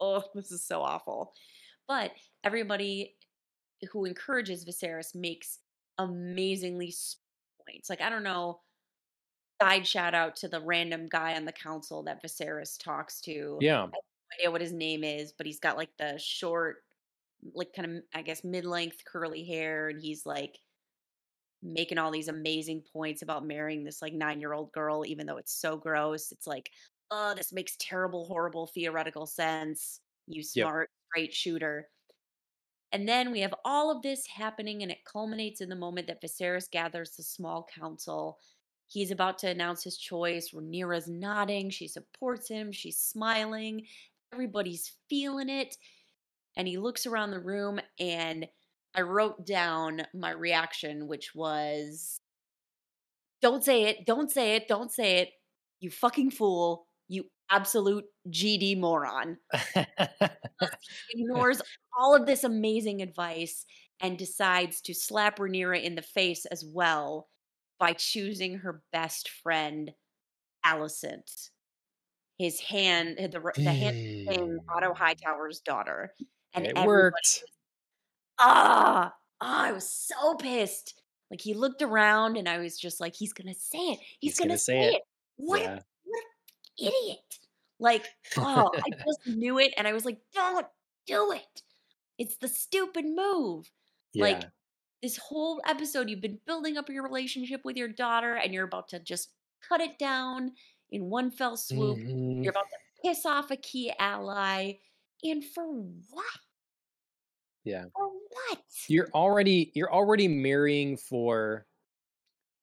oh, 0.00 0.24
this 0.34 0.52
is 0.52 0.64
so 0.66 0.82
awful. 0.82 1.34
But 1.88 2.12
everybody 2.44 3.16
who 3.92 4.04
encourages 4.04 4.64
Viserys 4.64 5.14
makes 5.14 5.60
amazingly 5.98 6.94
points. 7.66 7.90
Like, 7.90 8.00
I 8.00 8.10
don't 8.10 8.22
know, 8.24 8.60
side 9.60 9.86
shout 9.86 10.14
out 10.14 10.36
to 10.36 10.48
the 10.48 10.60
random 10.60 11.08
guy 11.08 11.34
on 11.34 11.44
the 11.44 11.52
council 11.52 12.02
that 12.04 12.22
Viserys 12.22 12.78
talks 12.78 13.20
to. 13.22 13.58
Yeah. 13.60 13.88
I 13.92 13.96
have 13.96 14.04
no 14.30 14.36
idea 14.40 14.50
what 14.52 14.60
his 14.60 14.72
name 14.72 15.04
is, 15.04 15.32
but 15.32 15.46
he's 15.46 15.60
got 15.60 15.76
like 15.76 15.90
the 15.98 16.18
short, 16.18 16.84
like 17.54 17.72
kind 17.74 17.98
of, 17.98 18.02
I 18.14 18.22
guess, 18.22 18.44
mid 18.44 18.64
length 18.64 19.04
curly 19.04 19.44
hair. 19.44 19.88
And 19.88 20.00
he's 20.00 20.26
like 20.26 20.58
making 21.62 21.98
all 21.98 22.10
these 22.10 22.28
amazing 22.28 22.82
points 22.92 23.22
about 23.22 23.46
marrying 23.46 23.84
this 23.84 24.02
like 24.02 24.12
nine 24.14 24.40
year 24.40 24.52
old 24.52 24.72
girl, 24.72 25.04
even 25.06 25.26
though 25.26 25.36
it's 25.38 25.52
so 25.54 25.76
gross. 25.76 26.32
It's 26.32 26.46
like, 26.46 26.70
oh, 27.10 27.34
this 27.34 27.52
makes 27.52 27.76
terrible, 27.78 28.26
horrible 28.26 28.66
theoretical 28.66 29.26
sense. 29.26 30.00
You 30.26 30.42
Yep. 30.54 30.72
smart, 30.72 30.90
straight 31.10 31.34
shooter. 31.34 31.90
And 32.92 33.08
then 33.08 33.30
we 33.30 33.40
have 33.40 33.54
all 33.64 33.90
of 33.90 34.02
this 34.02 34.26
happening, 34.26 34.82
and 34.82 34.90
it 34.90 35.04
culminates 35.04 35.60
in 35.60 35.68
the 35.68 35.76
moment 35.76 36.06
that 36.06 36.22
Viserys 36.22 36.70
gathers 36.70 37.16
the 37.16 37.22
small 37.22 37.64
council. 37.64 38.38
He's 38.86 39.10
about 39.10 39.38
to 39.40 39.48
announce 39.50 39.82
his 39.84 39.98
choice. 39.98 40.50
Rhaenyra's 40.52 41.08
nodding. 41.08 41.68
She 41.70 41.86
supports 41.88 42.48
him. 42.48 42.72
She's 42.72 42.98
smiling. 42.98 43.86
Everybody's 44.32 44.96
feeling 45.08 45.50
it. 45.50 45.76
And 46.56 46.68
he 46.68 46.78
looks 46.78 47.06
around 47.06 47.32
the 47.32 47.40
room, 47.40 47.80
and 47.98 48.48
I 48.94 49.02
wrote 49.02 49.46
down 49.46 50.02
my 50.14 50.30
reaction, 50.30 51.06
which 51.06 51.34
was 51.34 52.20
don't 53.40 53.62
say 53.62 53.84
it, 53.84 54.06
don't 54.06 54.30
say 54.30 54.56
it, 54.56 54.68
don't 54.68 54.90
say 54.90 55.18
it. 55.18 55.30
You 55.80 55.90
fucking 55.90 56.30
fool. 56.32 56.86
You 57.08 57.24
absolute 57.50 58.04
GD 58.28 58.78
moron 58.78 59.38
ignores 61.10 61.62
all 61.98 62.14
of 62.14 62.26
this 62.26 62.44
amazing 62.44 63.00
advice 63.00 63.64
and 64.00 64.18
decides 64.18 64.80
to 64.82 64.94
slap 64.94 65.38
Rhaenyra 65.38 65.82
in 65.82 65.94
the 65.94 66.02
face 66.02 66.44
as 66.46 66.64
well 66.66 67.28
by 67.78 67.92
choosing 67.94 68.58
her 68.58 68.82
best 68.92 69.30
friend, 69.42 69.92
Alicent. 70.66 71.50
His 72.38 72.60
hand, 72.60 73.16
the, 73.18 73.52
the 73.56 73.70
hand 73.70 74.60
Otto 74.68 74.94
Hightower's 74.94 75.60
daughter. 75.60 76.12
And 76.54 76.66
it 76.66 76.78
worked. 76.78 77.42
Ah, 78.38 79.12
ah, 79.40 79.64
I 79.66 79.72
was 79.72 79.88
so 79.88 80.34
pissed. 80.36 81.00
Like 81.30 81.40
he 81.40 81.54
looked 81.54 81.82
around 81.82 82.36
and 82.36 82.48
I 82.48 82.58
was 82.58 82.78
just 82.78 83.00
like, 83.00 83.14
he's 83.14 83.32
gonna 83.32 83.54
say 83.54 83.78
it. 83.78 83.98
He's, 84.20 84.32
He's 84.32 84.38
gonna, 84.38 84.48
gonna 84.50 84.58
say 84.58 84.84
it. 84.88 84.94
it. 84.96 85.02
What, 85.36 85.60
Yeah. 85.62 85.74
a, 85.74 85.80
what 86.04 86.24
a 86.80 86.86
idiot. 86.86 87.18
Like, 87.80 88.06
oh, 88.36 88.70
I 88.76 88.90
just 89.06 89.26
knew 89.26 89.58
it 89.58 89.72
and 89.76 89.86
I 89.86 89.92
was 89.92 90.04
like, 90.04 90.18
don't 90.34 90.66
do 91.06 91.32
it. 91.32 91.62
It's 92.18 92.36
the 92.36 92.48
stupid 92.48 93.04
move. 93.04 93.70
Like 94.14 94.42
this 95.02 95.16
whole 95.18 95.60
episode, 95.66 96.08
you've 96.10 96.20
been 96.20 96.40
building 96.46 96.76
up 96.76 96.88
your 96.88 97.04
relationship 97.04 97.60
with 97.64 97.76
your 97.76 97.88
daughter 97.88 98.34
and 98.34 98.52
you're 98.52 98.64
about 98.64 98.88
to 98.88 98.98
just 98.98 99.30
cut 99.68 99.80
it 99.80 99.98
down 99.98 100.52
in 100.90 101.04
one 101.10 101.30
fell 101.30 101.56
swoop. 101.56 101.98
Mhm. 101.98 102.42
You're 102.42 102.50
about 102.50 102.68
to 102.70 102.76
piss 103.08 103.24
off 103.26 103.50
a 103.52 103.56
key 103.56 103.92
ally. 103.98 104.72
And 105.22 105.44
for 105.44 105.64
what? 105.66 106.24
Yeah. 107.68 107.84
For 107.94 108.08
what? 108.08 108.58
You're 108.88 109.08
already 109.14 109.70
you're 109.74 109.92
already 109.92 110.28
marrying 110.28 110.96
for 110.96 111.66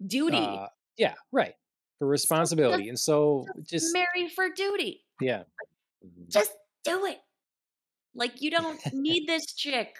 Duty. 0.06 0.38
uh 0.38 0.68
yeah, 0.98 1.14
right. 1.32 1.54
For 2.00 2.08
responsibility. 2.08 2.90
And 2.90 3.00
so 3.00 3.46
just 3.60 3.70
just 3.70 3.94
marry 3.94 4.30
for 4.30 4.50
duty. 4.50 5.06
yeah. 5.22 5.44
Mhm. 6.06 6.30
Just 6.30 6.52
do 6.84 7.06
it. 7.06 7.20
Like 8.14 8.42
you 8.42 8.52
don't 8.52 8.80
need 8.94 9.28
this 9.28 9.54
chick. 9.54 9.96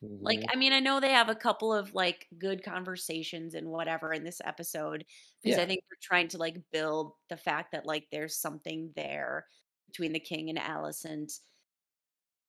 Like 0.00 0.40
Mhm. 0.40 0.46
I 0.52 0.56
mean, 0.56 0.72
I 0.72 0.80
know 0.80 0.98
they 1.00 1.12
have 1.12 1.28
a 1.28 1.34
couple 1.34 1.72
of 1.72 1.94
like 1.94 2.26
good 2.38 2.64
conversations 2.64 3.54
and 3.54 3.68
whatever 3.68 4.12
in 4.12 4.24
this 4.24 4.40
episode 4.44 5.04
because 5.42 5.58
I 5.58 5.66
think 5.66 5.82
they're 5.88 5.98
trying 6.02 6.28
to 6.28 6.38
like 6.38 6.56
build 6.72 7.12
the 7.28 7.36
fact 7.36 7.72
that 7.72 7.86
like 7.86 8.06
there's 8.10 8.36
something 8.36 8.90
there 8.96 9.46
between 9.86 10.12
the 10.12 10.20
king 10.20 10.48
and 10.50 10.58
Alicent. 10.58 11.38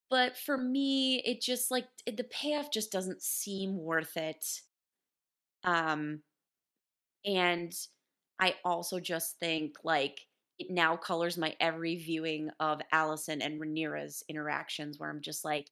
But 0.10 0.38
for 0.38 0.58
me, 0.58 1.22
it 1.24 1.41
just 1.41 1.72
like 1.72 1.88
it, 2.06 2.18
the 2.18 2.24
payoff 2.26 2.72
just 2.72 2.91
doesn't 2.91 3.22
seem 3.24 3.78
worth 3.78 4.18
it. 4.18 4.62
Um 5.64 6.24
and 7.26 7.74
I 8.39 8.56
also 8.64 8.99
just 8.99 9.39
think 9.39 9.78
like 9.84 10.28
it 10.60 10.70
now 10.70 10.97
colors 10.97 11.38
my 11.38 11.56
every 11.60 11.95
viewing 11.95 12.49
of 12.60 12.82
Alicent 12.93 13.41
and 13.43 13.60
Rhaenyra's 13.60 14.24
interactions 14.30 14.99
where 14.99 15.10
I'm 15.10 15.22
just 15.22 15.43
like, 15.45 15.72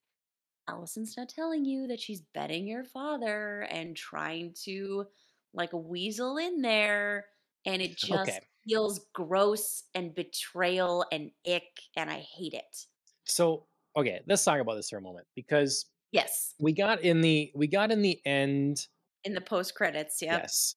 Alicent's 0.70 1.18
not 1.18 1.30
telling 1.30 1.66
you 1.66 1.88
that 1.88 2.02
she's 2.02 2.22
betting 2.22 2.68
your 2.68 2.86
father 2.86 3.64
and 3.64 3.98
trying 3.98 4.54
to 4.66 5.08
like 5.54 5.72
weasel 5.74 6.38
in 6.38 6.62
there. 6.62 7.28
And 7.66 7.82
it 7.82 7.98
just 7.98 8.40
Okay. 8.40 8.48
feels 8.68 9.08
gross 9.14 9.86
and 9.96 10.16
betrayal 10.16 11.06
and 11.12 11.32
ick, 11.48 11.82
and 11.98 12.10
I 12.12 12.20
hate 12.22 12.54
it. 12.56 12.88
So 13.26 13.68
okay, 13.96 14.22
let's 14.28 14.44
talk 14.44 14.60
about 14.60 14.76
this 14.76 14.90
for 14.90 14.98
a 14.98 15.02
moment 15.02 15.28
because 15.36 15.86
Yes. 16.12 16.56
we 16.60 16.74
got 16.74 17.02
in 17.02 17.22
the 17.22 17.52
we 17.56 17.68
got 17.68 17.92
in 17.92 18.02
the 18.02 18.20
end 18.26 18.88
In 19.24 19.34
the 19.34 19.42
post 19.42 19.76
credits. 19.76 20.22
Yep. 20.22 20.42
yes 20.42 20.76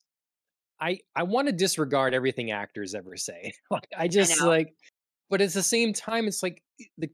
i 0.80 0.98
i 1.16 1.22
want 1.22 1.46
to 1.48 1.52
disregard 1.52 2.14
everything 2.14 2.50
actors 2.50 2.94
ever 2.94 3.16
say 3.16 3.52
like 3.70 3.86
i 3.96 4.04
I 4.04 4.08
just 4.08 4.40
know. 4.40 4.48
like 4.48 4.74
but 5.30 5.40
at 5.40 5.52
the 5.52 5.62
same 5.62 5.92
time 5.92 6.26
it's 6.26 6.42
like 6.42 6.62
the 6.98 7.08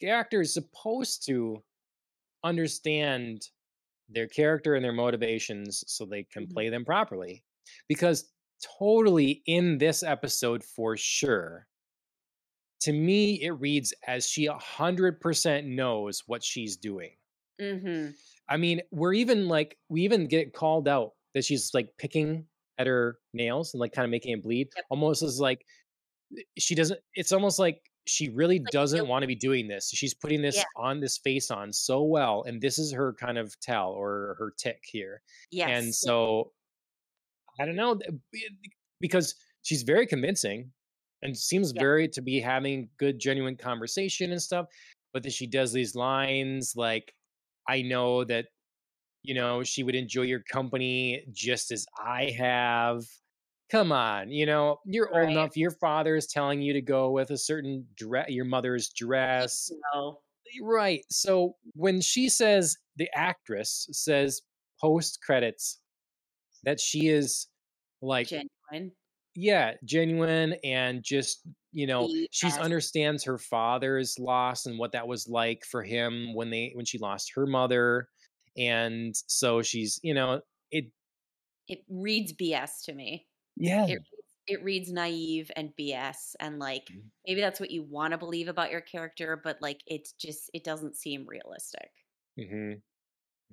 the 0.00 0.08
actor 0.08 0.40
is 0.40 0.52
supposed 0.54 1.24
to 1.26 1.62
understand 2.44 3.42
their 4.08 4.26
character 4.28 4.74
and 4.74 4.84
their 4.84 4.92
motivations 4.92 5.84
so 5.86 6.04
they 6.06 6.24
can 6.24 6.46
Mhm. 6.46 6.52
play 6.52 6.68
them 6.68 6.84
properly 6.84 7.44
because 7.88 8.32
totally 8.78 9.42
in 9.46 9.78
this 9.78 10.02
episode 10.02 10.64
for 10.64 10.96
sure 10.96 11.68
to 12.80 12.92
me 12.92 13.34
it 13.42 13.50
reads 13.52 13.94
as 14.06 14.28
she 14.28 14.46
100% 14.48 15.66
knows 15.66 16.22
what 16.26 16.42
she's 16.44 16.76
doing 16.76 17.16
Mhm. 17.60 18.14
i 18.48 18.56
mean 18.56 18.80
we're 18.90 19.12
even 19.12 19.48
like 19.48 19.78
we 19.88 20.02
even 20.02 20.26
get 20.26 20.54
called 20.54 20.88
out 20.88 21.12
that 21.34 21.44
she's 21.44 21.72
like 21.74 21.92
picking 21.98 22.46
at 22.78 22.86
her 22.86 23.18
nails 23.32 23.72
and 23.74 23.80
like 23.80 23.92
kind 23.92 24.04
of 24.04 24.10
making 24.10 24.32
it 24.32 24.42
bleed 24.42 24.68
Yep. 24.76 24.84
almost 24.90 25.22
as 25.22 25.38
like 25.40 25.64
eh, 26.38 26.42
she 26.58 26.74
doesn't 26.76 27.00
it's 27.14 27.32
almost 27.32 27.58
like 27.60 27.82
she 28.06 28.30
really 28.30 28.58
Like 28.64 28.72
doesn't 28.72 29.08
want 29.08 29.22
to 29.24 29.28
be 29.28 29.36
doing 29.36 29.68
this 29.68 29.90
she's 29.90 30.14
putting 30.14 30.42
Yeah. 30.50 30.64
this 30.64 30.66
on 30.76 31.00
this 31.00 31.18
face 31.18 31.50
on 31.50 31.72
so 31.72 32.02
well 32.04 32.44
and 32.44 32.62
this 32.62 32.78
is 32.78 32.92
her 32.92 33.14
kind 33.14 33.38
of 33.38 33.58
tell 33.60 33.90
or 33.92 34.36
her 34.38 34.52
tick 34.58 34.82
here 34.86 35.22
and 35.66 35.94
Yes. 35.94 35.98
Yep. 36.02 36.14
so 36.18 36.52
I 37.58 37.66
don't 37.66 37.76
know 37.76 37.92
eh, 38.06 38.10
eh, 38.34 38.48
because 39.00 39.34
she's 39.62 39.82
very 39.82 40.06
convincing 40.06 40.72
and 41.22 41.36
seems 41.36 41.72
Yeah. 41.72 41.80
very 41.80 42.08
to 42.08 42.22
be 42.22 42.40
having 42.40 42.90
good 42.98 43.18
genuine 43.18 43.56
conversation 43.56 44.32
and 44.32 44.42
stuff 44.42 44.66
but 45.12 45.22
then 45.22 45.32
she 45.32 45.46
does 45.46 45.72
these 45.72 45.94
lines 45.94 46.74
like 46.76 47.12
I 47.68 47.82
know 47.82 48.24
that 48.24 48.46
you 49.22 49.34
know 49.34 49.62
she 49.64 49.82
would 49.84 49.94
enjoy 49.96 50.22
your 50.22 50.42
company 50.52 51.26
just 51.32 51.72
as 51.72 51.86
I 52.04 52.30
have 52.38 53.04
come 53.70 53.92
on 53.92 54.30
you 54.30 54.46
know 54.46 54.78
you're 54.86 55.12
old 55.14 55.30
enough 55.30 55.56
your 55.56 55.72
father 55.72 56.16
is 56.16 56.26
telling 56.26 56.62
you 56.62 56.72
to 56.74 56.82
go 56.82 57.10
with 57.10 57.30
a 57.30 57.38
certain 57.38 57.86
dress 57.96 58.30
your 58.30 58.44
mother's 58.46 58.90
dress 58.90 59.70
No. 59.94 60.22
Eh, 60.48 60.60
right 60.62 61.04
so 61.10 61.56
when 61.74 62.00
she 62.00 62.28
says 62.28 62.76
the 62.96 63.08
actress 63.16 63.88
says 63.92 64.42
post 64.80 65.20
credits 65.22 65.80
that 66.64 66.80
she 66.80 67.08
is 67.08 67.48
like 68.02 68.28
Genuine. 68.28 68.92
Yeah 69.34 69.74
genuine 69.84 70.54
and 70.64 71.02
just 71.02 71.46
you 71.72 71.86
know 71.86 72.10
she's 72.30 72.56
BS. 72.56 72.58
understands 72.58 73.24
her 73.24 73.38
father's 73.38 74.18
loss 74.18 74.66
and 74.66 74.78
what 74.78 74.92
that 74.92 75.06
was 75.08 75.28
like 75.28 75.64
for 75.64 75.82
him 75.82 76.34
when 76.34 76.50
they 76.50 76.72
when 76.74 76.84
she 76.84 76.98
lost 76.98 77.32
her 77.34 77.46
mother 77.46 78.08
and 78.56 79.14
so 79.28 79.62
she's 79.62 80.00
you 80.02 80.14
know 80.14 80.40
it 80.70 80.86
It 81.68 81.84
reads 81.88 82.32
BS 82.32 82.82
to 82.82 82.92
me. 82.92 83.28
yeah 83.56 83.86
It 83.86 84.02
it 84.46 84.62
reads 84.64 84.92
naive 84.92 85.50
and 85.56 85.74
BS 85.76 86.36
and 86.40 86.58
like 86.58 86.88
Mhm. 86.88 87.10
maybe 87.26 87.40
that's 87.40 87.60
what 87.60 87.70
you 87.70 87.82
want 87.84 88.12
to 88.12 88.18
believe 88.18 88.48
about 88.48 88.70
your 88.70 88.80
character, 88.82 89.36
but 89.36 89.62
like 89.62 89.82
it's 89.86 90.12
just 90.14 90.50
it 90.54 90.64
doesn't 90.64 90.96
seem 90.96 91.26
realistic. 91.26 91.92
mm-hmm. 92.38 92.80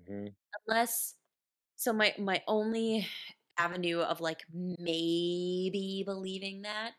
Mm-hmm. 0.01 0.28
Unless 0.67 1.15
so 1.78 1.93
my 1.93 2.15
my 2.19 2.43
only 2.47 3.07
avenue 3.58 3.99
of 4.01 4.22
like 4.22 4.43
maybe 4.53 6.03
believing 6.05 6.64
that 6.64 6.93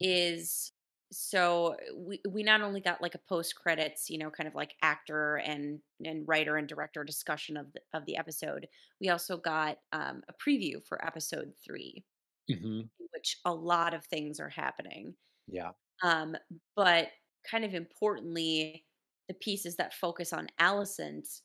is 0.00 0.72
so 1.10 1.76
we 1.94 2.20
we 2.28 2.42
not 2.42 2.60
only 2.60 2.80
got 2.80 3.00
like 3.00 3.14
a 3.14 3.18
post 3.18 3.56
credits, 3.56 4.10
you 4.10 4.18
know, 4.18 4.30
kind 4.30 4.46
of 4.46 4.54
like 4.54 4.74
actor 4.82 5.36
and 5.36 5.80
and 6.04 6.28
writer 6.28 6.56
and 6.56 6.68
director 6.68 7.02
discussion 7.04 7.56
of 7.56 7.72
the, 7.72 7.80
of 7.94 8.04
the 8.06 8.16
episode. 8.16 8.68
We 9.00 9.08
also 9.08 9.38
got 9.38 9.78
um, 9.92 10.22
a 10.28 10.34
preview 10.34 10.84
for 10.86 11.04
episode 11.04 11.54
3 11.64 12.04
hmm 12.48 12.90
in 13.00 13.08
which 13.14 13.38
a 13.44 13.54
lot 13.54 13.94
of 13.94 14.04
things 14.06 14.40
are 14.40 14.50
happening. 14.50 15.16
yeah 15.46 15.72
Um, 16.02 16.36
but 16.76 17.10
kind 17.48 17.64
of 17.64 17.74
importantly, 17.74 18.86
the 19.28 19.34
pieces 19.34 19.76
that 19.76 19.94
focus 19.94 20.32
on 20.32 20.48
Alicent, 20.60 21.42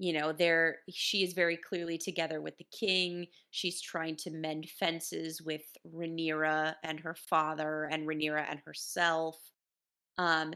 you 0.00 0.14
know, 0.14 0.32
there 0.32 0.78
she 0.88 1.22
is 1.22 1.34
very 1.34 1.58
clearly 1.58 1.98
together 1.98 2.40
with 2.40 2.56
the 2.56 2.66
king. 2.72 3.26
She's 3.50 3.82
trying 3.82 4.16
to 4.16 4.30
mend 4.30 4.66
fences 4.78 5.42
with 5.42 5.60
Rhaenyra 5.94 6.74
and 6.82 6.98
her 7.00 7.14
father, 7.14 7.84
and 7.92 8.08
Rhaenyra 8.08 8.46
and 8.50 8.60
herself. 8.64 9.36
Um, 10.16 10.54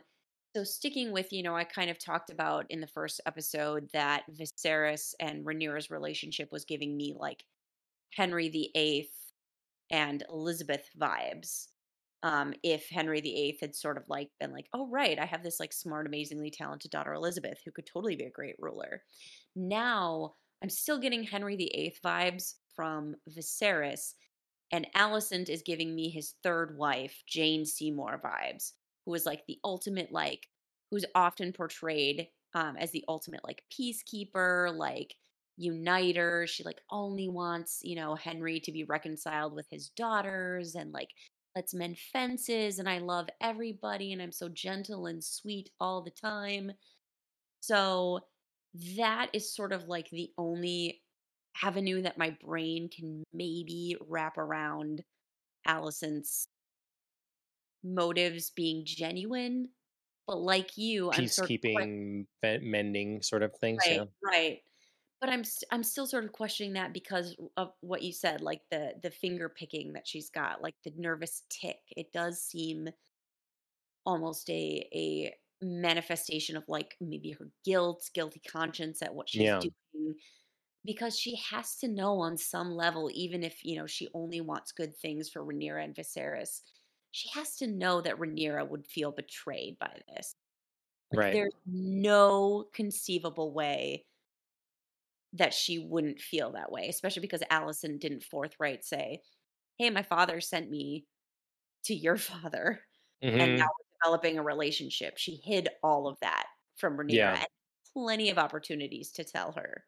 so 0.56 0.64
sticking 0.64 1.12
with, 1.12 1.30
you 1.30 1.42
know, 1.42 1.54
I 1.54 1.64
kind 1.64 1.90
of 1.90 1.98
talked 1.98 2.30
about 2.30 2.64
in 2.70 2.80
the 2.80 2.86
first 2.86 3.20
episode 3.26 3.90
that 3.92 4.22
Viserys 4.32 5.12
and 5.20 5.44
Rhaenyra's 5.44 5.90
relationship 5.90 6.50
was 6.50 6.64
giving 6.64 6.96
me 6.96 7.14
like 7.14 7.44
Henry 8.14 8.48
VIII 8.48 9.10
and 9.90 10.24
Elizabeth 10.30 10.88
vibes. 10.98 11.66
Um, 12.24 12.54
if 12.62 12.88
Henry 12.88 13.20
VIII 13.20 13.58
had 13.60 13.76
sort 13.76 13.98
of 13.98 14.04
like 14.08 14.30
been 14.40 14.52
like, 14.52 14.66
oh 14.72 14.88
right, 14.88 15.18
I 15.18 15.26
have 15.26 15.42
this 15.42 15.60
like 15.60 15.74
smart, 15.74 16.06
amazingly 16.06 16.50
talented 16.50 16.90
daughter 16.90 17.12
Elizabeth 17.12 17.58
who 17.64 17.70
could 17.70 17.86
totally 17.86 18.16
be 18.16 18.24
a 18.24 18.30
great 18.30 18.56
ruler. 18.58 19.02
Now 19.54 20.34
I'm 20.62 20.70
still 20.70 20.98
getting 20.98 21.22
Henry 21.22 21.54
VIII 21.56 21.94
vibes 22.02 22.54
from 22.74 23.14
Viserys, 23.30 24.14
and 24.72 24.86
Alicent 24.96 25.50
is 25.50 25.62
giving 25.62 25.94
me 25.94 26.08
his 26.08 26.34
third 26.42 26.78
wife, 26.78 27.22
Jane 27.28 27.66
Seymour 27.66 28.22
vibes, 28.24 28.72
who 29.04 29.14
is 29.14 29.26
like 29.26 29.42
the 29.46 29.58
ultimate 29.62 30.10
like, 30.10 30.48
who's 30.90 31.04
often 31.14 31.52
portrayed 31.52 32.28
um, 32.54 32.76
as 32.78 32.90
the 32.90 33.04
ultimate 33.06 33.44
like 33.44 33.62
peacekeeper, 33.70 34.74
like 34.74 35.14
uniter. 35.56 36.46
She 36.46 36.64
like 36.64 36.80
only 36.90 37.28
wants, 37.28 37.80
you 37.82 37.96
know, 37.96 38.14
Henry 38.14 38.60
to 38.60 38.72
be 38.72 38.84
reconciled 38.84 39.54
with 39.54 39.66
his 39.70 39.90
daughters 39.90 40.74
and 40.74 40.92
like 40.92 41.10
let's 41.54 41.74
mend 41.74 41.98
fences 41.98 42.78
and 42.78 42.88
I 42.88 42.98
love 42.98 43.28
everybody 43.40 44.12
and 44.12 44.20
I'm 44.20 44.32
so 44.32 44.48
gentle 44.48 45.06
and 45.06 45.22
sweet 45.22 45.70
all 45.80 46.02
the 46.02 46.10
time. 46.10 46.72
So 47.60 48.20
that 48.96 49.30
is 49.32 49.54
sort 49.54 49.72
of 49.72 49.88
like 49.88 50.10
the 50.10 50.30
only 50.36 51.02
avenue 51.62 52.02
that 52.02 52.18
my 52.18 52.36
brain 52.44 52.88
can 52.88 53.22
maybe 53.32 53.96
wrap 54.08 54.36
around 54.36 55.04
Alicent's 55.66 56.48
motives 57.82 58.50
being 58.50 58.84
genuine. 58.84 59.68
But 60.26 60.40
like 60.40 60.76
you, 60.76 61.12
I'm 61.12 61.28
sort 61.28 61.50
of 61.50 61.60
mending 62.62 63.22
sort 63.22 63.42
of 63.42 63.54
things 63.56 63.82
Right, 63.86 63.96
yeah 63.98 64.04
right. 64.24 64.58
But 65.24 65.32
I'm 65.32 65.42
st- 65.42 65.68
I'm 65.70 65.82
still 65.82 66.06
sort 66.06 66.24
of 66.26 66.32
questioning 66.32 66.74
that 66.74 66.92
because 66.92 67.34
of 67.56 67.72
what 67.80 68.02
you 68.02 68.12
said, 68.12 68.42
like 68.42 68.60
the 68.70 68.92
the 69.02 69.10
finger 69.10 69.48
picking 69.48 69.94
that 69.94 70.06
she's 70.06 70.28
got, 70.28 70.60
like 70.60 70.74
the 70.84 70.92
nervous 70.98 71.44
tick. 71.48 71.78
It 71.96 72.12
does 72.12 72.42
seem 72.42 72.90
almost 74.04 74.50
a 74.50 74.86
a 74.92 75.34
manifestation 75.62 76.58
of 76.58 76.64
like 76.68 76.94
maybe 77.00 77.30
her 77.32 77.48
guilt, 77.64 78.10
guilty 78.12 78.40
conscience 78.46 79.00
at 79.00 79.14
what 79.14 79.30
she's 79.30 79.40
yeah 79.44 79.60
doing 79.60 80.14
because 80.84 81.18
she 81.18 81.36
has 81.36 81.76
to 81.76 81.88
know 81.88 82.20
on 82.20 82.36
some 82.36 82.72
level, 82.72 83.10
even 83.14 83.42
if 83.42 83.64
you 83.64 83.76
know 83.76 83.86
she 83.86 84.08
only 84.14 84.42
wants 84.42 84.72
good 84.72 84.94
things 84.96 85.30
for 85.30 85.42
Rhaenyra 85.44 85.84
and 85.84 85.94
Viserys, 85.94 86.62
she 87.12 87.28
has 87.30 87.56
to 87.56 87.66
know 87.66 88.02
that 88.02 88.18
Rhaenyra 88.18 88.68
would 88.68 88.86
feel 88.86 89.12
betrayed 89.12 89.78
by 89.78 90.00
this. 90.14 90.34
Like 91.12 91.20
right 91.20 91.32
there's 91.32 91.54
no 91.66 92.66
conceivable 92.74 93.52
way 93.52 94.06
that 95.34 95.54
she 95.54 95.78
wouldn't 95.78 96.20
feel 96.20 96.52
that 96.52 96.70
way, 96.70 96.88
especially 96.88 97.22
because 97.22 97.42
Alicent 97.50 98.00
didn't 98.00 98.24
forthright 98.24 98.84
say, 98.84 99.20
"Hey, 99.78 99.90
my 99.90 100.02
father 100.02 100.40
sent 100.40 100.70
me 100.70 101.06
to 101.84 101.94
your 101.94 102.16
father, 102.30 102.80
and 103.22 103.36
now 103.36 103.44
mm-hmm. 103.44 103.56
we're 103.60 104.02
developing 104.02 104.38
a 104.38 104.42
relationship." 104.42 105.18
She 105.18 105.40
hid 105.44 105.68
all 105.82 106.08
of 106.08 106.18
that 106.20 106.46
from 106.76 106.96
Rhaenyra 106.96 107.12
yeah 107.12 107.38
and 107.38 107.46
plenty 107.94 108.30
of 108.30 108.38
opportunities 108.38 109.12
to 109.12 109.24
tell 109.24 109.52
her. 109.52 109.84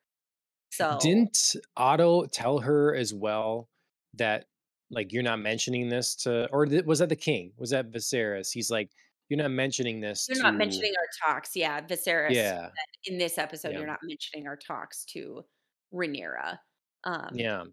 So, 0.70 0.98
Didn't 1.00 1.56
Otto 1.76 2.26
tell 2.26 2.58
her 2.58 2.94
as 2.94 3.12
well 3.14 3.68
that 4.14 4.46
like 4.90 5.12
you're 5.12 5.22
not 5.22 5.40
mentioning 5.40 5.88
this 5.88 6.14
to 6.14 6.48
or 6.52 6.66
th- 6.66 6.84
was 6.84 7.00
that 7.00 7.08
the 7.08 7.16
king? 7.16 7.52
Was 7.56 7.70
that 7.70 7.90
Viserys? 7.90 8.52
He's 8.52 8.70
like, 8.70 8.90
you're 9.28 9.38
not 9.38 9.50
mentioning 9.50 10.00
this 10.00 10.26
you're 10.28 10.42
not 10.42 10.56
mentioning 10.56 10.92
our 10.96 11.32
talks. 11.32 11.56
Yeah, 11.56 11.80
Viserys 11.80 12.30
yeah, 12.30 12.68
in 13.04 13.18
this 13.18 13.38
episode, 13.38 13.72
yeah, 13.72 13.78
you're 13.78 13.86
not 13.86 14.00
mentioning 14.02 14.46
our 14.46 14.56
talks 14.56 15.04
to 15.06 15.44
Rhaenyra. 15.92 16.58
Um, 17.04 17.30
yeah. 17.34 17.64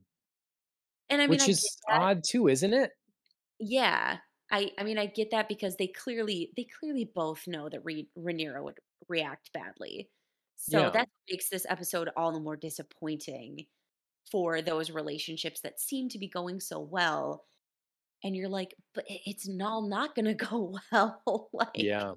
and 1.09 1.21
I 1.21 1.25
mean, 1.25 1.25
I 1.25 1.27
Which 1.27 1.39
get 1.41 1.49
is 1.49 1.77
odd 1.89 2.23
too, 2.23 2.47
isn't 2.47 2.73
it? 2.73 2.91
Yeah. 3.59 4.17
I 4.51 4.71
I 4.77 4.83
mean, 4.83 4.97
I 4.97 5.07
get 5.07 5.31
that 5.31 5.47
because 5.49 5.75
they 5.77 5.87
clearly 5.87 6.51
they 6.55 6.67
clearly 6.79 7.09
both 7.13 7.47
know 7.47 7.69
that 7.69 7.83
Re- 7.83 8.09
Rhaenyra 8.17 8.63
would 8.63 8.77
react 9.09 9.51
badly. 9.53 10.09
So 10.55 10.79
Yeah, 10.79 10.89
that 10.91 11.09
makes 11.29 11.49
this 11.49 11.65
episode 11.69 12.09
all 12.15 12.31
the 12.31 12.39
more 12.39 12.55
disappointing 12.55 13.65
for 14.31 14.61
those 14.61 14.91
relationships 14.91 15.61
that 15.61 15.79
seem 15.79 16.09
to 16.09 16.19
be 16.19 16.27
going 16.27 16.59
so 16.59 16.79
well. 16.79 17.45
And 18.23 18.35
you're 18.35 18.49
like, 18.49 18.75
but 18.93 19.05
it's 19.07 19.49
all 19.61 19.87
not 19.87 20.15
going 20.15 20.25
to 20.25 20.33
go 20.33 20.77
well. 20.91 21.49
like, 21.53 21.75
yeah. 21.75 22.13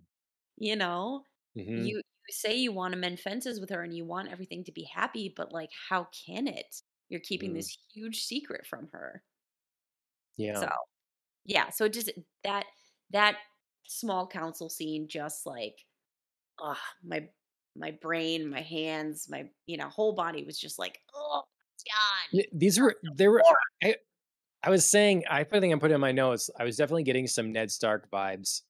you 0.58 0.76
know, 0.76 1.24
hmm 1.54 1.88
you 1.88 1.96
you 1.96 2.32
say 2.34 2.56
you 2.56 2.72
want 2.72 2.92
to 2.94 2.98
mend 2.98 3.20
fences 3.20 3.60
with 3.60 3.70
her 3.70 3.82
and 3.82 3.94
you 3.96 4.04
want 4.06 4.30
everything 4.30 4.64
to 4.64 4.72
be 4.72 4.84
happy, 4.84 5.32
but 5.36 5.52
like, 5.52 5.70
how 5.90 6.08
can 6.26 6.48
it? 6.48 6.82
You're 7.10 7.20
keeping 7.20 7.52
hmm 7.52 7.54
this 7.54 7.78
huge 7.94 8.24
secret 8.24 8.66
from 8.66 8.88
her. 8.92 9.22
Yeah. 10.36 10.68
So 10.68 10.68
yeah, 11.46 11.70
so 11.70 11.86
it 11.86 11.94
just 11.94 12.12
that 12.44 12.66
that 13.10 13.38
small 13.88 14.26
council 14.28 14.70
scene 14.70 15.08
just 15.08 15.46
like 15.46 15.86
ah 16.60 16.82
my 17.04 17.28
my 17.76 17.92
brain, 17.92 18.48
my 18.50 18.62
hands, 18.62 19.28
my 19.30 19.50
you 19.66 19.78
know, 19.78 19.88
whole 19.90 20.14
body 20.14 20.44
was 20.44 20.58
just 20.60 20.78
like, 20.78 21.00
oh 21.14 21.44
Jon. 21.86 22.40
These 22.52 22.80
were 22.80 22.96
there 23.02 23.30
were 23.30 23.42
I, 23.82 23.96
I 24.66 24.70
was 24.70 24.90
saying 24.90 25.24
I 25.30 25.44
think 25.44 25.72
I'm 25.72 25.80
putting 25.80 25.94
in 25.94 26.00
my 26.00 26.12
notes. 26.12 26.50
I 26.58 26.64
was 26.64 26.76
definitely 26.76 27.04
getting 27.04 27.26
some 27.26 27.52
Ned 27.52 27.70
Stark 27.70 28.10
vibes 28.10 28.62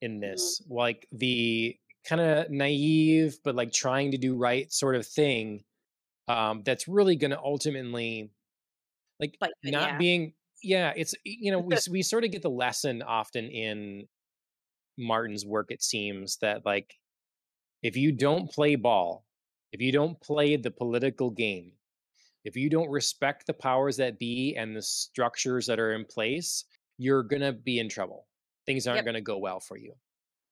in 0.00 0.12
Mm-hmm. 0.12 0.20
this, 0.20 0.62
like 0.68 1.08
the 1.10 1.76
kind 2.06 2.20
of 2.20 2.50
naive 2.50 3.38
but 3.42 3.56
like 3.56 3.72
trying 3.72 4.12
to 4.12 4.18
do 4.18 4.36
right 4.36 4.72
sort 4.72 4.94
of 4.94 5.06
thing. 5.06 5.64
Um, 6.28 6.62
that's 6.64 6.86
really 6.86 7.16
going 7.16 7.30
to 7.30 7.40
ultimately 7.40 8.30
like 9.20 9.36
but 9.40 9.50
not 9.64 9.92
yeah. 9.92 9.98
being 9.98 10.32
yeah 10.62 10.92
it's 10.96 11.14
you 11.24 11.50
know 11.52 11.58
we 11.58 11.76
we 11.90 12.02
sort 12.02 12.24
of 12.24 12.30
get 12.30 12.42
the 12.42 12.50
lesson 12.50 13.02
often 13.02 13.46
in 13.46 14.06
martin's 14.98 15.46
work 15.46 15.70
it 15.70 15.82
seems 15.82 16.38
that 16.38 16.64
like 16.66 16.94
if 17.82 17.96
you 17.96 18.12
don't 18.12 18.50
play 18.50 18.74
ball 18.74 19.24
if 19.72 19.80
you 19.80 19.92
don't 19.92 20.20
play 20.20 20.56
the 20.56 20.70
political 20.70 21.30
game 21.30 21.72
if 22.48 22.56
you 22.56 22.70
don't 22.70 22.88
respect 22.90 23.46
the 23.46 23.52
powers 23.52 23.96
that 23.98 24.18
be 24.18 24.56
and 24.56 24.74
the 24.74 24.80
structures 24.82 25.66
that 25.66 25.78
are 25.78 25.92
in 25.92 26.04
place 26.04 26.64
you're 26.96 27.22
gonna 27.22 27.52
be 27.52 27.78
in 27.78 27.88
trouble 27.88 28.26
things 28.66 28.86
aren't 28.86 28.98
Yep. 28.98 29.04
gonna 29.04 29.20
go 29.20 29.38
well 29.38 29.60
for 29.60 29.76
you 29.76 29.92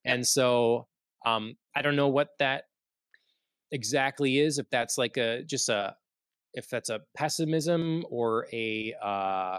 Yep. 0.05 0.15
and 0.15 0.27
so 0.27 0.87
um 1.25 1.57
i 1.75 1.81
don't 1.83 1.97
know 1.97 2.09
what 2.09 2.29
that 2.39 2.65
exactly 3.73 4.39
is 4.39 4.59
if 4.59 4.69
that's 4.71 4.97
like 4.99 5.17
a 5.17 5.43
just 5.43 5.69
a 5.69 5.97
if 6.55 6.69
that's 6.71 6.89
a 6.91 7.01
pessimism 7.17 8.05
or 8.11 8.47
a 8.53 8.95
uh 9.03 9.59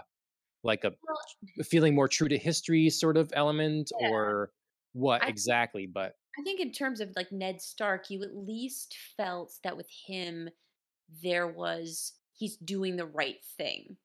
like 0.64 0.84
a 0.84 0.90
Well, 1.06 1.64
feeling 1.64 1.94
more 1.94 2.08
true 2.08 2.28
to 2.28 2.38
history 2.38 2.88
sort 2.90 3.16
of 3.16 3.30
element 3.34 3.90
Yeah. 4.00 4.08
or 4.08 4.52
what 4.92 5.22
I- 5.24 5.28
exactly 5.28 5.86
but 5.86 6.14
I 6.38 6.42
think 6.42 6.60
in 6.60 6.70
terms 6.70 7.00
of 7.00 7.10
like 7.16 7.32
Ned 7.32 7.60
Stark, 7.60 8.10
you 8.10 8.22
at 8.22 8.32
least 8.32 8.96
felt 9.16 9.54
that 9.64 9.76
with 9.76 9.88
him, 10.06 10.48
there 11.20 11.48
was 11.48 12.12
he's 12.38 12.56
doing 12.58 12.96
the 12.96 13.06
right 13.06 13.44
thing. 13.44 13.98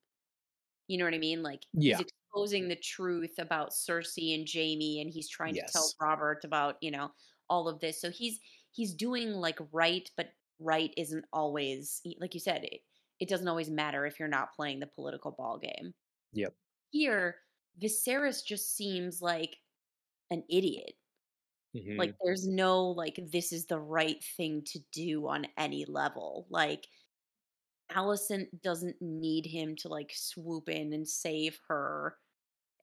You 0.87 0.97
know 0.97 1.05
what 1.05 1.13
I 1.13 1.17
mean? 1.19 1.41
Like 1.43 1.65
Yeah. 1.73 1.97
he's 1.97 2.07
exposing 2.07 2.67
the 2.67 2.75
truth 2.75 3.35
about 3.39 3.71
Cersei 3.71 4.35
and 4.35 4.47
Jaime, 4.51 4.99
and 5.01 5.09
he's 5.09 5.29
trying 5.29 5.55
to 5.55 5.63
tell 5.63 5.93
Robert 6.01 6.43
about 6.43 6.77
you 6.81 6.91
know 6.91 7.11
all 7.49 7.67
of 7.67 7.79
this. 7.79 7.99
So 8.01 8.11
he's 8.11 8.39
he's 8.71 8.93
doing 8.93 9.31
like 9.33 9.59
right, 9.71 10.09
but 10.17 10.33
right 10.59 10.93
isn't 10.97 11.25
always 11.33 12.01
like 12.19 12.33
you 12.33 12.39
said. 12.39 12.65
It, 12.65 12.81
it 13.19 13.29
doesn't 13.29 13.47
always 13.47 13.69
matter 13.69 14.05
if 14.05 14.19
you're 14.19 14.27
not 14.27 14.53
playing 14.53 14.79
the 14.79 14.87
political 14.87 15.31
ball 15.31 15.57
game. 15.59 15.93
Yep. 16.33 16.55
Here, 16.91 17.41
Viserys 17.81 18.45
just 18.45 18.75
seems 18.75 19.21
like 19.21 19.57
an 20.31 20.43
idiot. 20.49 20.95
mhm, 21.73 21.97
Like 21.97 22.15
there's 22.23 22.47
no 22.47 22.85
like 22.89 23.19
this 23.31 23.51
is 23.51 23.65
the 23.67 23.79
right 23.79 24.23
thing 24.23 24.63
to 24.65 24.79
do 24.91 25.27
on 25.27 25.47
any 25.57 25.85
level. 25.85 26.47
Like 26.49 26.87
Alicent 27.91 28.47
doesn't 28.61 29.01
need 29.01 29.45
him 29.45 29.75
to 29.77 29.87
like 29.87 30.11
swoop 30.15 30.69
in 30.69 30.93
and 30.93 31.07
save 31.07 31.59
her. 31.67 32.17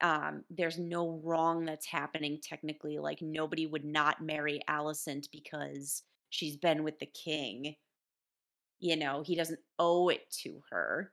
Um 0.00 0.44
there's 0.50 0.78
no 0.78 1.20
wrong 1.24 1.64
that's 1.64 1.86
happening 1.86 2.40
technically. 2.42 2.98
Like 2.98 3.22
nobody 3.22 3.66
would 3.66 3.84
not 3.84 4.22
marry 4.22 4.60
Alicent 4.68 5.28
because 5.32 6.02
she's 6.30 6.56
been 6.56 6.84
with 6.84 6.98
the 6.98 7.06
king. 7.06 7.76
You 8.78 8.96
know, 8.96 9.22
he 9.22 9.36
doesn't 9.36 9.60
owe 9.78 10.08
it 10.08 10.30
to 10.42 10.62
her. 10.70 11.12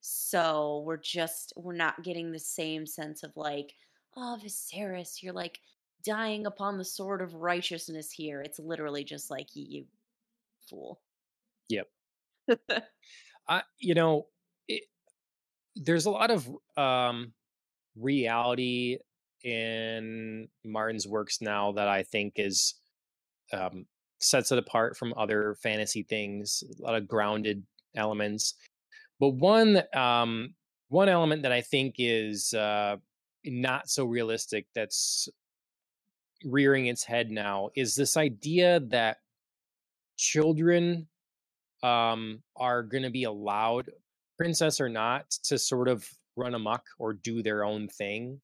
So 0.00 0.82
we're 0.86 0.98
just 0.98 1.52
we're 1.56 1.74
not 1.74 2.04
getting 2.04 2.30
the 2.30 2.38
same 2.38 2.86
sense 2.86 3.22
of 3.24 3.36
like, 3.36 3.74
oh 4.16 4.38
Viserys, 4.42 5.22
you're 5.22 5.32
like 5.32 5.58
dying 6.04 6.46
upon 6.46 6.78
the 6.78 6.84
sword 6.84 7.20
of 7.20 7.34
righteousness 7.34 8.12
here. 8.12 8.40
It's 8.40 8.60
literally 8.60 9.02
just 9.02 9.30
like 9.30 9.48
you, 9.56 9.64
you 9.68 9.84
fool. 10.68 11.00
Yep. 11.68 11.88
I, 13.48 13.62
you 13.78 13.94
know 13.94 14.26
it, 14.68 14.84
there's 15.76 16.06
a 16.06 16.10
lot 16.10 16.30
of 16.30 16.48
um 16.76 17.32
reality 17.96 18.98
in 19.44 20.48
martin's 20.64 21.06
works 21.06 21.40
now 21.40 21.72
that 21.72 21.88
i 21.88 22.02
think 22.02 22.34
is 22.36 22.74
um 23.52 23.86
sets 24.18 24.50
it 24.52 24.58
apart 24.58 24.96
from 24.96 25.14
other 25.16 25.56
fantasy 25.62 26.02
things 26.02 26.62
a 26.78 26.82
lot 26.82 26.94
of 26.94 27.06
grounded 27.06 27.62
elements. 27.94 28.54
But 29.20 29.30
one 29.30 29.82
um 29.94 30.54
one 30.88 31.08
element 31.08 31.42
that 31.42 31.52
i 31.52 31.60
think 31.60 31.96
is 31.98 32.52
uh 32.54 32.96
not 33.44 33.88
so 33.88 34.04
realistic 34.04 34.66
that's 34.74 35.28
rearing 36.44 36.86
its 36.86 37.04
head 37.04 37.30
now 37.30 37.70
is 37.74 37.94
this 37.94 38.16
idea 38.16 38.80
that 38.80 39.18
children 40.16 41.08
um 41.82 42.42
are 42.56 42.82
going 42.82 43.02
to 43.04 43.10
be 43.10 43.24
allowed 43.24 43.90
princess 44.38 44.80
or 44.80 44.88
not 44.88 45.30
to 45.30 45.58
sort 45.58 45.88
of 45.88 46.08
run 46.36 46.54
amok 46.54 46.84
or 46.98 47.12
do 47.14 47.42
their 47.42 47.64
own 47.64 47.88
thing. 47.88 48.40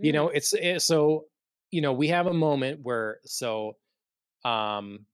You 0.00 0.12
Mm, 0.12 0.12
know 0.12 0.28
it's 0.28 0.52
it, 0.54 0.82
so 0.82 1.26
you 1.70 1.80
know 1.82 1.92
we 1.92 2.08
have 2.08 2.26
a 2.26 2.34
moment 2.34 2.80
where 2.82 3.20
so 3.24 3.78
um 4.44 5.06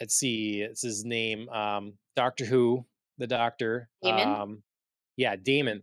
let's 0.00 0.14
see 0.14 0.62
it's 0.62 0.82
his 0.82 1.04
name 1.04 1.48
um 1.50 1.98
doctor 2.16 2.44
who 2.44 2.86
the 3.18 3.26
doctor 3.26 3.90
Daemon? 4.02 4.42
um 4.42 4.62
yeah 5.16 5.36
Daemon. 5.36 5.82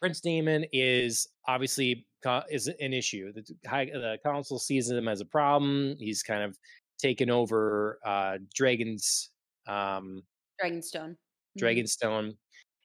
Prince 0.00 0.20
Daemon 0.20 0.66
is 0.72 1.28
obviously 1.48 2.06
is 2.50 2.68
an 2.68 2.92
issue. 2.94 3.32
The 3.32 3.44
high 3.68 3.86
the 3.86 4.18
council 4.24 4.58
sees 4.58 4.90
him 4.90 5.08
as 5.08 5.20
a 5.20 5.26
problem. 5.26 5.96
He's 5.98 6.22
kind 6.22 6.42
of 6.42 6.58
taken 6.98 7.30
over 7.30 8.00
uh 8.04 8.38
dragon's 8.54 9.30
um 9.66 10.22
Dragonstone. 10.62 11.16
Dragonstone, 11.60 12.36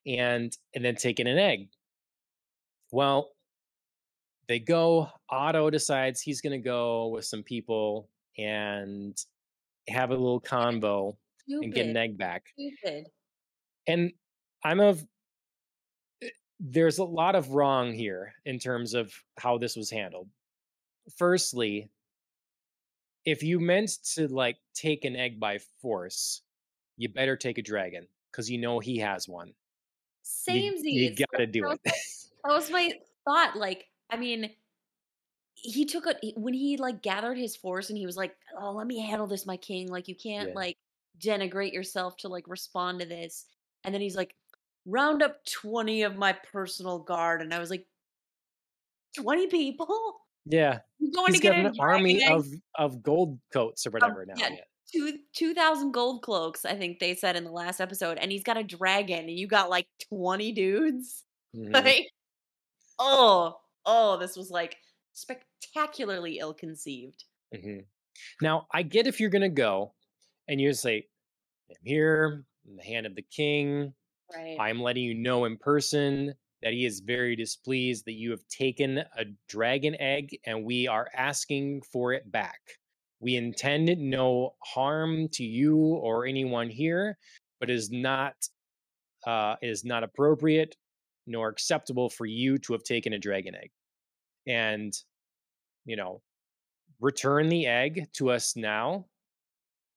and 0.05 0.55
and 0.75 0.85
then 0.85 0.95
taking 0.95 1.27
an 1.27 1.37
egg. 1.37 1.69
Well, 2.91 3.31
they 4.47 4.59
go. 4.59 5.09
Otto 5.29 5.69
decides 5.69 6.21
he's 6.21 6.41
going 6.41 6.59
to 6.59 6.63
go 6.63 7.07
with 7.07 7.25
some 7.25 7.43
people 7.43 8.09
and 8.37 9.17
have 9.87 10.09
a 10.09 10.15
little 10.15 10.41
convo 10.41 11.15
and 11.47 11.73
get 11.73 11.85
an 11.87 11.97
egg 11.97 12.17
back. 12.17 12.47
Stupid. 12.53 13.05
And 13.87 14.11
I'm 14.63 14.79
of 14.79 15.05
eh, 16.21 16.29
there's 16.59 16.97
a 16.97 17.03
lot 17.03 17.35
of 17.35 17.49
wrong 17.49 17.93
here 17.93 18.33
in 18.45 18.59
terms 18.59 18.93
of 18.93 19.13
how 19.39 19.57
this 19.57 19.75
was 19.75 19.89
handled. 19.89 20.29
Firstly, 21.17 21.89
if 23.25 23.43
you 23.43 23.59
meant 23.59 23.91
to 24.15 24.27
like 24.27 24.57
take 24.73 25.05
an 25.05 25.15
egg 25.15 25.39
by 25.39 25.59
force, 25.81 26.41
you 26.99 27.09
better 27.09 27.37
take 27.37 27.57
a 27.57 27.63
dragon 27.63 28.07
because 28.31 28.51
you 28.51 28.59
know 28.59 28.79
he 28.79 28.99
has 28.99 29.27
one. 29.27 29.55
You, 30.47 30.73
Samesies. 30.83 30.93
you 30.93 31.15
gotta 31.15 31.47
That 31.51 31.51
do 31.51 31.63
was, 31.63 31.79
it. 31.85 31.93
that 32.43 32.53
was 32.53 32.69
my 32.71 32.93
thought. 33.25 33.55
Like, 33.55 33.89
I 34.09 34.17
mean, 34.17 34.55
he 35.55 35.85
took 35.85 36.05
a 36.07 36.15
when 36.37 36.53
he 36.53 36.77
like 36.77 37.01
gathered 37.01 37.37
his 37.37 37.55
force 37.55 37.89
and 37.89 37.97
he 37.97 38.05
was 38.05 38.17
like, 38.17 38.35
"Oh, 38.57 38.71
let 38.71 38.87
me 38.87 38.99
handle 38.99 39.27
this, 39.27 39.45
my 39.45 39.57
king. 39.57 39.89
Like, 39.89 40.07
you 40.07 40.15
can't 40.15 40.49
Yeah. 40.49 40.55
like 40.55 40.77
denigrate 41.19 41.73
yourself 41.73 42.17
to 42.17 42.29
like 42.29 42.47
respond 42.47 42.99
to 43.01 43.05
this." 43.05 43.45
And 43.83 43.93
then 43.93 44.01
he's 44.01 44.15
like, 44.15 44.35
"Round 44.85 45.21
up 45.23 45.45
twenty 45.45 46.03
of 46.03 46.15
my 46.17 46.33
personal 46.33 46.99
guard," 46.99 47.41
and 47.41 47.53
I 47.53 47.59
was 47.59 47.69
like, 47.69 47.87
20 49.15 49.47
people? 49.47 50.21
Yeah. 50.45 50.79
You 50.99 51.11
going 51.11 51.33
He's 51.33 51.41
to 51.41 51.41
get 51.41 51.55
an 51.65 51.79
army 51.79 52.25
of 52.25 52.47
of 52.75 53.01
gold 53.03 53.39
coats 53.53 53.85
or 53.85 53.89
um, 53.89 53.93
whatever 53.93 54.25
now. 54.25 54.35
yeah, 54.37 54.49
Yeah. 54.49 54.63
Two 54.91 55.19
two 55.33 55.53
thousand 55.53 55.91
gold 55.91 56.21
cloaks, 56.23 56.65
I 56.65 56.75
think 56.75 56.99
they 56.99 57.15
said 57.15 57.35
in 57.35 57.43
the 57.43 57.51
last 57.51 57.79
episode, 57.79 58.17
and 58.17 58.31
he's 58.31 58.43
got 58.43 58.57
a 58.57 58.63
dragon, 58.63 59.19
and 59.19 59.31
you 59.31 59.47
got 59.47 59.69
like 59.69 59.87
twenty 60.09 60.51
dudes. 60.51 61.23
Mhm. 61.55 61.73
Like, 61.73 62.05
oh, 62.99 63.59
oh, 63.85 64.17
this 64.19 64.35
was 64.37 64.51
like 64.51 64.77
spectacularly 65.13 66.37
ill 66.37 66.53
conceived. 66.53 67.23
Mhm. 67.55 67.85
Now, 68.41 68.67
I 68.71 68.83
get 68.83 69.07
if 69.07 69.19
you're 69.19 69.31
going 69.31 69.41
to 69.41 69.49
go 69.49 69.95
and 70.47 70.61
you 70.61 70.73
say, 70.73 71.07
I'm 71.69 71.75
here 71.83 72.45
in 72.67 72.75
the 72.75 72.83
hand 72.83 73.05
of 73.07 73.15
the 73.15 73.23
king. 73.23 73.93
Right. 74.31 74.57
I'm 74.59 74.79
letting 74.79 75.03
you 75.03 75.15
know 75.15 75.45
in 75.45 75.57
person 75.57 76.35
that 76.61 76.73
he 76.73 76.85
is 76.85 76.99
very 76.99 77.35
displeased 77.35 78.05
that 78.05 78.13
you 78.13 78.29
have 78.31 78.45
taken 78.47 78.99
a 78.99 79.25
dragon 79.47 79.95
egg 79.99 80.37
and 80.45 80.63
we 80.65 80.87
are 80.87 81.07
asking 81.15 81.81
for 81.91 82.13
it 82.13 82.31
back. 82.31 82.59
We 83.21 83.35
intend 83.35 83.87
no 83.97 84.55
harm 84.63 85.27
to 85.33 85.43
you 85.43 85.77
or 85.77 86.25
anyone 86.25 86.69
here, 86.69 87.17
but 87.59 87.69
is 87.69 87.91
not 87.91 88.35
uh, 89.27 89.55
is 89.61 89.83
not 89.83 90.03
appropriate 90.03 90.75
nor 91.27 91.49
acceptable 91.49 92.09
for 92.09 92.25
you 92.25 92.57
to 92.57 92.73
have 92.73 92.83
taken 92.83 93.13
a 93.13 93.19
dragon 93.19 93.55
egg. 93.55 93.71
And 94.47 94.93
you 95.85 95.95
know, 95.95 96.21
return 96.99 97.49
the 97.49 97.67
egg 97.67 98.07
to 98.13 98.31
us 98.31 98.55
now, 98.55 99.05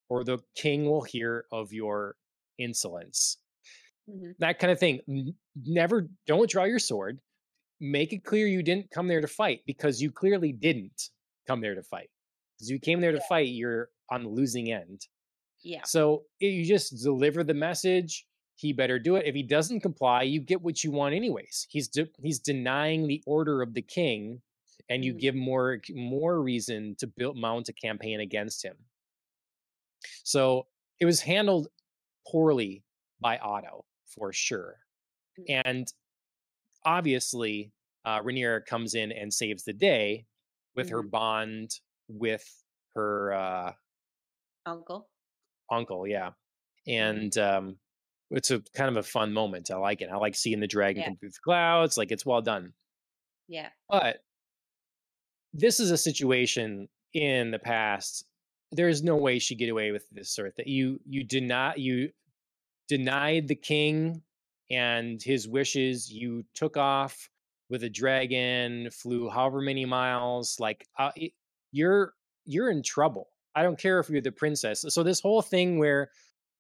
or 0.09 0.25
the 0.25 0.39
king 0.57 0.87
will 0.87 1.03
hear 1.03 1.47
of 1.53 1.73
your 1.73 2.17
insolence. 2.59 3.39
Mhm. 4.11 4.35
That 4.39 4.59
kind 4.59 4.73
of 4.73 4.79
thing. 4.81 5.35
Never, 5.57 6.09
don't 6.27 6.51
draw 6.51 6.65
your 6.65 6.79
sword. 6.79 7.21
Make 7.81 8.13
it 8.13 8.25
clear 8.25 8.47
you 8.47 8.63
didn't 8.63 8.91
come 8.91 9.09
there 9.09 9.21
to 9.21 9.29
fight 9.29 9.63
because 9.67 10.01
you 10.01 10.11
clearly 10.11 10.53
didn't 10.53 11.11
come 11.47 11.61
there 11.61 11.75
to 11.75 11.83
fight. 11.83 12.11
Because 12.63 12.71
you 12.71 12.79
came 12.79 13.01
there 13.01 13.11
to 13.11 13.21
fight, 13.29 13.49
you're 13.49 13.89
on 14.09 14.23
the 14.23 14.29
losing 14.29 14.71
end. 14.71 15.09
Yeah. 15.65 15.83
So 15.85 16.27
you 16.39 16.65
just 16.65 17.03
deliver 17.03 17.43
the 17.43 17.55
message. 17.55 18.25
he 18.55 18.73
better 18.73 18.99
do 19.01 19.17
it. 19.17 19.27
If 19.27 19.35
he 19.35 19.43
doesn't 19.43 19.81
comply, 19.81 20.23
you 20.23 20.41
get 20.41 20.63
what 20.63 20.85
you 20.85 20.93
want 20.93 21.15
anyways. 21.17 21.67
He's 21.71 21.89
de- 21.89 22.11
he's 22.23 22.39
denying 22.39 23.09
the 23.09 23.21
order 23.27 23.61
of 23.63 23.75
the 23.75 23.83
king, 23.83 24.43
and 24.89 25.05
you 25.05 25.15
Mhm. 25.15 25.19
give 25.19 25.35
more 25.35 25.81
more 25.93 26.41
reason 26.41 26.95
to 26.97 27.09
build 27.09 27.37
mount 27.37 27.69
a 27.71 27.73
campaign 27.73 28.21
against 28.21 28.63
him. 28.65 28.77
So 30.23 30.69
it 31.01 31.07
was 31.07 31.23
handled 31.23 31.69
poorly 32.31 32.85
by 33.21 33.39
Otto 33.39 33.85
for 34.07 34.33
sure, 34.33 34.79
Mm. 35.41 35.63
and 35.65 35.93
obviously 36.85 37.73
uh, 38.05 38.21
Rhaenyra 38.21 38.65
comes 38.67 38.95
in 38.95 39.11
and 39.13 39.33
saves 39.33 39.65
the 39.65 39.73
day 39.73 40.27
with 40.77 40.91
her 40.91 41.03
Mhm. 41.03 41.11
bond 41.11 41.81
with 42.19 42.45
her 42.95 43.33
uh, 43.33 43.73
Uncle. 44.67 45.09
uncle. 45.71 46.07
Yeah, 46.07 46.31
Mhm. 46.87 46.93
and 47.01 47.39
um, 47.39 47.79
it's 48.31 48.51
a 48.51 48.61
kind 48.75 48.89
of 48.91 48.97
a 48.97 49.03
fun 49.03 49.33
moment. 49.33 49.71
I 49.71 49.77
like 49.77 50.01
it. 50.03 50.09
I 50.11 50.17
like 50.17 50.35
seeing 50.35 50.61
the 50.61 50.67
dragon 50.67 51.01
Yeah. 51.03 51.09
come 51.09 51.17
through 51.17 51.31
the 51.31 51.39
clouds. 51.45 51.97
Like 51.99 52.11
it's 52.13 52.27
well 52.27 52.43
done. 52.43 52.73
Yeah. 53.49 53.69
But 53.89 54.23
this 55.53 55.81
is 55.81 55.91
a 55.91 55.99
situation 55.99 56.89
in 57.13 57.51
the 57.51 57.59
past. 57.59 58.25
There's 58.71 59.03
no 59.03 59.17
way 59.17 59.39
she 59.39 59.55
get 59.55 59.69
away 59.69 59.91
with 59.93 60.09
this 60.11 60.31
sort 60.31 60.49
of 60.49 60.55
thing. 60.55 60.69
You 60.69 61.01
you 61.05 61.25
did 61.25 61.43
not 61.43 61.79
you 61.79 62.11
denied 62.89 63.49
the 63.49 63.55
king 63.55 64.23
and 64.71 65.23
his 65.23 65.47
wishes. 65.47 66.11
You 66.11 66.45
took 66.55 66.77
off 66.79 67.29
with 67.69 67.83
a 67.85 67.91
dragon, 67.91 68.91
flew 68.91 69.29
however 69.29 69.61
many 69.61 69.85
miles. 69.85 70.59
Like 70.59 70.87
uh, 70.99 71.13
it- 71.17 71.33
you're 71.73 72.15
you're 72.45 72.71
in 72.71 72.83
trouble. 72.83 73.29
I 73.55 73.63
don't 73.63 73.79
care 73.79 73.99
if 74.01 74.09
you're 74.09 74.21
the 74.21 74.33
princess. 74.33 74.85
So 74.89 75.03
this 75.03 75.21
whole 75.21 75.43
thing 75.43 75.79
where 75.79 76.11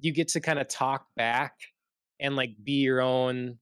you 0.00 0.12
get 0.12 0.28
to 0.28 0.40
kind 0.40 0.58
of 0.58 0.68
talk 0.68 1.06
back 1.16 1.54
and 2.20 2.36
like 2.36 2.54
be 2.62 2.74
your 2.82 3.00
own, 3.00 3.58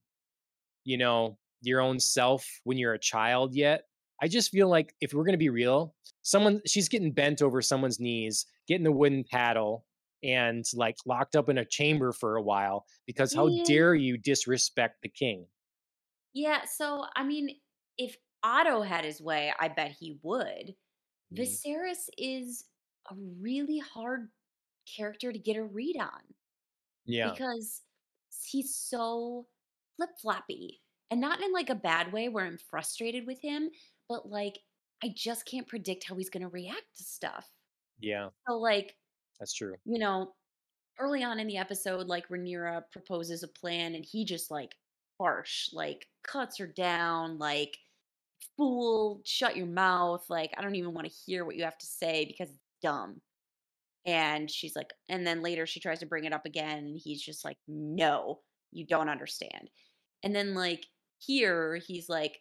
you 0.84 0.96
know, 0.98 1.38
your 1.62 1.80
own 1.80 2.00
self 2.00 2.60
when 2.64 2.78
you're 2.78 2.94
a 2.94 2.98
child 2.98 3.54
yet. 3.54 3.84
I 4.22 4.28
just 4.28 4.50
feel 4.50 4.68
like 4.68 4.94
if 5.00 5.14
we're 5.14 5.24
going 5.24 5.32
to 5.34 5.38
be 5.38 5.48
real, 5.50 5.94
someone 6.22 6.60
she's 6.66 6.88
getting 6.88 7.12
bent 7.12 7.40
over 7.42 7.62
someone's 7.62 8.00
knees, 8.00 8.46
getting 8.66 8.84
the 8.84 8.92
wooden 8.92 9.24
paddle 9.24 9.86
and 10.22 10.64
like 10.74 10.96
locked 11.06 11.36
up 11.36 11.48
in 11.48 11.56
a 11.58 11.64
chamber 11.64 12.12
for 12.12 12.36
a 12.36 12.42
while 12.42 12.84
because 13.06 13.32
how 13.34 13.46
Yeah. 13.46 13.64
dare 13.64 13.94
you 13.94 14.18
disrespect 14.18 15.02
the 15.02 15.08
king? 15.08 15.46
Yeah. 16.32 16.64
So, 16.64 17.04
I 17.16 17.24
mean, 17.24 17.60
if 17.98 18.16
Otto 18.42 18.82
had 18.82 19.04
his 19.04 19.20
way, 19.20 19.52
I 19.58 19.68
bet 19.68 19.92
he 19.92 20.18
would. 20.22 20.74
Mhm. 21.30 21.60
Viserys 21.60 22.08
is 22.18 22.66
a 23.10 23.14
really 23.16 23.78
hard 23.78 24.30
character 24.86 25.32
to 25.32 25.38
get 25.38 25.56
a 25.56 25.64
read 25.64 25.96
on 25.98 26.34
Yeah. 27.04 27.36
because 27.36 27.82
he's 28.44 28.74
so 28.76 29.48
flip 29.96 30.10
floppy 30.20 30.82
and 31.10 31.20
not 31.20 31.42
in 31.42 31.52
like 31.52 31.70
a 31.70 31.74
bad 31.74 32.12
way 32.12 32.28
where 32.28 32.46
I'm 32.46 32.58
frustrated 32.58 33.26
with 33.26 33.40
him, 33.40 33.70
but 34.08 34.28
like 34.28 34.60
I 35.02 35.08
just 35.16 35.46
can't 35.46 35.68
predict 35.68 36.04
how 36.04 36.16
he's 36.16 36.30
going 36.30 36.42
to 36.42 36.48
react 36.48 36.96
to 36.96 37.04
stuff. 37.04 37.50
Yeah, 37.98 38.30
So, 38.48 38.58
like, 38.58 38.96
that's 39.38 39.54
true. 39.54 39.80
you 39.84 39.98
know, 39.98 40.34
early 40.98 41.22
on 41.24 41.40
in 41.40 41.46
the 41.48 41.58
episode, 41.58 42.08
like 42.08 42.28
Rhaenyra 42.28 42.90
proposes 42.92 43.42
a 43.42 43.48
plan 43.48 43.94
and 43.94 44.04
he 44.04 44.24
just 44.24 44.50
like 44.50 44.76
harsh, 45.20 45.72
like 45.72 46.08
cuts 46.24 46.58
her 46.58 46.66
down, 46.68 47.38
like 47.38 47.78
fool, 48.56 49.20
shut 49.24 49.56
your 49.56 49.66
mouth. 49.66 50.24
Like, 50.28 50.52
I 50.56 50.62
don't 50.62 50.74
even 50.74 50.94
want 50.94 51.06
to 51.06 51.14
hear 51.26 51.44
what 51.44 51.56
you 51.56 51.64
have 51.64 51.78
to 51.78 51.86
say 51.86 52.24
because 52.24 52.50
it's 52.50 52.58
dumb. 52.82 53.20
And 54.06 54.50
she's 54.50 54.74
like, 54.74 54.92
and 55.08 55.26
then 55.26 55.42
later 55.42 55.66
she 55.66 55.80
tries 55.80 56.00
to 56.00 56.06
bring 56.06 56.24
it 56.24 56.32
up 56.32 56.46
again 56.46 56.78
and 56.78 56.98
he's 57.02 57.22
just 57.22 57.44
like, 57.44 57.58
no, 57.68 58.40
you 58.72 58.86
don't 58.86 59.08
understand. 59.08 59.68
And 60.22 60.34
then 60.34 60.54
like 60.54 60.86
here, 61.18 61.76
he's 61.86 62.08
like, 62.08 62.38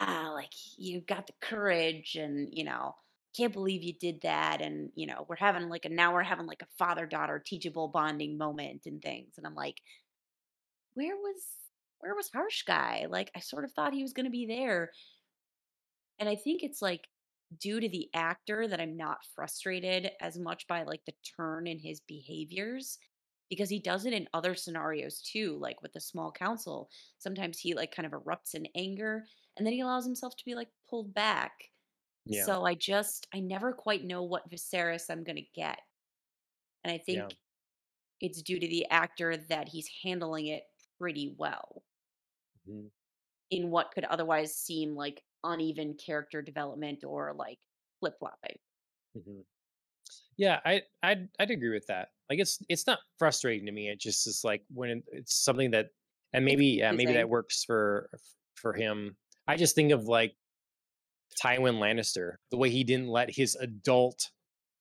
ah, 0.00 0.30
like 0.34 0.52
you 0.76 1.00
got 1.00 1.26
the 1.26 1.32
courage 1.40 2.16
and, 2.16 2.48
you 2.52 2.64
know, 2.64 2.94
can't 3.36 3.52
believe 3.52 3.82
you 3.82 3.92
did 4.00 4.20
that. 4.22 4.60
And, 4.60 4.90
you 4.96 5.06
know, 5.06 5.26
we're 5.28 5.36
having 5.36 5.68
like 5.68 5.84
a, 5.84 5.88
now 5.88 6.12
we're 6.12 6.22
having 6.22 6.46
like 6.46 6.62
a 6.62 6.74
father 6.76 7.06
daughter 7.06 7.42
teachable 7.44 7.88
bonding 7.88 8.36
moment 8.36 8.82
and 8.86 9.00
things. 9.00 9.34
And 9.36 9.46
I'm 9.46 9.54
like, 9.54 9.76
where 10.94 11.14
was, 11.14 11.42
where 12.00 12.14
was 12.14 12.30
Harsh 12.30 12.62
Guy? 12.64 13.06
Like, 13.08 13.30
I 13.34 13.40
sort 13.40 13.64
of 13.64 13.72
thought 13.72 13.94
he 13.94 14.02
was 14.02 14.12
going 14.12 14.26
to 14.26 14.30
be 14.30 14.46
there. 14.46 14.92
And 16.18 16.28
I 16.28 16.36
think 16.36 16.62
it's 16.62 16.82
like 16.82 17.08
due 17.56 17.80
to 17.80 17.88
the 17.88 18.10
actor 18.14 18.68
that 18.68 18.80
I'm 18.80 18.96
not 18.96 19.24
frustrated 19.24 20.10
as 20.20 20.38
much 20.38 20.66
by 20.66 20.82
like 20.82 21.04
the 21.04 21.14
turn 21.36 21.66
in 21.66 21.78
his 21.78 22.00
behaviors 22.00 22.98
because 23.48 23.70
he 23.70 23.80
does 23.80 24.04
it 24.04 24.12
in 24.12 24.28
other 24.34 24.54
scenarios 24.54 25.22
too, 25.22 25.56
like 25.58 25.80
with 25.80 25.92
the 25.94 26.00
small 26.00 26.30
council. 26.32 26.90
Sometimes 27.18 27.58
he 27.58 27.74
like 27.74 27.92
kind 27.94 28.06
of 28.06 28.12
erupts 28.12 28.54
in 28.54 28.66
anger 28.74 29.24
and 29.56 29.66
then 29.66 29.72
he 29.72 29.80
allows 29.80 30.04
himself 30.04 30.36
to 30.36 30.44
be 30.44 30.54
like 30.54 30.68
pulled 30.88 31.14
back. 31.14 31.70
Yeah. 32.24 32.52
So 32.52 32.64
I 32.64 32.74
just 32.74 33.28
I 33.34 33.40
never 33.40 33.72
quite 33.72 34.04
know 34.04 34.22
what 34.24 34.50
Viserys 34.50 35.10
I'm 35.10 35.24
gonna 35.24 35.42
get. 35.54 35.80
And 36.84 36.92
I 36.92 36.98
think 36.98 37.26
Yeah. 37.26 37.36
it's 38.20 38.42
due 38.42 38.60
to 38.60 38.68
the 38.68 38.86
actor 38.90 39.36
that 39.36 39.68
he's 39.70 39.88
handling 40.04 40.46
it 40.48 40.64
pretty 40.98 41.34
well 41.38 41.84
Mhm. 42.68 42.90
in 43.50 43.70
what 43.70 43.90
could 43.92 44.04
otherwise 44.04 44.54
seem 44.56 44.94
like 44.94 45.22
uneven 45.44 45.94
character 45.94 46.42
development 46.42 47.02
or 47.04 47.32
like 47.34 47.58
flip 48.00 48.18
flopping. 48.18 48.58
Mhm. 49.16 49.44
Yeah, 50.36 50.60
I 50.64 50.82
I'd 51.02 51.28
I'd 51.38 51.50
agree 51.50 51.70
with 51.70 51.86
that. 51.86 52.10
Like 52.30 52.38
it's 52.40 52.60
it's 52.68 52.86
not 52.86 53.00
frustrating 53.18 53.66
to 53.66 53.72
me. 53.72 53.88
It 53.88 53.98
just 54.00 54.26
is 54.26 54.42
like 54.44 54.64
when 54.68 54.90
it- 54.90 55.04
it's 55.12 55.34
something 55.34 55.70
that 55.72 55.90
and 56.32 56.44
maybe 56.44 56.66
yeah, 56.66 56.92
maybe 56.92 57.12
that 57.14 57.28
works 57.28 57.64
for 57.64 58.10
for 58.54 58.74
him. 58.74 59.16
I 59.46 59.56
just 59.56 59.74
think 59.74 59.92
of 59.92 60.04
like 60.04 60.36
Tywin 61.42 61.78
Lannister, 61.78 62.36
the 62.50 62.56
way 62.56 62.70
he 62.70 62.84
didn't 62.84 63.08
let 63.08 63.34
his 63.34 63.54
adult 63.56 64.30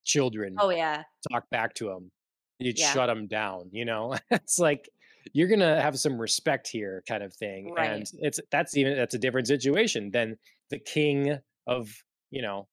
children 0.03 0.55
Oh 0.59 0.69
yeah. 0.69 1.03
talk 1.31 1.49
back 1.49 1.73
to 1.75 1.89
him. 1.91 2.11
You'd 2.59 2.79
Yeah. 2.79 2.91
shut 2.93 3.09
him 3.09 3.27
down, 3.27 3.69
you 3.71 3.85
know? 3.85 4.15
it's 4.31 4.57
like 4.59 4.89
you're 5.33 5.47
gonna 5.47 5.81
have 5.81 5.97
some 5.99 6.19
respect 6.19 6.67
here 6.67 7.03
kind 7.07 7.23
of 7.23 7.33
thing. 7.33 7.73
Right. 7.73 7.91
And 7.91 8.11
it's 8.19 8.39
that's 8.51 8.75
even 8.77 8.95
that's 8.97 9.15
a 9.15 9.19
different 9.19 9.47
situation 9.47 10.11
than 10.11 10.37
the 10.69 10.79
king 10.79 11.37
of, 11.67 11.89
you 12.31 12.41
know, 12.41 12.67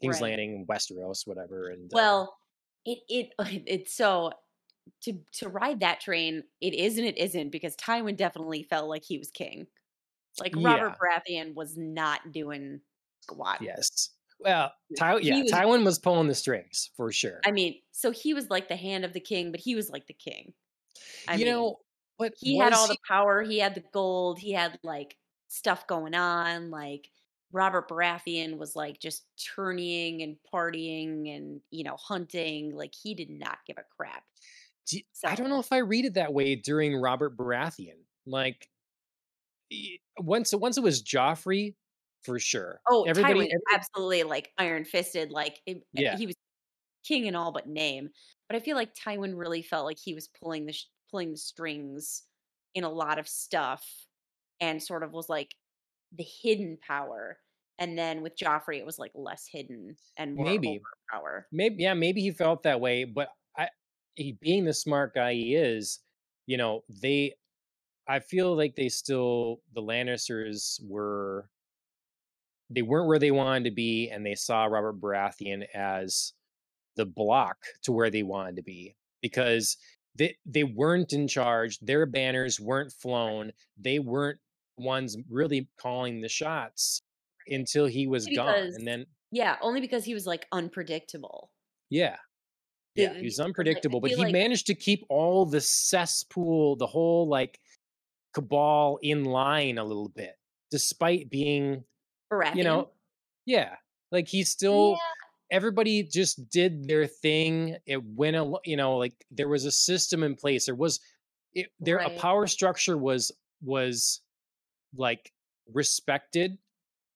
King's 0.00 0.16
Right. 0.20 0.30
Landing, 0.30 0.66
Westeros, 0.68 1.26
whatever. 1.26 1.68
And 1.70 1.84
uh, 1.92 1.94
Well, 1.96 2.36
it 2.84 2.98
it 3.08 3.32
it's 3.66 3.94
so 3.94 4.32
to 5.02 5.18
to 5.32 5.48
ride 5.48 5.80
that 5.80 6.00
train, 6.00 6.42
it 6.60 6.74
is 6.74 6.98
and 6.98 7.06
it 7.06 7.18
isn't 7.18 7.50
because 7.50 7.76
Tywin 7.76 8.16
definitely 8.16 8.62
felt 8.62 8.88
like 8.88 9.04
he 9.04 9.18
was 9.18 9.30
king. 9.30 9.66
Like 10.38 10.54
Robert 10.56 10.96
Baratheon 10.98 11.54
was 11.54 11.76
not 11.78 12.20
doing 12.32 12.80
squat. 13.22 13.58
yes. 13.62 14.10
Well, 14.38 14.70
Ty, 14.98 15.16
yeah, 15.20 15.40
was- 15.42 15.50
Tywin 15.50 15.82
was 15.82 15.98
pulling 15.98 16.28
the 16.28 16.34
strings 16.34 16.90
for 16.94 17.10
sure. 17.10 17.40
I 17.46 17.52
mean, 17.52 17.80
so 17.92 18.10
he 18.10 18.34
was 18.34 18.50
like 18.50 18.68
the 18.68 18.76
hand 18.76 19.06
of 19.06 19.14
the 19.14 19.20
king, 19.20 19.50
but 19.50 19.60
he 19.60 19.74
was 19.74 19.88
like 19.88 20.06
the 20.06 20.12
king. 20.12 20.52
I 21.26 21.36
you 21.36 21.46
mean, 21.46 21.54
know, 21.54 21.78
but 22.18 22.34
he 22.38 22.58
had 22.58 22.72
all 22.72 22.88
the 22.88 22.96
power, 23.08 23.42
he 23.42 23.58
had 23.58 23.74
the 23.74 23.84
gold, 23.92 24.38
he 24.38 24.52
had 24.52 24.78
like 24.82 25.16
stuff 25.48 25.86
going 25.86 26.14
on, 26.14 26.70
like 26.70 27.08
Robert 27.52 27.88
Baratheon 27.88 28.58
was 28.58 28.74
like 28.76 28.98
just 29.00 29.24
tourneying 29.54 30.22
and 30.22 30.36
partying 30.52 31.34
and 31.34 31.60
you 31.70 31.84
know 31.84 31.96
hunting 31.96 32.74
like 32.74 32.92
he 32.94 33.14
did 33.14 33.30
not 33.30 33.58
give 33.66 33.78
a 33.78 33.84
crap. 33.96 34.24
Do- 34.88 35.00
I 35.24 35.34
don't 35.34 35.48
know 35.48 35.60
if 35.60 35.72
I 35.72 35.78
read 35.78 36.04
it 36.04 36.14
that 36.14 36.32
way 36.34 36.54
during 36.56 36.96
Robert 37.00 37.36
Baratheon. 37.36 37.98
Like 38.26 38.68
once 40.18 40.52
once 40.54 40.76
it 40.76 40.82
was 40.82 41.02
Joffrey, 41.02 41.74
for 42.24 42.38
sure. 42.38 42.80
Oh, 42.88 43.04
everybody, 43.04 43.34
Tywin, 43.34 43.44
every- 43.46 43.60
absolutely 43.74 44.22
like 44.24 44.52
iron 44.58 44.84
fisted. 44.84 45.30
Like 45.30 45.60
it, 45.66 45.82
Yeah. 45.92 46.16
he 46.16 46.26
was 46.26 46.34
king 47.04 47.26
in 47.26 47.36
all 47.36 47.52
but 47.52 47.68
name. 47.68 48.10
But 48.48 48.56
I 48.56 48.60
feel 48.60 48.76
like 48.76 48.94
Tywin 48.94 49.36
really 49.36 49.62
felt 49.62 49.86
like 49.86 49.98
he 49.98 50.14
was 50.14 50.28
pulling 50.28 50.66
the 50.66 50.72
sh- 50.72 50.86
pulling 51.10 51.32
the 51.32 51.36
strings 51.38 52.24
in 52.74 52.84
a 52.84 52.90
lot 52.90 53.18
of 53.18 53.28
stuff, 53.28 54.06
and 54.60 54.82
sort 54.82 55.02
of 55.02 55.12
was 55.12 55.28
like 55.28 55.54
the 56.12 56.24
hidden 56.24 56.78
power. 56.78 57.38
And 57.78 57.98
then 57.98 58.22
with 58.22 58.36
Joffrey, 58.36 58.78
it 58.78 58.86
was 58.86 58.98
like 58.98 59.12
less 59.14 59.46
hidden 59.46 59.96
and 60.16 60.34
more 60.34 60.46
Maybe. 60.46 60.80
power. 61.10 61.46
maybe 61.52 61.82
yeah, 61.82 61.94
maybe 61.94 62.22
he 62.22 62.30
felt 62.30 62.62
that 62.62 62.80
way. 62.80 63.04
But 63.04 63.30
I, 63.58 63.68
he 64.14 64.32
being 64.32 64.64
the 64.64 64.72
smart 64.74 65.14
guy 65.14 65.34
he 65.34 65.54
is, 65.54 66.00
you 66.46 66.56
know, 66.56 66.84
they. 66.88 67.34
I 68.08 68.20
feel 68.20 68.56
like 68.56 68.76
they 68.76 68.88
still 68.88 69.62
the 69.74 69.82
Lannisters 69.82 70.80
were. 70.86 71.50
They 72.70 72.82
weren't 72.82 73.06
where 73.08 73.18
they 73.18 73.30
wanted 73.30 73.64
to 73.64 73.70
be, 73.70 74.10
and 74.10 74.24
they 74.26 74.34
saw 74.34 74.64
Robert 74.64 75.00
Baratheon 75.00 75.66
as 75.74 76.32
the 76.96 77.06
block 77.06 77.58
to 77.82 77.92
where 77.92 78.10
they 78.10 78.22
wanted 78.24 78.56
to 78.56 78.62
be 78.62 78.96
because 79.22 79.76
they 80.16 80.36
they 80.46 80.64
weren't 80.64 81.12
in 81.12 81.28
charge. 81.28 81.78
Their 81.80 82.06
banners 82.06 82.60
weren't 82.60 82.92
flown. 82.92 83.52
They 83.78 83.98
weren't 83.98 84.38
ones 84.76 85.16
really 85.28 85.68
calling 85.78 86.20
the 86.20 86.28
shots 86.28 87.02
until 87.48 87.86
he 87.86 88.06
was 88.06 88.26
gone. 88.26 88.72
And 88.74 88.86
then 88.86 89.06
Yeah, 89.30 89.56
only 89.60 89.80
because 89.80 90.04
he 90.04 90.14
was 90.14 90.26
like 90.26 90.46
unpredictable. 90.52 91.50
yeah, 91.90 92.16
Yeah, 92.94 93.14
he 93.14 93.24
was 93.24 93.40
unpredictable, 93.40 94.00
but 94.00 94.10
he 94.10 94.16
like 94.16 94.32
managed 94.32 94.66
to 94.66 94.74
keep 94.74 95.04
all 95.08 95.46
the 95.46 95.60
cesspool, 95.60 96.76
the 96.76 96.86
whole 96.86 97.28
like 97.28 97.60
cabal 98.34 98.98
in 99.02 99.24
line 99.24 99.78
a 99.78 99.84
little 99.84 100.08
bit, 100.08 100.36
despite 100.70 101.30
being, 101.30 101.84
you 102.54 102.64
know, 102.64 102.90
yeah, 103.44 103.76
like 104.10 104.28
he 104.28 104.42
still. 104.44 104.98
Everybody 105.50 106.02
just 106.02 106.48
did 106.50 106.88
their 106.88 107.06
thing. 107.06 107.76
It 107.86 108.02
went 108.04 108.36
a 108.36 108.52
you 108.64 108.76
know, 108.76 108.96
like 108.96 109.24
there 109.30 109.48
was 109.48 109.64
a 109.64 109.72
system 109.72 110.22
in 110.22 110.34
place. 110.36 110.66
There 110.66 110.74
was 110.74 111.00
it 111.54 111.68
there 111.80 111.98
a 111.98 112.10
power 112.10 112.46
structure 112.46 112.96
was 112.98 113.32
was 113.62 114.22
like 114.96 115.32
respected 115.72 116.58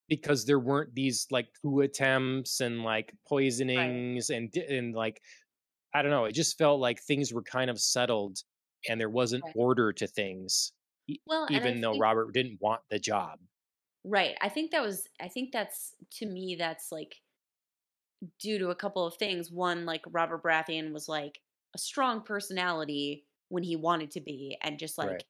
because 0.09 0.47
there 0.47 0.61
weren't 0.61 0.95
these 0.95 1.27
like 1.31 1.49
coup 1.63 1.81
attempts 1.81 2.61
and 2.61 2.83
like 2.85 3.15
Right. 3.75 4.05
poisonings 4.07 4.31
and 4.31 4.55
and 4.57 4.95
like 4.95 5.23
I 5.95 6.03
don't 6.03 6.11
know. 6.13 6.27
It 6.27 6.33
just 6.35 6.59
felt 6.59 6.81
like 6.81 7.01
things 7.03 7.33
were 7.33 7.43
kind 7.43 7.71
of 7.71 7.81
settled 7.81 8.39
and 8.89 9.01
there 9.01 9.11
wasn't 9.11 9.45
Right. 9.45 9.55
order 9.55 9.93
to 9.95 10.07
things, 10.09 10.73
Well, 11.27 11.49
even 11.49 11.81
though 11.81 11.93
think 11.93 12.01
Robert 12.01 12.33
didn't 12.35 12.61
want 12.61 12.83
the 12.91 12.99
job. 13.01 13.41
right. 14.05 14.37
I 14.41 14.49
think 14.49 14.71
that 14.71 14.83
was 14.83 15.07
I 15.21 15.29
think 15.29 15.53
that's 15.53 15.95
to 16.13 16.27
me 16.27 16.57
that's 16.59 16.91
like 16.93 17.17
due 18.39 18.59
to 18.59 18.71
a 18.71 18.75
couple 18.75 19.07
of 19.07 19.17
things. 19.17 19.51
One, 19.51 19.87
like 19.87 20.03
Robert 20.09 20.43
Baratheon 20.43 20.93
was 20.93 21.09
like 21.09 21.41
a 21.75 21.79
strong 21.79 22.23
personality 22.23 23.27
when 23.49 23.63
he 23.63 23.77
wanted 23.77 24.11
to 24.13 24.21
be 24.21 24.57
and 24.63 24.79
just 24.79 24.99
Right. 25.01 25.23
like 25.23 25.27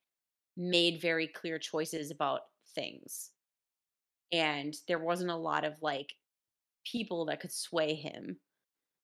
made 0.57 1.01
very 1.01 1.29
clear 1.29 1.59
choices 1.59 2.11
about 2.11 2.43
things. 2.75 3.33
And 4.33 4.77
there 4.87 4.99
wasn't 4.99 5.31
a 5.31 5.37
lot 5.37 5.65
of 5.65 5.83
like 5.83 6.15
people 6.85 7.27
that 7.27 7.41
could 7.41 7.53
sway 7.53 7.95
him. 7.95 8.41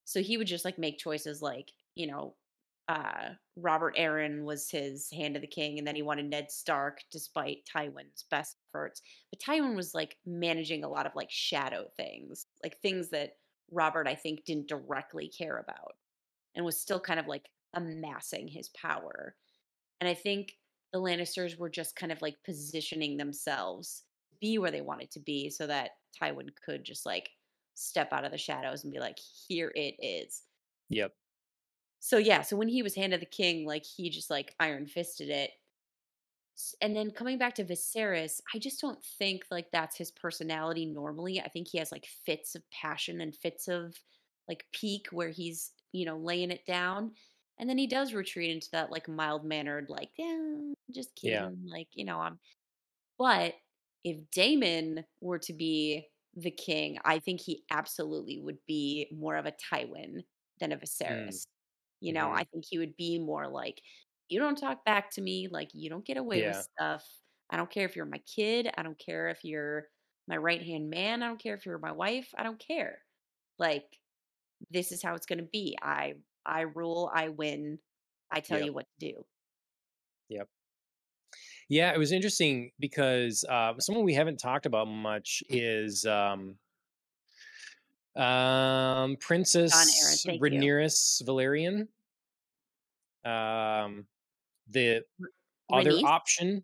So 0.04 0.22
he 0.22 0.36
would 0.38 0.46
just 0.46 0.64
like 0.64 0.78
make 0.78 0.98
choices 0.98 1.42
like, 1.42 1.72
you 1.94 2.06
know, 2.08 2.36
uh 2.88 3.34
Robert 3.56 3.96
Arryn 3.96 4.44
was 4.44 4.70
his 4.70 5.10
hand 5.12 5.36
of 5.36 5.42
the 5.42 5.48
king 5.48 5.78
and 5.78 5.86
then 5.88 5.96
he 5.96 6.02
wanted 6.02 6.26
Ned 6.26 6.50
Stark 6.52 7.02
despite 7.10 7.66
Tywin's 7.66 8.24
best 8.24 8.58
efforts. 8.70 9.02
But 9.30 9.40
Tywin 9.40 9.76
was 9.76 9.94
like 9.94 10.18
managing 10.26 10.84
a 10.84 10.88
lot 10.90 11.06
of 11.06 11.14
like 11.16 11.30
shadow 11.30 11.88
things, 11.96 12.46
like 12.64 12.80
things 12.80 13.10
that 13.10 13.38
Robert 13.70 14.06
I 14.06 14.14
think 14.14 14.44
didn't 14.44 14.68
directly 14.68 15.28
care 15.28 15.58
about 15.58 15.94
and 16.54 16.64
was 16.64 16.80
still 16.80 17.00
kind 17.00 17.20
of 17.20 17.26
like 17.26 17.48
amassing 17.74 18.48
his 18.48 18.68
power. 18.70 19.34
And 20.00 20.08
I 20.08 20.14
think 20.14 20.52
the 20.92 21.00
Lannisters 21.00 21.58
were 21.58 21.68
just 21.68 21.96
kind 21.96 22.12
of 22.12 22.22
like 22.22 22.36
positioning 22.44 23.16
themselves 23.16 24.02
to 24.30 24.36
be 24.40 24.58
where 24.58 24.70
they 24.70 24.80
wanted 24.80 25.10
to 25.12 25.20
be 25.20 25.50
so 25.50 25.66
that 25.66 25.90
Tywin 26.20 26.48
could 26.64 26.84
just 26.84 27.04
like 27.06 27.30
step 27.74 28.12
out 28.12 28.24
of 28.24 28.32
the 28.32 28.38
shadows 28.38 28.84
and 28.84 28.92
be 28.92 29.00
like, 29.00 29.18
here 29.48 29.72
it 29.74 29.94
is. 29.98 30.42
Yep. 30.88 31.12
So 32.00 32.18
yeah, 32.18 32.42
so 32.42 32.56
when 32.56 32.68
he 32.68 32.82
was 32.82 32.94
hand 32.94 33.14
of 33.14 33.20
the 33.20 33.26
king, 33.26 33.66
like 33.66 33.84
he 33.84 34.10
just 34.10 34.30
like 34.30 34.54
iron 34.60 34.86
fisted 34.86 35.28
it. 35.28 35.50
And 36.80 36.96
then 36.96 37.10
coming 37.10 37.38
back 37.38 37.54
to 37.56 37.64
Viserys, 37.64 38.40
I 38.54 38.58
just 38.58 38.80
don't 38.80 39.04
think 39.04 39.44
like 39.50 39.70
that's 39.72 39.96
his 39.96 40.10
personality 40.10 40.86
normally. 40.86 41.40
I 41.40 41.48
think 41.48 41.68
he 41.68 41.78
has 41.78 41.92
like 41.92 42.06
fits 42.06 42.54
of 42.54 42.68
passion 42.70 43.20
and 43.20 43.34
fits 43.34 43.68
of 43.68 43.94
like 44.48 44.66
peak 44.72 45.08
where 45.12 45.30
he's, 45.30 45.72
you 45.92 46.06
know, 46.06 46.16
laying 46.18 46.50
it 46.50 46.64
down. 46.66 47.14
And 47.58 47.68
then 47.68 47.78
he 47.78 47.86
does 47.86 48.14
retreat 48.14 48.50
into 48.50 48.70
that 48.72 48.90
like 48.90 49.08
mild 49.08 49.44
mannered, 49.44 49.90
like, 49.90 50.12
yeah, 50.16 50.58
just 50.90 51.14
Yeah. 51.22 51.50
kidding. 51.54 51.66
Like, 51.68 51.88
you 51.92 52.04
know, 52.04 52.20
I'm 52.20 52.38
but 53.18 53.54
if 54.04 54.30
Daemon 54.30 55.04
were 55.20 55.38
to 55.40 55.52
be 55.52 56.08
the 56.34 56.50
king, 56.50 56.98
I 57.04 57.18
think 57.18 57.40
he 57.40 57.64
absolutely 57.70 58.38
would 58.40 58.58
be 58.66 59.08
more 59.12 59.36
of 59.36 59.46
a 59.46 59.52
Tywin 59.52 60.24
than 60.60 60.72
a 60.72 60.76
Mm, 61.08 61.38
Viserys. 61.38 61.46
You 62.00 62.12
know, 62.12 62.30
hmm 62.30 62.34
I 62.34 62.44
think 62.44 62.64
he 62.68 62.78
would 62.78 62.96
be 62.96 63.18
more 63.18 63.48
like, 63.48 63.82
you 64.28 64.38
don't 64.38 64.56
talk 64.56 64.84
back 64.84 65.10
to 65.12 65.20
me, 65.20 65.48
like 65.50 65.70
you 65.72 65.88
don't 65.90 66.04
get 66.04 66.16
away 66.16 66.42
with 66.46 66.68
stuff. 66.76 67.04
I 67.50 67.56
don't 67.56 67.70
care 67.70 67.84
if 67.84 67.94
you're 67.96 68.06
my 68.06 68.18
kid. 68.18 68.68
I 68.76 68.82
don't 68.82 68.98
care 68.98 69.28
if 69.28 69.44
you're 69.44 69.88
my 70.26 70.36
right 70.36 70.62
hand 70.62 70.90
man. 70.90 71.22
I 71.22 71.28
don't 71.28 71.40
care 71.40 71.54
if 71.54 71.64
you're 71.64 71.78
my 71.78 71.92
wife. 71.92 72.28
I 72.36 72.42
don't 72.42 72.58
care. 72.58 72.98
Like 73.58 73.86
this 74.70 74.90
is 74.92 75.02
how 75.02 75.14
it's 75.14 75.26
going 75.26 75.38
to 75.38 75.48
be. 75.52 75.78
I 75.80 76.14
I 76.44 76.62
rule. 76.62 77.10
I 77.14 77.28
win. 77.28 77.78
I 78.30 78.40
tell 78.40 78.58
Yep. 78.58 78.66
you 78.66 78.72
what 78.72 78.86
to 79.00 79.12
do. 79.12 79.24
Yep. 80.28 80.48
Yeah. 81.68 81.92
It 81.92 81.98
was 81.98 82.12
interesting 82.12 82.72
because 82.80 83.44
uh, 83.48 83.78
someone 83.78 84.04
we 84.04 84.14
haven't 84.14 84.38
talked 84.38 84.66
about 84.66 84.86
much 84.88 85.42
is 85.48 86.04
um, 86.04 86.58
um, 88.16 89.16
Princess. 89.16 89.72
Rhaenyra 90.26 90.90
Velaryon. 91.22 91.88
Um, 93.24 94.06
the 94.70 95.02
R- 95.70 95.78
other 95.80 95.92
option, 96.04 96.62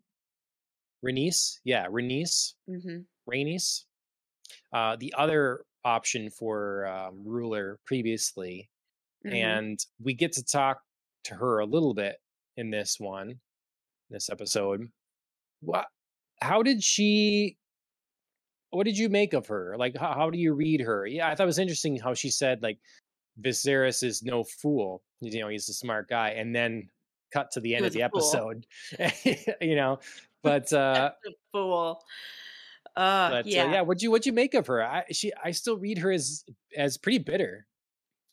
Rhaenys, 1.04 1.58
Yeah, 1.64 1.86
Rhaenys, 1.86 2.54
Mm-hmm. 2.68 2.98
Rhaenys. 3.30 3.84
Uh, 4.72 4.96
the 4.98 5.12
other 5.16 5.64
option 5.84 6.30
for 6.30 6.86
um, 6.86 7.22
ruler 7.24 7.78
previously, 7.86 8.68
Mm-hmm. 9.26 9.36
and 9.36 9.78
we 10.02 10.14
get 10.14 10.32
to 10.32 10.44
talk 10.44 10.80
to 11.24 11.34
her 11.36 11.60
a 11.60 11.64
little 11.66 11.94
bit 11.94 12.16
in 12.56 12.70
this 12.70 12.98
one, 12.98 13.38
this 14.10 14.28
episode. 14.30 14.88
What? 15.60 15.86
How 16.40 16.62
did 16.64 16.82
she? 16.82 17.56
What 18.70 18.84
did 18.84 18.98
you 18.98 19.08
make 19.08 19.32
of 19.32 19.46
her? 19.46 19.76
Like, 19.78 19.96
how, 19.96 20.12
how 20.14 20.30
do 20.30 20.38
you 20.38 20.54
read 20.54 20.80
her? 20.80 21.06
Yeah, 21.06 21.28
I 21.28 21.34
thought 21.36 21.44
it 21.44 21.46
was 21.46 21.60
interesting 21.60 21.98
how 21.98 22.14
she 22.14 22.30
said 22.30 22.62
like 22.64 22.78
Viserys 23.40 24.02
is 24.02 24.22
no 24.24 24.42
fool. 24.42 25.02
You 25.20 25.40
know, 25.40 25.48
he's 25.48 25.68
a 25.68 25.74
smart 25.74 26.08
guy, 26.08 26.30
and 26.30 26.52
then 26.52 26.88
cut 27.32 27.50
to 27.52 27.60
the 27.60 27.74
end 27.74 27.86
of 27.86 27.92
the 27.92 28.02
episode. 28.02 28.66
you 29.60 29.76
know, 29.76 29.98
but 30.42 30.72
uh, 30.72 31.12
fool. 31.52 32.02
Uh, 32.94 33.30
but 33.30 33.36
uh, 33.36 33.42
yeah. 33.46 33.72
yeah, 33.72 33.80
what'd 33.80 34.02
you 34.02 34.10
what'd 34.10 34.26
you 34.26 34.32
make 34.32 34.54
of 34.54 34.66
her? 34.66 34.84
I 34.84 35.04
she 35.10 35.32
I 35.42 35.52
still 35.52 35.78
read 35.78 35.98
her 35.98 36.10
as 36.12 36.44
as 36.76 36.98
pretty 36.98 37.18
bitter. 37.18 37.66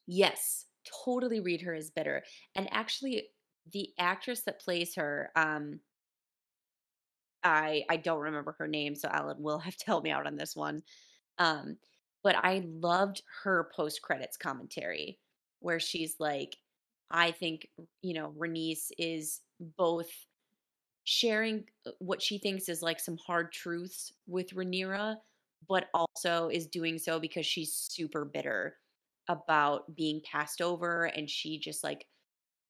Yes, 0.06 0.66
totally 1.06 1.40
read 1.40 1.62
her 1.62 1.74
as 1.74 1.92
bitter. 1.92 2.24
And 2.56 2.68
actually, 2.72 3.28
the 3.72 3.90
actress 3.98 4.42
that 4.42 4.60
plays 4.60 4.96
her, 4.96 5.32
um, 5.36 5.80
I 7.44 7.86
I 7.90 7.98
don't 7.98 8.20
remember 8.20 8.56
her 8.60 8.68
name, 8.68 8.96
so 8.96 9.08
Alan 9.10 9.42
will 9.42 9.60
have 9.60 9.78
to 9.78 9.86
help 9.86 10.04
me 10.04 10.12
out 10.12 10.28
on 10.28 10.36
this 10.36 10.56
one. 10.56 10.84
Um, 11.38 11.78
but 12.22 12.36
I 12.36 12.66
loved 12.68 13.22
her 13.44 13.70
post 13.74 14.02
credits 14.02 14.36
commentary 14.36 15.20
where 15.62 15.80
she's 15.80 16.16
like, 16.20 16.58
I 17.12 17.32
think, 17.32 17.68
you 18.02 18.14
know, 18.14 18.34
Rhaenys 18.38 18.92
is 18.98 19.42
both 19.78 20.10
sharing 21.04 21.66
uh, 21.88 21.92
what 22.00 22.22
she 22.22 22.38
thinks 22.38 22.70
is 22.70 22.82
like 22.82 23.00
some 23.00 23.18
hard 23.18 23.52
truths 23.52 24.12
with 24.28 24.52
Rhaenyra, 24.54 25.18
but 25.68 25.88
also 25.94 26.50
is 26.50 26.68
doing 26.68 26.98
so 26.98 27.20
because 27.20 27.46
she's 27.46 27.74
super 27.74 28.26
bitter 28.26 28.78
about 29.28 29.96
being 29.96 30.22
passed 30.24 30.62
over 30.62 31.06
and 31.06 31.30
she 31.30 31.60
just 31.60 31.84
like 31.84 32.06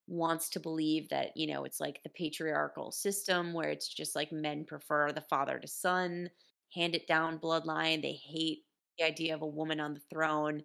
wants 0.07 0.49
to 0.49 0.59
believe 0.59 1.09
that, 1.09 1.35
you 1.35 1.47
know, 1.47 1.63
it's 1.65 1.79
like 1.79 2.01
the 2.03 2.09
patriarchal 2.09 2.91
system 2.91 3.53
where 3.53 3.69
it's 3.69 3.87
just 3.87 4.15
like 4.15 4.31
men 4.31 4.65
prefer 4.65 5.11
the 5.11 5.21
father 5.29 5.59
to 5.59 5.67
son, 5.67 6.29
hand 6.73 6.95
it 6.95 7.07
down 7.07 7.39
bloodline. 7.39 8.01
They 8.01 8.13
hate 8.13 8.59
the 8.97 9.05
idea 9.05 9.35
of 9.35 9.41
a 9.41 9.47
woman 9.47 9.79
on 9.79 9.93
the 9.93 10.01
throne. 10.11 10.63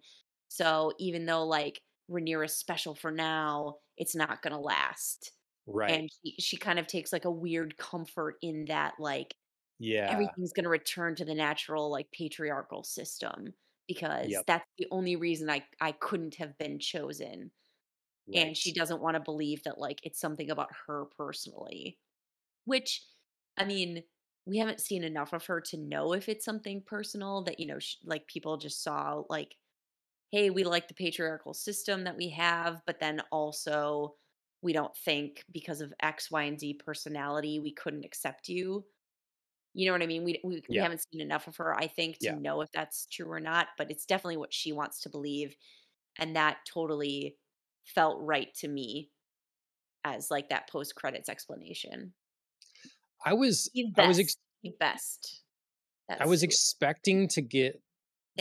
So 0.49 0.93
even 0.99 1.25
though 1.25 1.45
like 1.45 1.81
Rhaenyra's 2.09 2.55
special 2.55 2.95
for 2.95 3.11
now, 3.11 3.77
it's 3.97 4.15
not 4.15 4.41
going 4.41 4.53
to 4.53 4.59
last 4.59 5.31
Right. 5.67 6.01
and 6.01 6.09
she, 6.23 6.35
she 6.39 6.57
kind 6.57 6.79
of 6.79 6.87
takes 6.87 7.13
like 7.13 7.25
a 7.25 7.31
weird 7.31 7.77
comfort 7.77 8.37
in 8.41 8.65
that 8.65 8.95
like 8.99 9.35
Yeah. 9.79 10.11
everything's 10.11 10.53
going 10.53 10.63
to 10.65 10.69
return 10.69 11.15
to 11.15 11.25
the 11.25 11.35
natural 11.35 11.91
like 11.91 12.11
patriarchal 12.11 12.83
system 12.83 13.53
because 13.87 14.29
Yep. 14.29 14.45
that's 14.47 14.65
the 14.77 14.87
only 14.91 15.15
reason 15.15 15.49
I 15.49 15.65
I 15.81 15.91
couldn't 15.93 16.35
have 16.35 16.57
been 16.57 16.79
chosen 16.79 17.51
and 18.33 18.57
she 18.57 18.73
doesn't 18.73 19.01
want 19.01 19.15
to 19.15 19.21
believe 19.21 19.63
that 19.63 19.77
like 19.79 19.99
it's 20.03 20.19
something 20.19 20.49
about 20.51 20.71
her 20.87 21.05
personally 21.17 21.99
which 22.65 23.05
I 23.57 23.65
mean 23.65 24.03
we 24.45 24.57
haven't 24.59 24.81
seen 24.81 25.03
enough 25.03 25.33
of 25.33 25.45
her 25.47 25.61
to 25.61 25.77
know 25.77 26.13
if 26.13 26.29
it's 26.29 26.45
something 26.45 26.83
personal 26.85 27.43
that 27.45 27.59
you 27.59 27.67
know 27.67 27.79
sh- 27.79 27.97
like 28.05 28.27
people 28.27 28.57
just 28.57 28.83
saw 28.83 29.23
like 29.29 29.55
hey, 30.31 30.49
we 30.49 30.63
like 30.63 30.87
the 30.87 30.93
patriarchal 30.93 31.53
system 31.53 32.03
that 32.05 32.17
we 32.17 32.29
have, 32.29 32.81
but 32.85 32.99
then 32.99 33.21
also 33.31 34.15
we 34.61 34.73
don't 34.73 34.95
think 34.97 35.43
because 35.51 35.81
of 35.81 35.93
X, 36.01 36.31
Y, 36.31 36.43
and 36.43 36.59
Z 36.59 36.75
personality 36.85 37.59
we 37.59 37.73
couldn't 37.73 38.05
accept 38.05 38.49
you. 38.49 38.85
You 39.73 39.87
know 39.87 39.91
what 39.91 40.01
I 40.01 40.07
mean? 40.07 40.23
We 40.23 40.39
we, 40.43 40.63
we 40.69 40.79
haven't 40.79 41.03
seen 41.11 41.21
enough 41.21 41.47
of 41.47 41.57
her, 41.57 41.75
I 41.75 41.87
think, 41.87 42.19
to 42.21 42.31
Yeah. 42.31 42.35
know 42.35 42.61
if 42.61 42.71
that's 42.73 43.07
true 43.07 43.31
or 43.31 43.39
not. 43.41 43.69
But 43.77 43.91
it's 43.91 44.05
definitely 44.05 44.37
what 44.37 44.53
she 44.53 44.71
wants 44.71 45.01
to 45.01 45.09
believe, 45.09 45.55
and 46.17 46.35
that 46.35 46.59
totally 46.71 47.37
felt 47.85 48.21
right 48.21 48.53
to 48.55 48.67
me 48.67 49.11
as 50.05 50.31
like 50.31 50.49
that 50.49 50.69
post 50.69 50.95
credits 50.95 51.29
explanation. 51.29 52.13
I 53.25 53.33
was 53.33 53.69
I 53.97 54.03
was 54.03 54.19
Best, 54.19 54.19
ex- 54.19 54.37
Best. 54.79 55.43
I 56.19 56.25
was 56.25 56.43
expecting 56.43 57.27
to 57.29 57.41
get 57.41 57.81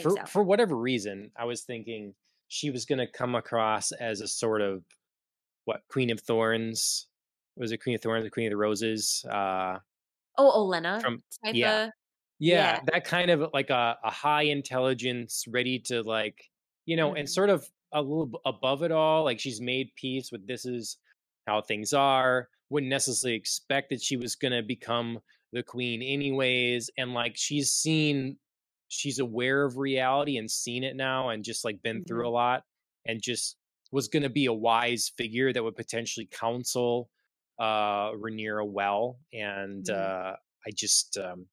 for 0.01 0.19
Al. 0.19 0.27
for 0.27 0.43
whatever 0.43 0.77
reason, 0.77 1.31
I 1.37 1.45
was 1.45 1.63
thinking 1.63 2.15
she 2.49 2.71
was 2.71 2.85
going 2.87 2.99
to 2.99 3.07
come 3.11 3.35
across 3.35 3.93
as 3.93 4.21
a 4.21 4.29
sort 4.29 4.61
of 4.63 4.85
what 5.65 5.83
Queen 5.89 6.11
of 6.11 6.21
Thorns 6.21 7.09
was 7.57 7.73
it 7.73 7.79
Queen 7.83 7.95
of 7.97 8.03
Thorns, 8.03 8.25
the 8.25 8.31
Queen 8.31 8.47
of 8.49 8.53
the 8.53 8.57
Roses? 8.57 9.25
Uh, 9.31 9.79
Oh, 10.37 10.51
Olenna 10.67 11.01
from 11.01 11.23
type 11.45 11.57
yeah, 11.57 11.87
of 11.87 11.93
yeah, 12.39 12.79
yeah. 12.79 12.81
that 12.93 13.05
kind 13.05 13.31
of 13.31 13.51
like 13.53 13.71
a, 13.71 13.99
a 14.05 14.11
high 14.11 14.43
intelligence, 14.45 15.45
ready 15.49 15.79
to 15.81 16.03
like, 16.03 16.51
you 16.87 16.97
know, 16.97 17.15
and 17.15 17.29
Mhm, 17.29 17.29
sort 17.29 17.51
of 17.51 17.67
a 17.93 18.03
little 18.03 18.41
above 18.45 18.83
it 18.83 18.93
all. 18.93 19.25
Like 19.25 19.41
she's 19.41 19.61
made 19.61 19.95
peace 19.97 20.31
with 20.33 20.47
this 20.47 20.67
is 20.67 20.99
how 21.47 21.63
things 21.63 21.93
are. 21.93 22.49
Wouldn't 22.71 22.91
necessarily 22.91 23.37
expect 23.37 23.91
that 23.91 24.03
she 24.03 24.17
was 24.17 24.35
going 24.37 24.53
to 24.53 24.63
become 24.63 25.21
the 25.53 25.63
queen, 25.63 26.03
anyways. 26.03 26.91
And 26.99 27.15
like 27.15 27.37
she's 27.37 27.73
seen, 27.73 28.39
she's 28.95 29.19
aware 29.19 29.65
of 29.65 29.77
reality 29.79 30.37
and 30.39 30.51
seen 30.51 30.85
it 30.85 30.97
now 30.97 31.29
and 31.31 31.45
just 31.45 31.65
like 31.65 31.83
been 31.83 32.03
through 32.05 32.27
mhm, 32.27 32.29
a 32.29 32.31
lot 32.31 32.65
and 33.07 33.23
just 33.23 33.57
was 33.93 34.09
going 34.09 34.23
to 34.23 34.31
be 34.31 34.47
a 34.47 34.53
wise 34.53 35.13
figure 35.17 35.53
that 35.53 35.63
would 35.63 35.77
potentially 35.77 36.27
counsel 36.31 37.11
uh 37.59 38.11
Rhaenyra 38.13 38.67
well. 38.69 39.21
And 39.33 39.89
mhm. 39.89 39.91
uh 39.91 40.37
I 40.67 40.71
just, 40.75 41.19
um, 41.19 41.47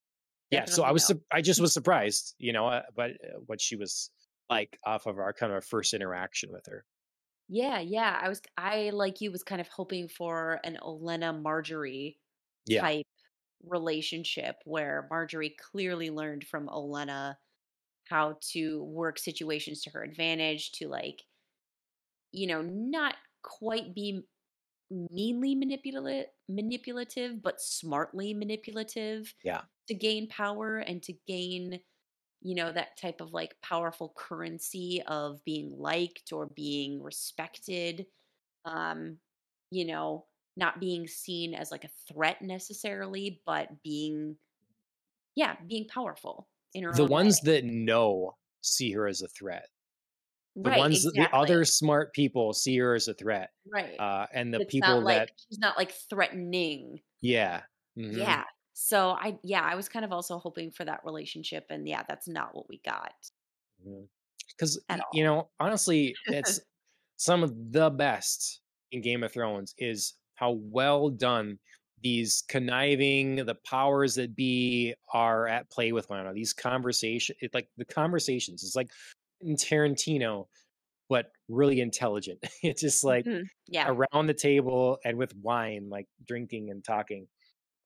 yeah, 0.52 0.66
so 0.66 0.84
I 0.84 0.92
was. 0.92 1.12
I 1.32 1.42
just 1.42 1.62
was 1.62 1.74
surprised, 1.74 2.36
you 2.38 2.54
know, 2.54 2.68
uh, 2.68 2.84
but 2.96 3.12
uh, 3.12 3.40
what 3.48 3.62
she 3.62 3.76
was 3.78 4.12
like 4.50 4.80
off 4.86 5.06
of 5.08 5.18
our 5.20 5.34
kind 5.34 5.54
of 5.54 5.66
first 5.66 5.94
interaction 5.94 6.52
with 6.52 6.66
her. 6.68 6.86
Yeah, 7.48 7.80
yeah. 7.80 8.20
I 8.22 8.30
was 8.30 8.42
I 8.58 8.90
like 8.92 9.22
you 9.22 9.32
was 9.32 9.44
kind 9.44 9.60
of 9.62 9.68
hoping 9.68 10.08
for 10.08 10.60
an 10.64 10.78
Olenna 10.82 11.34
Margaery 11.42 12.18
Yeah, 12.66 12.86
type 12.86 13.06
relationship 13.68 14.58
where 14.66 15.08
Margaery 15.12 15.56
clearly 15.58 16.10
learned 16.10 16.46
from 16.46 16.68
Olenna 16.68 17.36
how 18.10 18.38
to 18.52 18.84
work 18.84 19.18
situations 19.18 19.82
to 19.82 19.90
her 19.92 20.04
advantage 20.04 20.72
to 20.74 20.88
like, 20.88 21.22
you 22.32 22.48
know, 22.48 22.62
not 22.62 23.16
quite 23.44 23.96
be 23.96 24.22
meanly 24.90 25.56
manipulative 25.56 26.28
manipulative, 26.50 27.42
but 27.42 27.62
smartly 27.62 28.34
manipulative 28.34 29.34
yeah, 29.44 29.62
to 29.88 29.94
gain 29.94 30.28
power 30.28 30.80
and 30.80 31.02
to 31.04 31.14
gain 31.28 31.80
you 32.42 32.56
know, 32.56 32.72
that 32.72 32.98
type 32.98 33.22
of 33.22 33.34
like 33.34 33.56
powerful 33.62 34.14
currency 34.18 35.02
of 35.08 35.44
being 35.46 35.72
liked 35.78 36.34
or 36.34 36.48
being 36.48 37.02
respected, 37.02 38.08
um, 38.66 39.18
you 39.70 39.86
know, 39.86 40.26
not 40.58 40.80
being 40.80 41.08
seen 41.08 41.54
as 41.54 41.72
like 41.72 41.84
a 41.86 41.92
threat 42.08 42.42
necessarily, 42.42 43.42
but 43.46 43.82
being, 43.84 44.38
yeah, 45.36 45.58
being 45.68 45.88
powerful 45.88 46.50
in 46.74 46.84
her 46.84 46.98
the 46.98 47.06
own 47.06 47.12
way. 47.18 47.18
ones 47.18 47.42
that 47.42 47.66
know 47.66 48.38
see 48.62 48.92
her 48.92 49.08
as 49.08 49.22
a 49.22 49.28
threat. 49.28 49.70
The 50.64 50.70
Right, 50.70 50.86
ones 50.86 51.04
that 51.04 51.16
the 51.16 51.30
other 51.34 51.66
smart 51.66 52.14
people 52.14 52.54
see 52.54 52.78
her 52.80 52.96
as 52.96 53.08
a 53.08 53.14
threat, 53.16 53.52
Right. 53.66 54.00
uh, 54.00 54.28
and 54.34 54.54
the 54.54 54.60
It's 54.60 54.76
people 54.84 55.04
like 55.04 55.24
that 55.24 55.32
she's 55.38 55.60
not 55.60 55.78
like 55.78 55.92
threatening. 55.92 57.02
yeah, 57.22 57.64
hmm 57.96 58.34
Yeah. 58.34 58.44
So 58.74 59.12
I, 59.12 59.40
yeah, 59.44 59.62
I 59.62 59.76
was 59.76 59.90
kind 59.90 60.06
of 60.06 60.12
also 60.12 60.40
hoping 60.40 60.72
for 60.72 60.86
that 60.86 61.04
relationship. 61.06 61.68
And 61.70 61.88
yeah, 61.88 62.04
that's 62.08 62.28
not 62.28 62.56
what 62.56 62.70
we 62.70 62.80
got 62.80 63.14
because 64.48 64.80
at 64.90 65.02
you 65.12 65.24
know 65.24 65.50
honestly, 65.60 66.20
it's 66.30 66.60
some 67.18 67.44
of 67.44 67.74
the 67.74 67.90
best 67.90 68.62
in 68.92 69.02
Game 69.02 69.24
of 69.24 69.32
Thrones 69.34 69.76
is 69.78 70.16
how 70.42 70.52
well 70.54 71.10
done 71.10 71.60
these 72.02 72.44
conniving, 72.50 73.46
the 73.46 73.56
powers 73.66 74.16
that 74.16 74.36
be 74.36 74.96
are 75.14 75.48
at 75.48 75.70
play 75.72 75.92
with 75.94 76.10
one 76.10 76.20
another. 76.20 76.36
These 76.36 76.54
conversation, 76.54 77.36
it, 77.42 77.54
like 77.54 77.70
the 77.78 77.86
conversations, 77.86 78.64
it's 78.64 78.76
like 78.76 78.92
in 79.42 79.56
Tarantino, 79.56 80.48
but 81.10 81.32
really 81.50 81.82
intelligent. 81.82 82.40
It's 82.64 82.82
just 82.82 83.04
like 83.04 83.26
Mhm. 83.26 83.48
Yeah. 83.68 83.88
around 83.90 84.28
the 84.28 84.34
table 84.34 85.00
and 85.06 85.18
with 85.18 85.36
wine, 85.38 85.90
like 85.90 86.08
drinking 86.26 86.72
and 86.72 86.84
talking. 86.84 87.28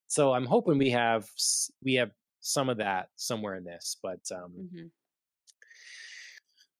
So 0.07 0.33
I'm 0.33 0.45
hoping 0.45 0.77
we 0.79 0.91
have 0.91 1.27
we 1.83 1.95
have 1.95 2.11
some 2.41 2.69
of 2.69 2.77
that 2.77 3.09
somewhere 3.17 3.55
in 3.55 3.65
this, 3.65 3.97
but 4.03 4.21
um, 4.31 4.65
hmm 4.73 4.87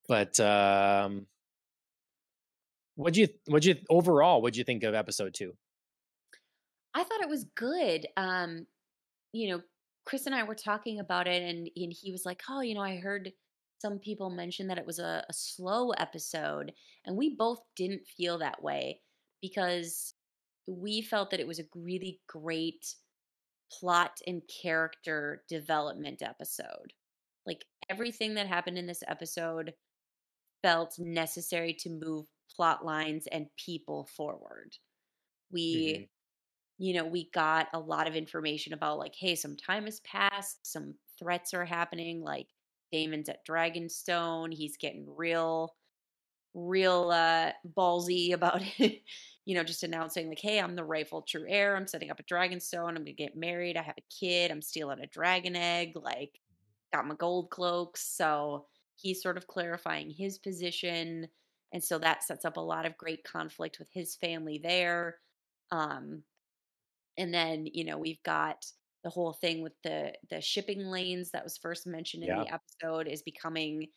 but 0.07 0.39
um, 0.39 1.27
what 2.95 3.15
you 3.17 3.27
what 3.47 3.63
do 3.63 3.69
you 3.69 3.75
overall? 3.89 4.35
What 4.37 4.43
would 4.43 4.57
you 4.57 4.63
think 4.63 4.83
of 4.83 4.93
episode 4.93 5.33
two? 5.33 5.53
I 6.95 7.03
thought 7.03 7.21
it 7.21 7.29
was 7.29 7.45
good. 7.55 8.07
Um, 8.17 8.65
you 9.33 9.49
know, 9.49 9.61
Chris 10.05 10.25
and 10.25 10.33
I 10.33 10.43
were 10.43 10.55
talking 10.55 10.99
about 10.99 11.27
it, 11.27 11.43
and, 11.43 11.69
and 11.75 11.93
he 11.93 12.11
was 12.11 12.25
like, 12.25 12.41
Oh, 12.49 12.61
you 12.61 12.73
know, 12.73 12.81
I 12.81 12.97
heard 12.97 13.31
some 13.79 13.99
people 13.99 14.29
mention 14.29 14.67
that 14.67 14.77
it 14.77 14.85
was 14.85 14.99
a, 14.99 15.23
a 15.29 15.33
slow 15.33 15.91
episode. 15.91 16.71
And 17.05 17.17
we 17.17 17.35
both 17.35 17.59
didn't 17.75 18.07
feel 18.17 18.39
that 18.39 18.63
way 18.63 19.01
because 19.41 20.13
we 20.67 21.01
felt 21.01 21.29
that 21.31 21.39
it 21.39 21.47
was 21.47 21.59
a 21.59 21.65
really 21.75 22.19
great 22.27 22.95
plot 23.71 24.19
and 24.25 24.41
character 24.63 25.43
development 25.49 26.21
episode. 26.21 26.93
Like 27.45 27.65
everything 27.89 28.33
that 28.35 28.47
happened 28.47 28.77
in 28.77 28.87
this 28.87 29.03
episode 29.07 29.73
felt 30.63 30.95
necessary 30.97 31.75
to 31.81 31.89
move 31.89 32.25
plot 32.55 32.83
lines 32.85 33.27
and 33.31 33.47
people 33.63 34.07
forward. 34.15 34.75
We 35.51 36.09
you 36.77 36.93
know, 36.93 37.05
we 37.05 37.29
got 37.31 37.67
a 37.73 37.79
lot 37.79 38.07
of 38.07 38.15
information 38.15 38.73
about 38.73 38.99
like, 38.99 39.15
hey, 39.15 39.35
some 39.35 39.55
time 39.55 39.85
has 39.85 40.01
passed, 40.01 40.65
some 40.65 40.95
threats 41.17 41.53
are 41.53 41.65
happening, 41.65 42.21
like 42.21 42.49
Daemon's 42.91 43.29
at 43.29 43.45
Dragonstone, 43.47 44.53
he's 44.53 44.77
getting 44.77 45.05
real, 45.15 45.75
real 46.53 47.11
uh 47.11 47.51
ballsy 47.75 48.33
about 48.33 48.61
it, 48.79 49.03
you 49.45 49.55
know, 49.55 49.63
just 49.63 49.83
announcing 49.83 50.29
like, 50.29 50.39
hey, 50.39 50.59
I'm 50.59 50.75
the 50.75 50.83
rightful 50.83 51.21
true 51.23 51.45
heir, 51.47 51.75
I'm 51.75 51.87
setting 51.87 52.11
up 52.11 52.19
a 52.19 52.23
Dragonstone, 52.23 52.89
I'm 52.89 52.95
gonna 52.95 53.13
get 53.13 53.35
married, 53.37 53.77
I 53.77 53.81
have 53.83 53.97
a 53.97 54.13
kid, 54.19 54.51
I'm 54.51 54.61
stealing 54.61 54.99
a 55.01 55.07
dragon 55.07 55.55
egg, 55.55 55.93
like 55.95 56.39
got 56.93 57.07
my 57.07 57.15
gold 57.15 57.49
cloaks. 57.49 58.01
So 58.01 58.67
he's 58.95 59.21
sort 59.21 59.37
of 59.37 59.47
clarifying 59.47 60.09
his 60.09 60.37
position. 60.37 61.27
And 61.73 61.83
so 61.83 61.99
that 61.99 62.23
sets 62.23 62.45
up 62.45 62.57
a 62.57 62.61
lot 62.61 62.85
of 62.85 62.97
great 62.97 63.23
conflict 63.23 63.79
with 63.79 63.89
his 63.91 64.15
family 64.15 64.59
there. 64.59 65.17
Um, 65.71 66.23
and 67.17 67.33
then, 67.33 67.65
you 67.67 67.83
know, 67.85 67.97
we've 67.97 68.21
got 68.23 68.65
the 69.03 69.09
whole 69.09 69.33
thing 69.33 69.61
with 69.61 69.73
the 69.83 70.13
the 70.29 70.41
shipping 70.41 70.87
lanes 70.87 71.31
that 71.31 71.43
was 71.43 71.57
first 71.57 71.87
mentioned 71.87 72.23
in 72.23 72.33
Yeah, 72.33 72.45
the 72.45 72.51
episode 72.53 73.07
is 73.07 73.21
becoming 73.21 73.87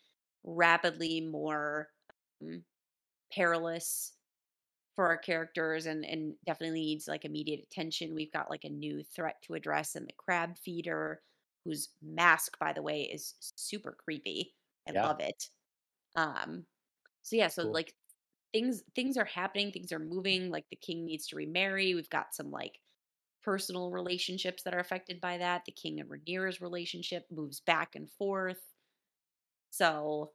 rapidly 0.43 1.21
more 1.21 1.89
um, 2.41 2.63
perilous 3.33 4.13
for 4.95 5.07
our 5.07 5.17
characters 5.17 5.85
and 5.85 6.05
and 6.05 6.35
definitely 6.45 6.81
needs 6.81 7.07
like 7.07 7.25
immediate 7.25 7.61
attention. 7.63 8.15
We've 8.15 8.31
got 8.33 8.49
like 8.49 8.63
a 8.65 8.69
new 8.69 9.03
threat 9.03 9.37
to 9.43 9.53
address 9.55 9.95
in 9.95 10.05
the 10.05 10.13
crab 10.17 10.57
feeder, 10.57 11.21
whose 11.65 11.89
mask, 12.01 12.57
by 12.59 12.73
the 12.73 12.81
way, 12.81 13.03
is 13.03 13.35
super 13.39 13.95
creepy. 14.03 14.55
I 14.87 14.91
yeah, 14.91 15.07
love 15.07 15.19
it. 15.19 15.49
Um, 16.15 16.65
so 17.23 17.35
yeah, 17.35 17.47
so 17.49 17.63
cool. 17.63 17.73
like 17.73 17.95
things 18.53 18.83
things 18.95 19.17
are 19.17 19.25
happening, 19.25 19.71
things 19.71 19.91
are 19.93 19.99
moving. 19.99 20.51
Like 20.51 20.65
the 20.69 20.77
king 20.77 21.05
needs 21.05 21.27
to 21.29 21.37
remarry. 21.37 21.95
We've 21.95 22.09
got 22.09 22.35
some 22.35 22.51
like 22.51 22.79
personal 23.43 23.91
relationships 23.91 24.63
that 24.63 24.73
are 24.73 24.79
affected 24.79 25.21
by 25.21 25.37
that. 25.37 25.65
The 25.65 25.71
king 25.71 25.99
and 25.99 26.09
Rhaenyra's 26.09 26.61
relationship 26.61 27.27
moves 27.31 27.59
back 27.59 27.95
and 27.95 28.09
forth. 28.11 28.73
So 29.71 30.33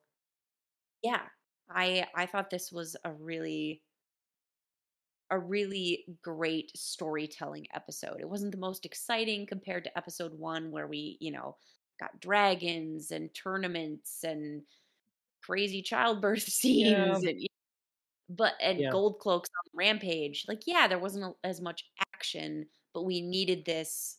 yeah, 1.02 1.28
I 1.68 2.06
I 2.14 2.26
thought 2.26 2.50
this 2.50 2.72
was 2.72 2.96
a 3.04 3.12
really 3.12 3.82
a 5.30 5.38
really 5.38 6.04
great 6.22 6.70
storytelling 6.76 7.66
episode. 7.72 8.20
It 8.20 8.28
wasn't 8.28 8.52
the 8.52 8.58
most 8.58 8.84
exciting 8.84 9.46
compared 9.46 9.84
to 9.84 9.98
episode 9.98 10.34
1 10.34 10.70
where 10.70 10.86
we, 10.86 11.16
you 11.20 11.30
know, 11.32 11.56
got 11.98 12.20
dragons 12.20 13.10
and 13.10 13.32
tournaments 13.34 14.22
and 14.24 14.62
crazy 15.42 15.82
childbirth 15.82 16.42
Yeah, 16.80 17.18
scenes 17.22 17.24
and 17.24 17.40
but 18.30 18.54
and 18.60 18.88
yeah, 18.88 18.90
gold 18.90 19.20
cloaks 19.20 19.50
on 19.50 19.70
the 19.72 19.78
rampage. 19.78 20.44
Like 20.48 20.62
yeah, 20.66 20.88
there 20.88 20.98
wasn't 21.00 21.24
a- 21.26 21.46
as 21.46 21.60
much 21.60 21.84
action, 22.14 22.68
but 22.94 23.04
we 23.04 23.20
needed 23.20 23.64
this 23.64 24.18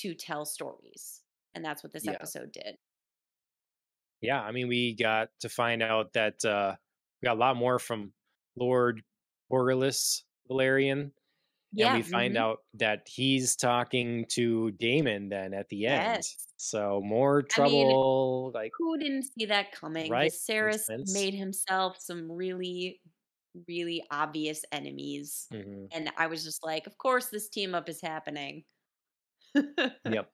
to 0.00 0.14
tell 0.14 0.44
stories. 0.44 1.20
And 1.54 1.64
that's 1.64 1.84
what 1.84 1.92
this 1.92 2.06
yeah, 2.06 2.12
episode 2.12 2.50
did. 2.52 2.76
yeah. 4.20 4.40
I 4.42 4.50
mean, 4.52 4.68
we 4.68 4.94
got 4.94 5.28
to 5.40 5.48
find 5.48 5.82
out 5.82 6.12
that 6.14 6.44
uh, 6.44 6.74
we 7.22 7.26
got 7.26 7.36
a 7.36 7.40
lot 7.40 7.56
more 7.56 7.78
from 7.78 8.12
Lord 8.56 9.02
Corlys 9.52 10.22
Velaryon, 10.50 10.92
and 10.92 11.12
Yeah, 11.72 11.96
we 11.96 12.02
find 12.02 12.34
mhm. 12.34 12.40
out 12.40 12.58
that 12.74 13.06
he's 13.06 13.56
talking 13.56 14.26
to 14.30 14.70
Daemon 14.72 15.28
then 15.28 15.54
at 15.54 15.68
the 15.68 15.86
end. 15.86 16.24
Yes. 16.24 16.36
So 16.56 17.02
more 17.04 17.44
I 17.56 17.60
mean, 17.62 17.88
trouble, 17.88 18.52
like 18.54 18.72
who 18.78 18.96
didn't 18.98 19.24
see 19.24 19.46
that 19.46 19.72
coming? 19.72 20.10
right? 20.10 20.32
Viserys 20.32 20.88
made 21.12 21.34
himself 21.34 21.96
some 22.00 22.30
really 22.30 23.00
really 23.68 24.04
obvious 24.10 24.64
enemies. 24.72 25.46
hmm 25.52 25.86
And 25.92 26.10
I 26.16 26.26
was 26.26 26.44
just 26.44 26.64
like, 26.64 26.86
of 26.86 26.98
course 26.98 27.26
this 27.26 27.48
team 27.48 27.74
up 27.74 27.88
is 27.88 28.00
happening. 28.00 28.64
Yep. 29.54 30.28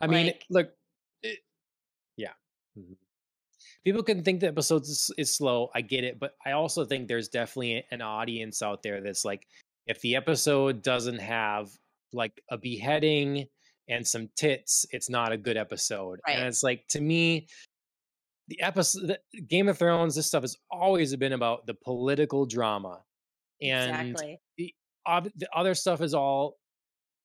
I 0.00 0.06
mean, 0.08 0.26
like, 0.26 0.44
look, 0.50 0.68
it, 1.22 1.38
yeah. 2.16 2.32
Mhm. 2.78 2.96
people 3.84 4.02
can 4.02 4.22
think 4.22 4.40
the 4.40 4.48
episodes 4.48 4.88
is, 4.88 5.10
is 5.18 5.34
slow. 5.34 5.68
I 5.74 5.80
get 5.82 6.04
it, 6.04 6.18
but 6.18 6.32
I 6.44 6.52
also 6.52 6.84
think 6.84 7.08
there's 7.08 7.28
definitely 7.28 7.84
an 7.90 8.02
audience 8.02 8.62
out 8.62 8.82
there 8.82 9.00
that's 9.00 9.24
like, 9.24 9.46
if 9.86 10.00
the 10.00 10.16
episode 10.16 10.82
doesn't 10.82 11.18
have 11.20 11.70
like 12.12 12.42
a 12.50 12.58
beheading 12.58 13.46
and 13.88 14.06
some 14.06 14.28
tits, 14.36 14.84
it's 14.90 15.08
not 15.10 15.32
a 15.32 15.36
good 15.36 15.56
episode. 15.56 16.20
Right. 16.26 16.36
And 16.38 16.46
it's 16.46 16.62
like 16.62 16.86
to 16.90 17.00
me, 17.00 17.48
the 18.48 18.60
episode, 18.60 19.16
the 19.32 19.40
Game 19.42 19.68
of 19.68 19.78
Thrones, 19.78 20.14
this 20.14 20.26
stuff 20.26 20.42
has 20.42 20.56
always 20.70 21.14
been 21.16 21.32
about 21.32 21.66
the 21.66 21.74
political 21.74 22.46
drama, 22.46 23.02
and 23.62 24.10
Exactly. 24.10 24.40
the 24.56 24.74
ob- 25.06 25.30
the 25.36 25.48
other 25.54 25.74
stuff 25.74 26.00
is 26.00 26.14
all 26.14 26.58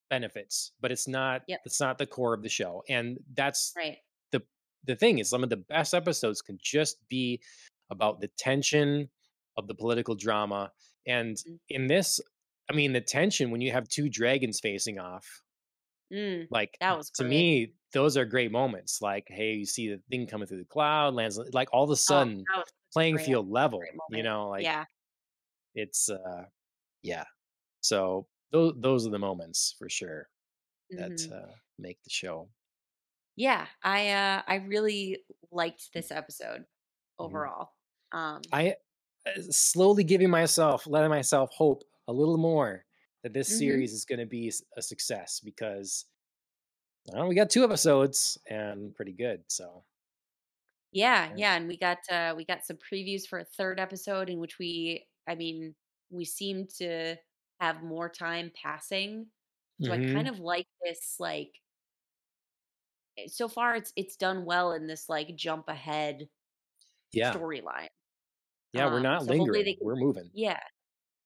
benefits, 0.09 0.71
but 0.81 0.91
it's 0.91 1.07
not. 1.07 1.41
Yep. 1.47 1.61
It's 1.65 1.79
not 1.79 1.97
the 1.97 2.05
core 2.05 2.33
of 2.33 2.43
the 2.43 2.49
show, 2.49 2.83
and 2.89 3.19
that's 3.33 3.73
Right. 3.75 3.97
the 4.31 4.43
the 4.85 4.95
thing 4.95 5.19
is 5.19 5.29
some 5.29 5.43
of 5.43 5.49
the 5.49 5.57
best 5.57 5.93
episodes 5.93 6.41
can 6.41 6.57
just 6.61 6.97
be 7.09 7.41
about 7.89 8.19
the 8.21 8.27
tension 8.37 9.09
of 9.57 9.67
the 9.67 9.75
political 9.75 10.15
drama 10.15 10.71
and 11.05 11.35
Mm. 11.37 11.59
in 11.69 11.87
this 11.87 12.19
i 12.69 12.73
mean 12.73 12.91
the 12.93 13.01
tension 13.01 13.51
when 13.51 13.61
you 13.61 13.71
have 13.71 13.87
two 13.87 14.09
dragons 14.09 14.59
facing 14.59 14.97
off 14.97 15.42
Mm, 16.11 16.49
like 16.49 16.79
that 16.79 16.97
was 16.97 17.09
to 17.15 17.23
great. 17.23 17.25
me 17.25 17.73
those 17.93 18.17
are 18.17 18.25
great 18.25 18.51
moments 18.51 19.01
like 19.01 19.25
hey 19.29 19.53
you 19.53 19.65
see 19.65 19.89
the 19.89 20.01
thing 20.09 20.27
coming 20.27 20.47
through 20.47 20.59
the 20.59 20.65
cloud 20.65 21.13
lands 21.13 21.39
like 21.53 21.69
all 21.73 21.83
of 21.83 21.89
a 21.91 21.95
Oh, 22.09 22.25
sudden 22.25 22.47
that 22.47 22.57
was 22.57 22.71
such 22.91 23.01
a 23.01 23.03
playing 23.03 23.17
great, 23.17 23.19
field 23.19 23.49
level 23.49 24.01
you 24.07 24.23
know 24.23 24.49
like 24.49 24.69
yeah. 24.69 24.85
it's 25.75 26.09
uh 26.09 26.45
yeah 27.03 27.25
so 27.81 28.27
those 28.51 28.73
those 28.77 29.07
are 29.07 29.11
the 29.11 29.19
moments 29.19 29.75
for 29.79 29.89
sure 29.89 30.29
that 30.97 31.13
mhm. 31.13 31.33
uh 31.33 31.53
make 31.79 32.01
the 32.03 32.11
show 32.11 32.49
Yeah. 33.35 33.67
I 33.81 34.09
uh 34.11 34.43
I 34.47 34.55
really 34.55 35.23
liked 35.51 35.93
this 35.93 36.11
episode 36.11 36.65
Mhm. 37.19 37.47
overall. 37.47 37.73
Um 38.11 38.41
I 38.51 38.75
uh, 39.25 39.41
slowly 39.51 40.03
giving 40.03 40.29
myself, 40.29 40.87
letting 40.87 41.09
myself 41.09 41.51
hope 41.53 41.83
a 42.07 42.13
little 42.13 42.37
more 42.37 42.85
that 43.23 43.33
this 43.33 43.49
mhm. 43.49 43.57
series 43.57 43.93
is 43.93 44.05
going 44.05 44.19
to 44.19 44.25
be 44.25 44.51
a 44.77 44.81
success 44.81 45.39
because 45.39 46.05
I 47.13 47.25
we 47.25 47.35
got 47.35 47.49
two 47.49 47.63
episodes 47.63 48.37
and 48.47 48.93
pretty 48.95 49.13
good. 49.13 49.43
So 49.51 49.85
Yeah, 50.91 51.31
yeah. 51.31 51.35
yeah, 51.35 51.55
and 51.55 51.67
we 51.67 51.77
got 51.77 51.99
uh 52.09 52.33
we 52.37 52.45
got 52.45 52.65
some 52.65 52.77
previews 52.77 53.27
for 53.27 53.39
a 53.39 53.45
third 53.45 53.79
episode 53.79 54.29
in 54.29 54.39
which 54.39 54.59
we 54.59 55.07
I 55.27 55.35
mean, 55.35 55.75
we 56.09 56.25
seem 56.25 56.67
to 56.79 57.17
have 57.59 57.83
more 57.83 58.09
time 58.09 58.51
passing. 58.55 59.31
So 59.79 59.93
I 59.93 59.97
hmm 59.97 60.13
kind 60.13 60.27
of 60.27 60.39
like 60.39 60.67
this 60.83 61.15
like 61.19 61.61
eh, 63.17 63.27
so 63.27 63.47
far 63.47 63.75
it's 63.75 63.93
it's 63.95 64.15
done 64.17 64.45
well 64.45 64.73
in 64.73 64.87
this 64.87 65.09
like 65.09 65.35
jump 65.35 65.67
ahead 65.69 66.29
yeah, 67.11 67.37
storyline. 67.37 67.89
yeah, 68.73 68.87
we're 68.87 68.99
Um 68.99 68.99
not 68.99 69.25
so 69.25 69.33
lingering, 69.33 69.65
can 69.65 69.77
we're 69.79 69.95
moving. 69.95 70.31
yeah. 70.33 70.61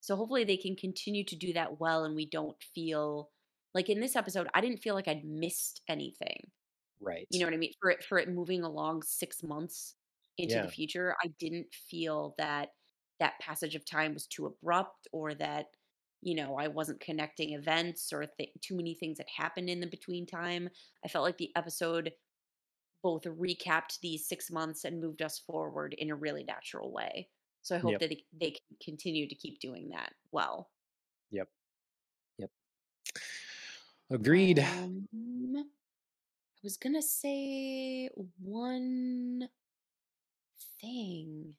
So 0.02 0.15
hopefully 0.15 0.44
they 0.44 0.57
can 0.57 0.76
continue 0.76 1.24
to 1.26 1.36
do 1.36 1.53
that 1.53 1.80
well 1.80 2.03
and 2.06 2.15
we 2.15 2.26
don't 2.30 2.61
feel 2.64 3.32
like 3.74 3.90
in 3.90 3.99
this 3.99 4.15
episode 4.15 4.48
I 4.53 4.61
didn't 4.61 4.82
feel 4.82 4.95
like 4.95 5.07
I'd 5.07 5.26
missed 5.26 5.82
anything. 5.88 6.52
Right. 6.99 7.30
You 7.30 7.40
know 7.40 7.45
what 7.48 7.53
I 7.53 7.57
mean? 7.57 7.74
For 7.82 7.90
it 7.91 8.03
for 8.03 8.18
it 8.18 8.30
moving 8.30 8.64
along 8.64 9.03
6 9.03 9.44
months 9.44 9.95
into 10.38 10.60
the 10.60 10.68
future, 10.68 11.15
I 11.24 11.30
didn't 11.40 11.74
feel 11.74 12.36
that 12.38 12.69
that 13.19 13.40
passage 13.40 13.76
of 13.76 13.86
time 13.86 14.14
was 14.14 14.28
too 14.28 14.45
abrupt 14.45 15.07
or 15.11 15.34
that 15.36 15.68
you 16.22 16.34
know, 16.36 16.56
I 16.57 16.68
wasn't 16.68 16.99
connecting 16.99 17.53
events 17.53 18.11
or 18.11 18.26
th- 18.26 18.52
too 18.61 18.76
many 18.76 18.95
things 18.95 19.19
that 19.19 19.30
happened 19.30 19.69
in 19.69 19.82
the 19.82 19.88
between 19.88 20.26
time. 20.26 20.69
I 21.06 21.10
felt 21.10 21.24
like 21.24 21.38
the 21.38 21.52
episode 21.56 22.14
both 23.03 23.24
recapped 23.24 23.99
these 24.02 24.28
6 24.28 24.52
months 24.52 24.86
and 24.86 25.02
moved 25.02 25.22
us 25.24 25.40
forward 25.40 25.94
in 25.95 26.11
a 26.11 26.15
really 26.15 26.44
natural 26.44 26.91
way. 26.91 27.30
So 27.68 27.76
I 27.76 27.80
hope 27.80 27.91
Yep. 27.91 27.99
that 27.99 28.10
they, 28.11 28.23
they 28.39 28.52
can 28.52 28.77
continue 28.81 29.27
to 29.27 29.35
keep 29.35 29.60
doing 29.60 29.89
that 29.89 30.14
well. 30.31 30.72
Yep. 31.31 31.49
Yep. 32.38 32.49
Agreed. 34.10 34.60
Um 34.60 35.06
I 35.14 36.64
was 36.64 36.77
going 36.77 36.95
to 36.95 37.02
say 37.02 38.10
one 38.41 39.49
thing. 40.81 41.56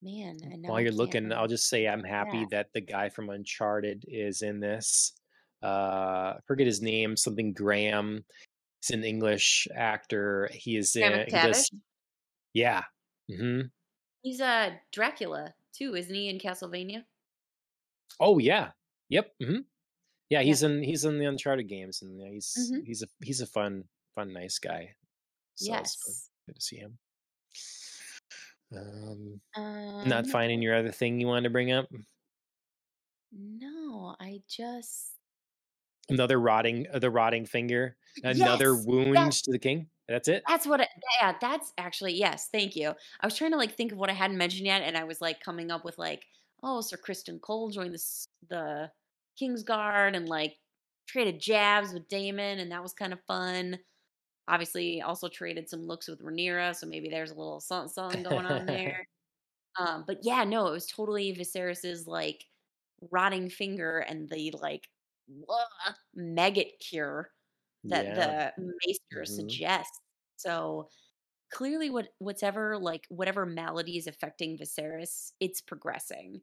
Man, 0.00 0.38
and 0.42 0.66
While 0.66 0.80
you're 0.80 0.90
looking, 0.90 1.32
I'll 1.32 1.46
just 1.46 1.68
say 1.68 1.86
I'm 1.86 2.02
happy 2.02 2.38
Yeah. 2.38 2.46
that 2.50 2.72
the 2.72 2.80
guy 2.80 3.10
from 3.10 3.28
Uncharted 3.28 4.04
is 4.08 4.40
in 4.40 4.58
this. 4.58 5.12
Uh, 5.62 5.66
I 6.36 6.38
forget 6.46 6.66
his 6.66 6.80
name, 6.80 7.16
something 7.16 7.52
Graham. 7.52 8.24
He's 8.80 8.90
an 8.96 9.04
English 9.04 9.68
actor. 9.76 10.48
He 10.52 10.76
is 10.76 10.94
Graham 10.94 11.26
in. 11.28 11.54
Yeah. 12.54 12.82
Hmm 13.28 13.72
He's 14.20 14.40
uh 14.40 14.78
Dracula 14.90 15.54
too, 15.70 15.94
isn't 15.94 16.12
he 16.12 16.28
in 16.28 16.38
Castlevania? 16.40 17.06
Oh 18.20 18.38
yeah. 18.38 18.72
Yep. 19.08 19.34
hmm 19.42 19.56
Yeah, 20.30 20.42
Yeah. 20.42 20.56
he's 20.56 20.62
in 20.62 20.82
he's 20.84 21.04
in 21.04 21.18
the 21.18 21.26
Uncharted 21.26 21.68
games, 21.68 22.02
and 22.02 22.20
yeah, 22.20 22.30
he's 22.30 22.56
Mhm. 22.56 22.82
he's 22.84 23.02
a 23.02 23.08
he's 23.22 23.40
a 23.42 23.46
fun 23.48 23.88
fun 24.14 24.32
nice 24.34 24.58
guy. 24.60 24.96
So. 25.56 25.74
Yes. 25.74 26.30
good 26.46 26.56
to 26.56 26.60
see 26.62 26.76
him. 26.78 26.98
Um, 28.74 29.40
Um 29.54 30.02
not 30.02 30.28
finding 30.28 30.62
your 30.62 30.76
other 30.76 30.92
thing 30.92 31.20
you 31.20 31.26
wanted 31.28 31.44
to 31.44 31.50
bring 31.50 31.72
up. 31.72 31.90
no, 33.32 34.14
I 34.20 34.42
just 34.46 35.18
Another 36.08 36.38
rotting, 36.38 36.86
uh, 36.92 36.98
the 36.98 37.10
rotting 37.10 37.46
finger. 37.46 37.96
Another 38.22 38.74
Yes. 38.74 38.86
wound 38.86 39.32
to 39.32 39.50
the 39.52 39.58
king. 39.58 39.90
That's 40.12 40.28
it. 40.28 40.44
that's 40.46 40.66
what 40.66 40.80
it, 40.80 40.88
yeah, 41.20 41.34
that's 41.40 41.72
actually 41.78 42.14
yes, 42.14 42.48
thank 42.52 42.76
you. 42.76 42.92
I 43.20 43.26
was 43.26 43.36
trying 43.36 43.52
to 43.52 43.56
like 43.56 43.74
think 43.74 43.92
of 43.92 43.98
what 43.98 44.10
I 44.10 44.14
hadn't 44.14 44.36
mentioned 44.38 44.66
yet 44.66 44.82
and 44.82 44.96
I 44.96 45.04
was 45.04 45.20
like 45.20 45.40
coming 45.40 45.70
up 45.70 45.84
with 45.84 45.98
like 45.98 46.24
oh, 46.62 46.80
Sir 46.80 46.96
Criston 46.96 47.40
Cole 47.40 47.70
joined 47.70 47.94
the 47.94 48.26
the 48.48 48.90
Kingsguard 49.40 50.16
and 50.16 50.28
like 50.28 50.56
traded 51.08 51.40
jabs 51.40 51.92
with 51.94 52.08
Daemon 52.08 52.58
and 52.58 52.70
that 52.72 52.82
was 52.82 52.92
kind 52.92 53.12
of 53.12 53.20
fun. 53.26 53.78
Obviously, 54.48 55.02
also 55.02 55.28
traded 55.28 55.68
some 55.68 55.86
looks 55.86 56.08
with 56.08 56.22
Rhaenyra, 56.22 56.74
so 56.76 56.86
maybe 56.86 57.08
there's 57.08 57.30
a 57.30 57.34
little 57.34 57.60
something, 57.60 57.88
something 57.92 58.22
going 58.24 58.46
on 58.46 58.66
there. 58.66 59.06
Um, 59.78 60.04
but 60.06 60.18
yeah, 60.22 60.44
no, 60.44 60.68
it 60.68 60.72
was 60.72 60.86
totally 60.86 61.34
Viserys's 61.34 62.06
like 62.06 62.44
rotting 63.10 63.50
finger 63.50 64.00
and 64.00 64.28
the 64.28 64.52
like 64.60 64.88
wah, 65.28 65.64
maggot 66.14 66.72
cure 66.80 67.30
that 67.84 68.04
yeah. 68.06 68.50
the 68.56 68.72
maester 68.86 69.24
hmm 69.24 69.24
suggests. 69.24 70.01
So 70.42 70.88
clearly, 71.52 71.90
what 71.90 72.08
whatever 72.18 72.78
like 72.78 73.06
whatever 73.10 73.46
malady 73.46 73.96
is 73.98 74.06
affecting 74.06 74.58
Viserys, 74.58 75.32
it's 75.40 75.60
progressing. 75.60 76.42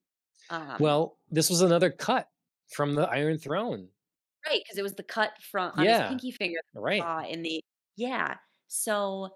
Um, 0.49 0.77
Well, 0.79 1.17
this 1.29 1.49
was 1.49 1.61
another 1.61 1.91
cut 1.91 2.27
from 2.73 2.95
the 2.95 3.03
Iron 3.09 3.37
Throne. 3.39 3.89
right, 4.47 4.61
because 4.63 4.77
it 4.77 4.83
was 4.83 4.95
the 4.95 5.03
cut 5.03 5.33
from 5.51 5.71
on 5.77 5.87
his 5.87 5.87
Yeah. 5.87 6.07
pinky 6.09 6.31
finger 6.31 6.59
Right. 6.73 7.29
in 7.29 7.41
the 7.43 7.61
yeah. 7.97 8.37
So 8.67 9.29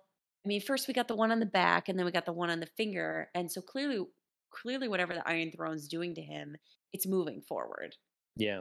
I 0.45 0.48
mean, 0.49 0.61
first 0.61 0.88
we 0.90 0.94
got 0.94 1.07
the 1.07 1.15
one 1.15 1.31
on 1.31 1.40
the 1.40 1.45
back, 1.45 1.90
and 1.90 1.98
then 1.98 2.06
we 2.06 2.11
got 2.11 2.26
the 2.26 2.34
one 2.34 2.49
on 2.49 2.60
the 2.60 2.65
finger, 2.77 3.30
and 3.35 3.52
so 3.52 3.61
clearly, 3.61 4.06
clearly, 4.52 4.88
whatever 4.90 5.14
the 5.14 5.27
Iron 5.27 5.52
Throne's 5.52 5.88
doing 5.88 6.15
to 6.15 6.22
him, 6.22 6.56
it's 6.94 7.07
moving 7.07 7.41
forward. 7.41 7.95
Yeah. 8.38 8.60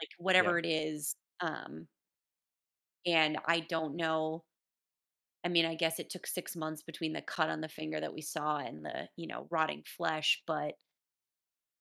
like 0.00 0.10
Yeah. 0.18 0.24
whatever 0.24 0.58
it 0.58 0.66
is 0.66 1.14
um 1.40 1.88
and 3.06 3.38
i 3.46 3.60
don't 3.60 3.96
know 3.96 4.44
i 5.44 5.48
mean 5.48 5.64
i 5.64 5.74
guess 5.74 5.98
it 5.98 6.10
took 6.10 6.26
six 6.26 6.56
months 6.56 6.82
between 6.82 7.12
the 7.12 7.22
cut 7.22 7.48
on 7.50 7.60
the 7.60 7.68
finger 7.68 8.00
that 8.00 8.14
we 8.14 8.20
saw 8.22 8.58
and 8.58 8.84
the 8.84 9.08
you 9.16 9.26
know 9.26 9.46
rotting 9.50 9.82
flesh 9.84 10.42
but 10.46 10.74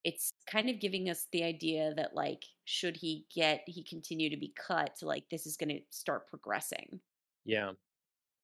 it's 0.04 0.32
kind 0.50 0.70
of 0.70 0.80
giving 0.80 1.10
us 1.10 1.28
the 1.32 1.44
idea 1.44 1.94
that 1.96 2.16
like 2.16 2.44
should 2.66 2.96
he 2.98 3.26
get 3.34 3.62
he 3.68 3.84
continue 3.84 4.30
to 4.30 4.38
be 4.38 4.54
cut 4.56 4.92
like 5.02 5.26
this 5.30 5.46
is 5.46 5.58
going 5.58 5.70
to 5.70 5.82
start 5.90 6.28
progressing 6.30 7.00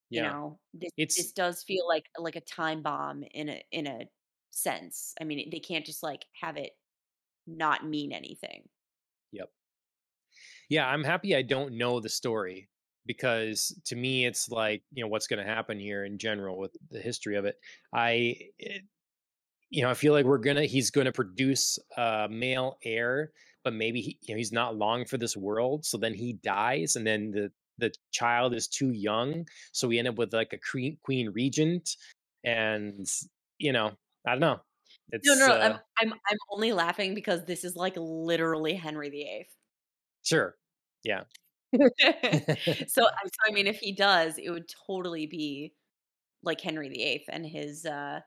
Yeah. 0.09 0.25
you 0.25 0.29
know 0.29 0.59
this 0.73 0.91
It's 0.97 1.15
this 1.17 1.31
does 1.31 1.63
feel 1.63 1.87
like 1.87 2.05
like 2.17 2.35
a 2.35 2.41
time 2.41 2.81
bomb 2.81 3.23
in 3.31 3.49
a 3.49 3.63
in 3.71 3.87
a 3.87 4.07
sense 4.51 5.13
i 5.19 5.23
mean 5.23 5.49
they 5.51 5.59
can't 5.59 5.85
just 5.85 6.03
like 6.03 6.25
have 6.41 6.57
it 6.57 6.71
not 7.47 7.85
mean 7.87 8.11
anything 8.11 8.63
yep. 9.31 9.49
Yeah, 10.69 10.87
I'm 10.87 11.03
happy 11.03 11.35
I 11.35 11.41
don't 11.43 11.77
know 11.77 11.99
the 11.99 12.09
story 12.09 12.69
because 13.05 13.77
to 13.85 13.95
me 13.95 14.25
it's 14.25 14.49
like, 14.49 14.83
you 14.91 15.03
know, 15.03 15.07
what's 15.09 15.27
going 15.27 15.45
to 15.45 15.51
happen 15.51 15.79
here 15.79 16.05
in 16.05 16.17
general 16.17 16.57
with 16.57 16.75
the 16.91 16.99
history 16.99 17.35
of 17.35 17.45
it. 17.45 17.57
I 17.93 18.37
it, 18.59 18.83
you 19.69 19.83
know, 19.83 19.89
I 19.89 19.93
feel 19.93 20.13
like 20.13 20.25
we're 20.25 20.37
going 20.37 20.57
to 20.57 20.65
he's 20.65 20.91
going 20.91 21.05
to 21.05 21.11
produce 21.11 21.79
a 21.97 22.27
male 22.29 22.77
heir, 22.83 23.31
but 23.63 23.73
maybe 23.73 24.01
he, 24.01 24.19
you 24.21 24.33
know, 24.33 24.37
he's 24.37 24.51
not 24.51 24.77
long 24.77 25.05
for 25.05 25.17
this 25.17 25.35
world, 25.35 25.85
so 25.85 25.97
then 25.97 26.13
he 26.13 26.33
dies 26.33 26.95
and 26.95 27.05
then 27.05 27.31
the 27.31 27.51
the 27.77 27.93
child 28.11 28.55
is 28.55 28.67
too 28.67 28.91
young, 28.91 29.45
so 29.73 29.87
we 29.87 29.99
end 29.99 30.07
up 30.07 30.15
with 30.17 30.33
like 30.33 30.53
a 30.53 30.59
queen, 30.71 30.97
queen 31.03 31.29
regent 31.31 31.97
and 32.43 33.07
you 33.57 33.73
know, 33.73 33.91
I 34.27 34.31
don't 34.31 34.39
know. 34.41 34.55
No, 34.55 34.61
It's 35.11 35.27
no, 35.39 35.47
no. 35.47 35.53
I'm 35.53 35.71
uh 35.73 35.77
I'm 35.99 36.13
I'm 36.13 36.37
only 36.51 36.71
laughing 36.73 37.13
because 37.15 37.45
this 37.45 37.63
is 37.63 37.75
like 37.75 37.95
literally 37.97 38.75
Henry 38.75 39.09
VIII. 39.09 39.47
sure. 40.23 40.55
Yeah. 41.03 41.23
so, 42.87 43.03
so 43.03 43.07
I 43.47 43.51
mean, 43.51 43.67
if 43.67 43.79
he 43.79 43.91
does, 43.93 44.37
it 44.37 44.49
would 44.49 44.69
totally 44.87 45.27
be 45.27 45.73
like 46.43 46.61
Henry 46.61 46.89
VIII 46.89 47.25
and 47.29 47.45
his 47.45 47.85
uh 47.85 48.21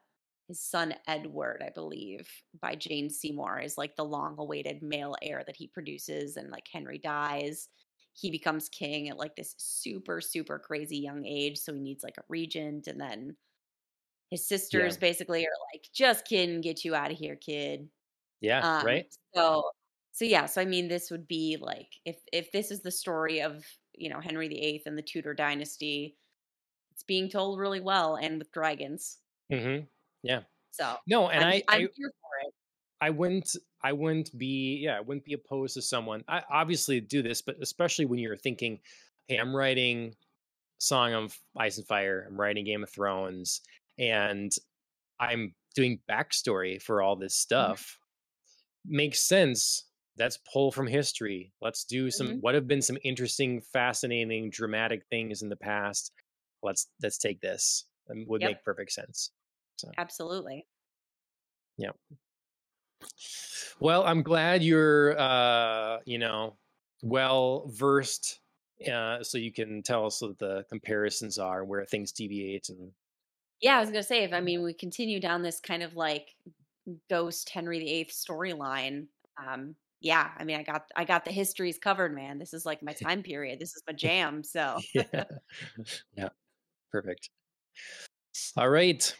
his 0.49 0.61
son 0.63 0.95
Edward, 1.09 1.63
I 1.67 1.71
believe, 1.71 2.31
by 2.61 2.75
Jane 2.77 3.11
Seymour 3.11 3.61
is 3.61 3.79
like 3.79 3.97
the 3.97 4.05
long-awaited 4.05 4.83
male 4.83 5.17
heir 5.23 5.45
that 5.47 5.57
he 5.57 5.69
produces, 5.69 6.37
and 6.39 6.51
like 6.51 6.69
Henry 6.73 6.99
dies. 6.99 7.69
He 8.15 8.31
becomes 8.31 8.69
king 8.71 9.09
at 9.11 9.19
like 9.19 9.37
this 9.37 9.55
super, 9.59 10.21
super 10.23 10.59
crazy 10.59 10.99
young 10.99 11.27
age. 11.27 11.59
So 11.59 11.75
he 11.75 11.81
needs 11.81 12.05
like 12.05 12.19
a 12.19 12.25
regent, 12.29 12.87
and 12.89 13.01
then 13.01 13.37
his 14.31 14.47
sisters 14.47 14.97
Yeah. 14.97 14.99
basically 14.99 15.45
are 15.47 15.51
like, 15.75 15.89
just 15.93 16.27
kidding, 16.27 16.61
get 16.61 16.85
you 16.85 16.95
out 16.95 17.11
of 17.13 17.19
here, 17.19 17.37
kid. 17.37 17.91
Yeah, 18.41 18.65
Um, 18.65 18.81
right? 18.81 19.09
so 19.35 19.71
so 20.19 20.25
yeah, 20.25 20.47
so 20.47 20.61
I 20.61 20.65
mean 20.65 20.89
this 20.89 21.11
would 21.11 21.29
be 21.29 21.57
like 21.61 21.95
if 22.05 22.21
if 22.33 22.51
this 22.53 22.71
is 22.71 22.83
the 22.83 22.91
story 22.91 23.41
of, 23.41 23.65
you 23.95 24.09
know, 24.11 24.21
Henry 24.21 24.49
VIII 24.49 24.83
and 24.87 24.99
the 24.99 25.03
Tudor 25.03 25.35
dynasty, 25.35 26.19
it's 26.93 27.05
being 27.05 27.31
told 27.31 27.61
really 27.61 27.81
well 27.81 28.17
and 28.17 28.39
with 28.39 28.53
dragons. 28.53 29.19
Mm-hmm. 29.53 29.87
Yeah. 30.23 30.43
So 30.71 30.97
No, 31.07 31.29
and 31.31 31.45
I'm 31.45 31.55
I 31.55 31.65
I'm 31.69 31.83
I 31.83 31.89
here 31.95 32.11
for 32.21 32.49
it. 32.49 32.55
I 33.01 33.11
wouldn't 33.11 33.55
I 33.83 33.93
wouldn't 33.93 34.37
be 34.37 34.79
yeah, 34.83 34.97
I 34.97 35.01
wouldn't 35.01 35.25
be 35.25 35.33
opposed 35.35 35.75
to 35.75 35.83
someone. 35.83 36.25
I 36.29 36.43
obviously 36.51 37.01
do 37.01 37.23
this, 37.23 37.43
but 37.43 37.57
especially 37.63 38.07
when 38.07 38.19
you're 38.19 38.37
thinking, 38.37 38.81
"Hey, 39.29 39.37
I'm 39.37 39.55
writing 39.55 40.17
Song 40.79 41.15
of 41.15 41.39
Ice 41.57 41.79
and 41.79 41.87
Fire, 41.87 42.27
I'm 42.29 42.41
writing 42.41 42.65
Game 42.65 42.83
of 42.85 42.91
Thrones, 42.91 43.63
and 43.99 44.53
I'm 45.21 45.55
doing 45.75 46.03
backstory 46.09 46.83
for 46.83 47.03
all 47.03 47.17
this 47.17 47.37
Mhm, 47.57 47.75
stuff." 47.75 47.99
Makes 48.87 49.23
sense. 49.23 49.88
Let's 50.19 50.39
pull 50.53 50.73
from 50.73 50.87
history. 50.87 51.53
Let's 51.61 51.85
do 51.85 52.11
some 52.11 52.29
mhm. 52.29 52.41
what 52.41 52.55
have 52.55 52.67
been 52.67 52.83
some 52.83 52.99
interesting, 53.05 53.61
fascinating, 53.61 54.51
dramatic 54.51 55.05
things 55.11 55.43
in 55.43 55.49
the 55.49 55.57
past. 55.57 56.13
Let's 56.63 56.89
let's 57.03 57.19
take 57.19 57.41
this. 57.41 57.87
And 58.09 58.27
would 58.29 58.41
Yep, 58.41 58.51
make 58.51 58.65
perfect 58.65 58.93
sense. 58.93 59.33
So, 59.77 59.91
absolutely. 59.99 60.67
yeah. 61.79 61.91
Well, 63.81 64.05
I'm 64.05 64.23
glad 64.23 64.63
you're, 64.63 65.19
uh, 65.19 65.99
you 66.05 66.19
know, 66.19 66.57
well 67.03 67.67
versed, 67.69 68.41
uh, 68.91 69.23
so 69.23 69.39
you 69.39 69.53
can 69.53 69.83
tell 69.83 70.07
us 70.07 70.21
what 70.21 70.39
the 70.39 70.65
comparisons 70.69 71.39
are, 71.39 71.65
where 71.65 71.85
things 71.87 72.13
deviate, 72.13 72.69
and 72.71 72.93
Yeah, 73.61 73.77
I 73.77 73.81
was 73.81 73.91
gonna 73.91 74.03
say 74.03 74.25
if 74.25 74.33
I 74.33 74.41
mean 74.41 74.63
we 74.63 74.73
continue 74.75 75.21
down 75.21 75.43
this 75.43 75.61
kind 75.61 75.83
of 75.83 75.97
like 75.97 76.35
ghost 77.11 77.49
Henry 77.51 77.79
VIII 77.81 78.07
storyline, 78.07 79.09
um, 79.37 79.77
yeah, 80.01 80.31
I 80.37 80.45
mean 80.45 80.57
I 80.59 80.63
got 80.63 80.91
I 80.97 81.05
got 81.05 81.25
the 81.25 81.33
histories 81.33 81.79
covered, 81.79 82.15
man. 82.15 82.39
This 82.39 82.55
is 82.55 82.65
like 82.67 82.83
my 82.83 82.93
time 83.05 83.23
period. 83.23 83.59
This 83.61 83.75
is 83.75 83.83
my 83.87 83.93
jam. 83.93 84.43
So 84.45 84.79
yeah, 84.95 85.25
yeah, 86.17 86.29
perfect. 86.93 87.31
All 88.57 88.69
right. 88.69 89.15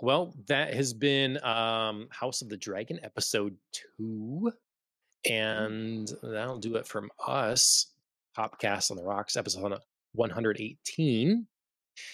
Well, 0.00 0.34
that 0.48 0.74
has 0.74 0.92
been 0.92 1.42
um, 1.44 2.08
House 2.10 2.42
of 2.42 2.48
the 2.48 2.56
Dragon 2.56 2.98
episode 3.02 3.56
two, 3.72 4.52
Mhm. 5.26 5.30
and 5.32 6.12
that'll 6.22 6.58
do 6.58 6.76
it 6.76 6.86
from 6.86 7.10
us. 7.26 7.92
Popcast 8.36 8.90
on 8.90 8.96
the 8.96 9.04
Rocks 9.04 9.36
episode 9.36 9.78
118. 10.12 11.46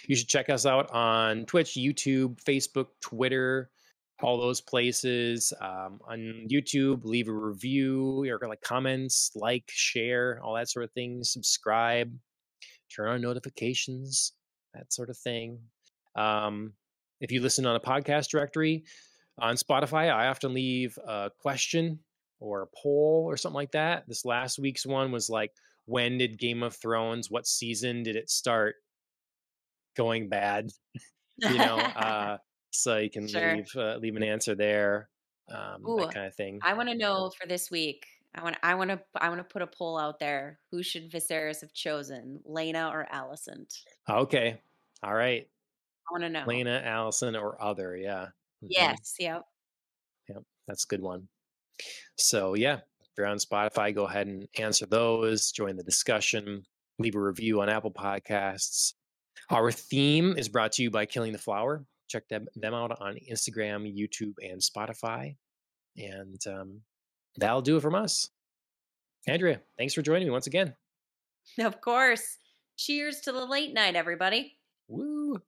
You 0.06 0.14
should 0.16 0.28
check 0.28 0.50
us 0.50 0.66
out 0.66 0.90
on 0.90 1.46
Twitch, 1.46 1.70
YouTube, 1.70 2.36
Facebook, 2.44 2.88
Twitter, 3.00 3.70
all 4.22 4.38
those 4.38 4.60
places. 4.60 5.52
Um, 5.60 6.00
on 6.08 6.46
YouTube, 6.50 7.04
leave 7.04 7.28
a 7.28 7.32
review 7.32 8.24
or 8.28 8.48
like 8.48 8.60
comments, 8.60 9.30
like, 9.34 9.64
share, 9.68 10.40
all 10.42 10.54
that 10.54 10.68
sort 10.68 10.84
of 10.84 10.92
thing. 10.92 11.22
Subscribe, 11.24 12.12
turn 12.94 13.08
on 13.08 13.20
notifications, 13.20 14.32
that 14.74 14.92
sort 14.92 15.10
of 15.10 15.18
thing. 15.18 15.58
Um, 16.16 16.72
if 17.20 17.30
you 17.30 17.40
listen 17.40 17.66
on 17.66 17.76
a 17.76 17.80
podcast 17.80 18.28
directory 18.28 18.84
on 19.38 19.56
Spotify, 19.56 20.12
I 20.12 20.28
often 20.28 20.54
leave 20.54 20.98
a 21.06 21.30
question 21.40 21.98
or 22.40 22.62
a 22.62 22.66
poll 22.66 23.24
or 23.26 23.36
something 23.36 23.54
like 23.54 23.72
that. 23.72 24.04
This 24.08 24.24
last 24.24 24.58
week's 24.58 24.86
one 24.86 25.12
was 25.12 25.28
like, 25.28 25.52
when 25.86 26.18
did 26.18 26.38
Game 26.38 26.62
of 26.62 26.76
Thrones, 26.76 27.30
what 27.30 27.46
season 27.46 28.02
did 28.02 28.16
it 28.16 28.30
start 28.30 28.76
going 29.96 30.28
bad? 30.28 30.70
you 31.40 31.58
know 31.58 31.76
uh 31.96 32.36
so 32.70 32.96
you 32.98 33.10
can 33.10 33.26
sure. 33.28 33.56
leave 33.56 33.70
uh, 33.76 33.96
leave 33.96 34.16
an 34.16 34.22
answer 34.22 34.54
there 34.54 35.08
um 35.52 35.84
Ooh, 35.88 35.96
that 35.96 36.14
kind 36.14 36.26
of 36.26 36.34
thing 36.34 36.58
I 36.62 36.74
want 36.74 36.88
to 36.88 36.94
know 36.96 37.30
for 37.40 37.46
this 37.46 37.70
week. 37.70 38.06
I 38.34 38.42
want 38.44 38.56
I 38.62 38.74
want 38.76 38.90
to 38.90 39.00
I 39.16 39.28
want 39.28 39.40
to 39.40 39.44
put 39.44 39.62
a 39.62 39.66
poll 39.66 39.98
out 39.98 40.20
there. 40.20 40.60
Who 40.70 40.82
should 40.84 41.10
Viserys 41.10 41.60
have 41.62 41.72
chosen, 41.72 42.40
Laena 42.46 42.90
or 42.92 43.06
Alicent? 43.12 43.74
okay 44.08 44.60
all 45.02 45.14
right 45.14 45.48
I 46.08 46.12
want 46.12 46.22
to 46.24 46.28
know. 46.28 46.44
Laena 46.46 46.84
Alicent 46.84 47.40
or 47.40 47.60
other 47.62 47.96
yeah 47.96 48.28
hmm 48.60 48.68
Yes. 48.68 49.14
Yep. 49.18 49.42
yeah 50.28 50.36
that's 50.68 50.84
a 50.84 50.86
good 50.86 51.00
one 51.02 51.28
so 52.16 52.54
yeah 52.54 52.76
if 53.00 53.08
you're 53.16 53.26
on 53.26 53.38
spotify 53.38 53.94
go 53.94 54.06
ahead 54.06 54.26
and 54.26 54.46
answer 54.58 54.86
those 54.86 55.50
join 55.52 55.76
the 55.76 55.82
discussion 55.82 56.62
leave 56.98 57.14
a 57.14 57.20
review 57.20 57.60
on 57.60 57.68
apple 57.68 57.92
podcasts 57.92 58.94
our 59.50 59.72
theme 59.72 60.36
is 60.36 60.48
brought 60.48 60.72
to 60.72 60.82
you 60.82 60.90
by 60.90 61.06
killing 61.06 61.32
the 61.32 61.38
flower 61.38 61.84
check 62.10 62.28
them, 62.28 62.46
them 62.56 62.74
out 62.74 63.00
on 63.00 63.16
instagram 63.30 63.86
youtube 63.88 64.34
and 64.42 64.60
spotify 64.60 65.34
and 65.96 66.40
um, 66.46 66.80
that'll 67.38 67.62
do 67.62 67.76
it 67.76 67.80
from 67.80 67.94
us 67.94 68.28
andrea 69.26 69.60
thanks 69.78 69.94
for 69.94 70.02
joining 70.02 70.26
me 70.26 70.32
once 70.32 70.46
again 70.46 70.74
Of 71.58 71.80
course. 71.80 72.38
Cheers 72.76 73.20
to 73.22 73.32
the 73.32 73.44
late 73.44 73.74
night, 73.74 73.96
everybody. 73.96 74.56
Woo! 74.88 75.40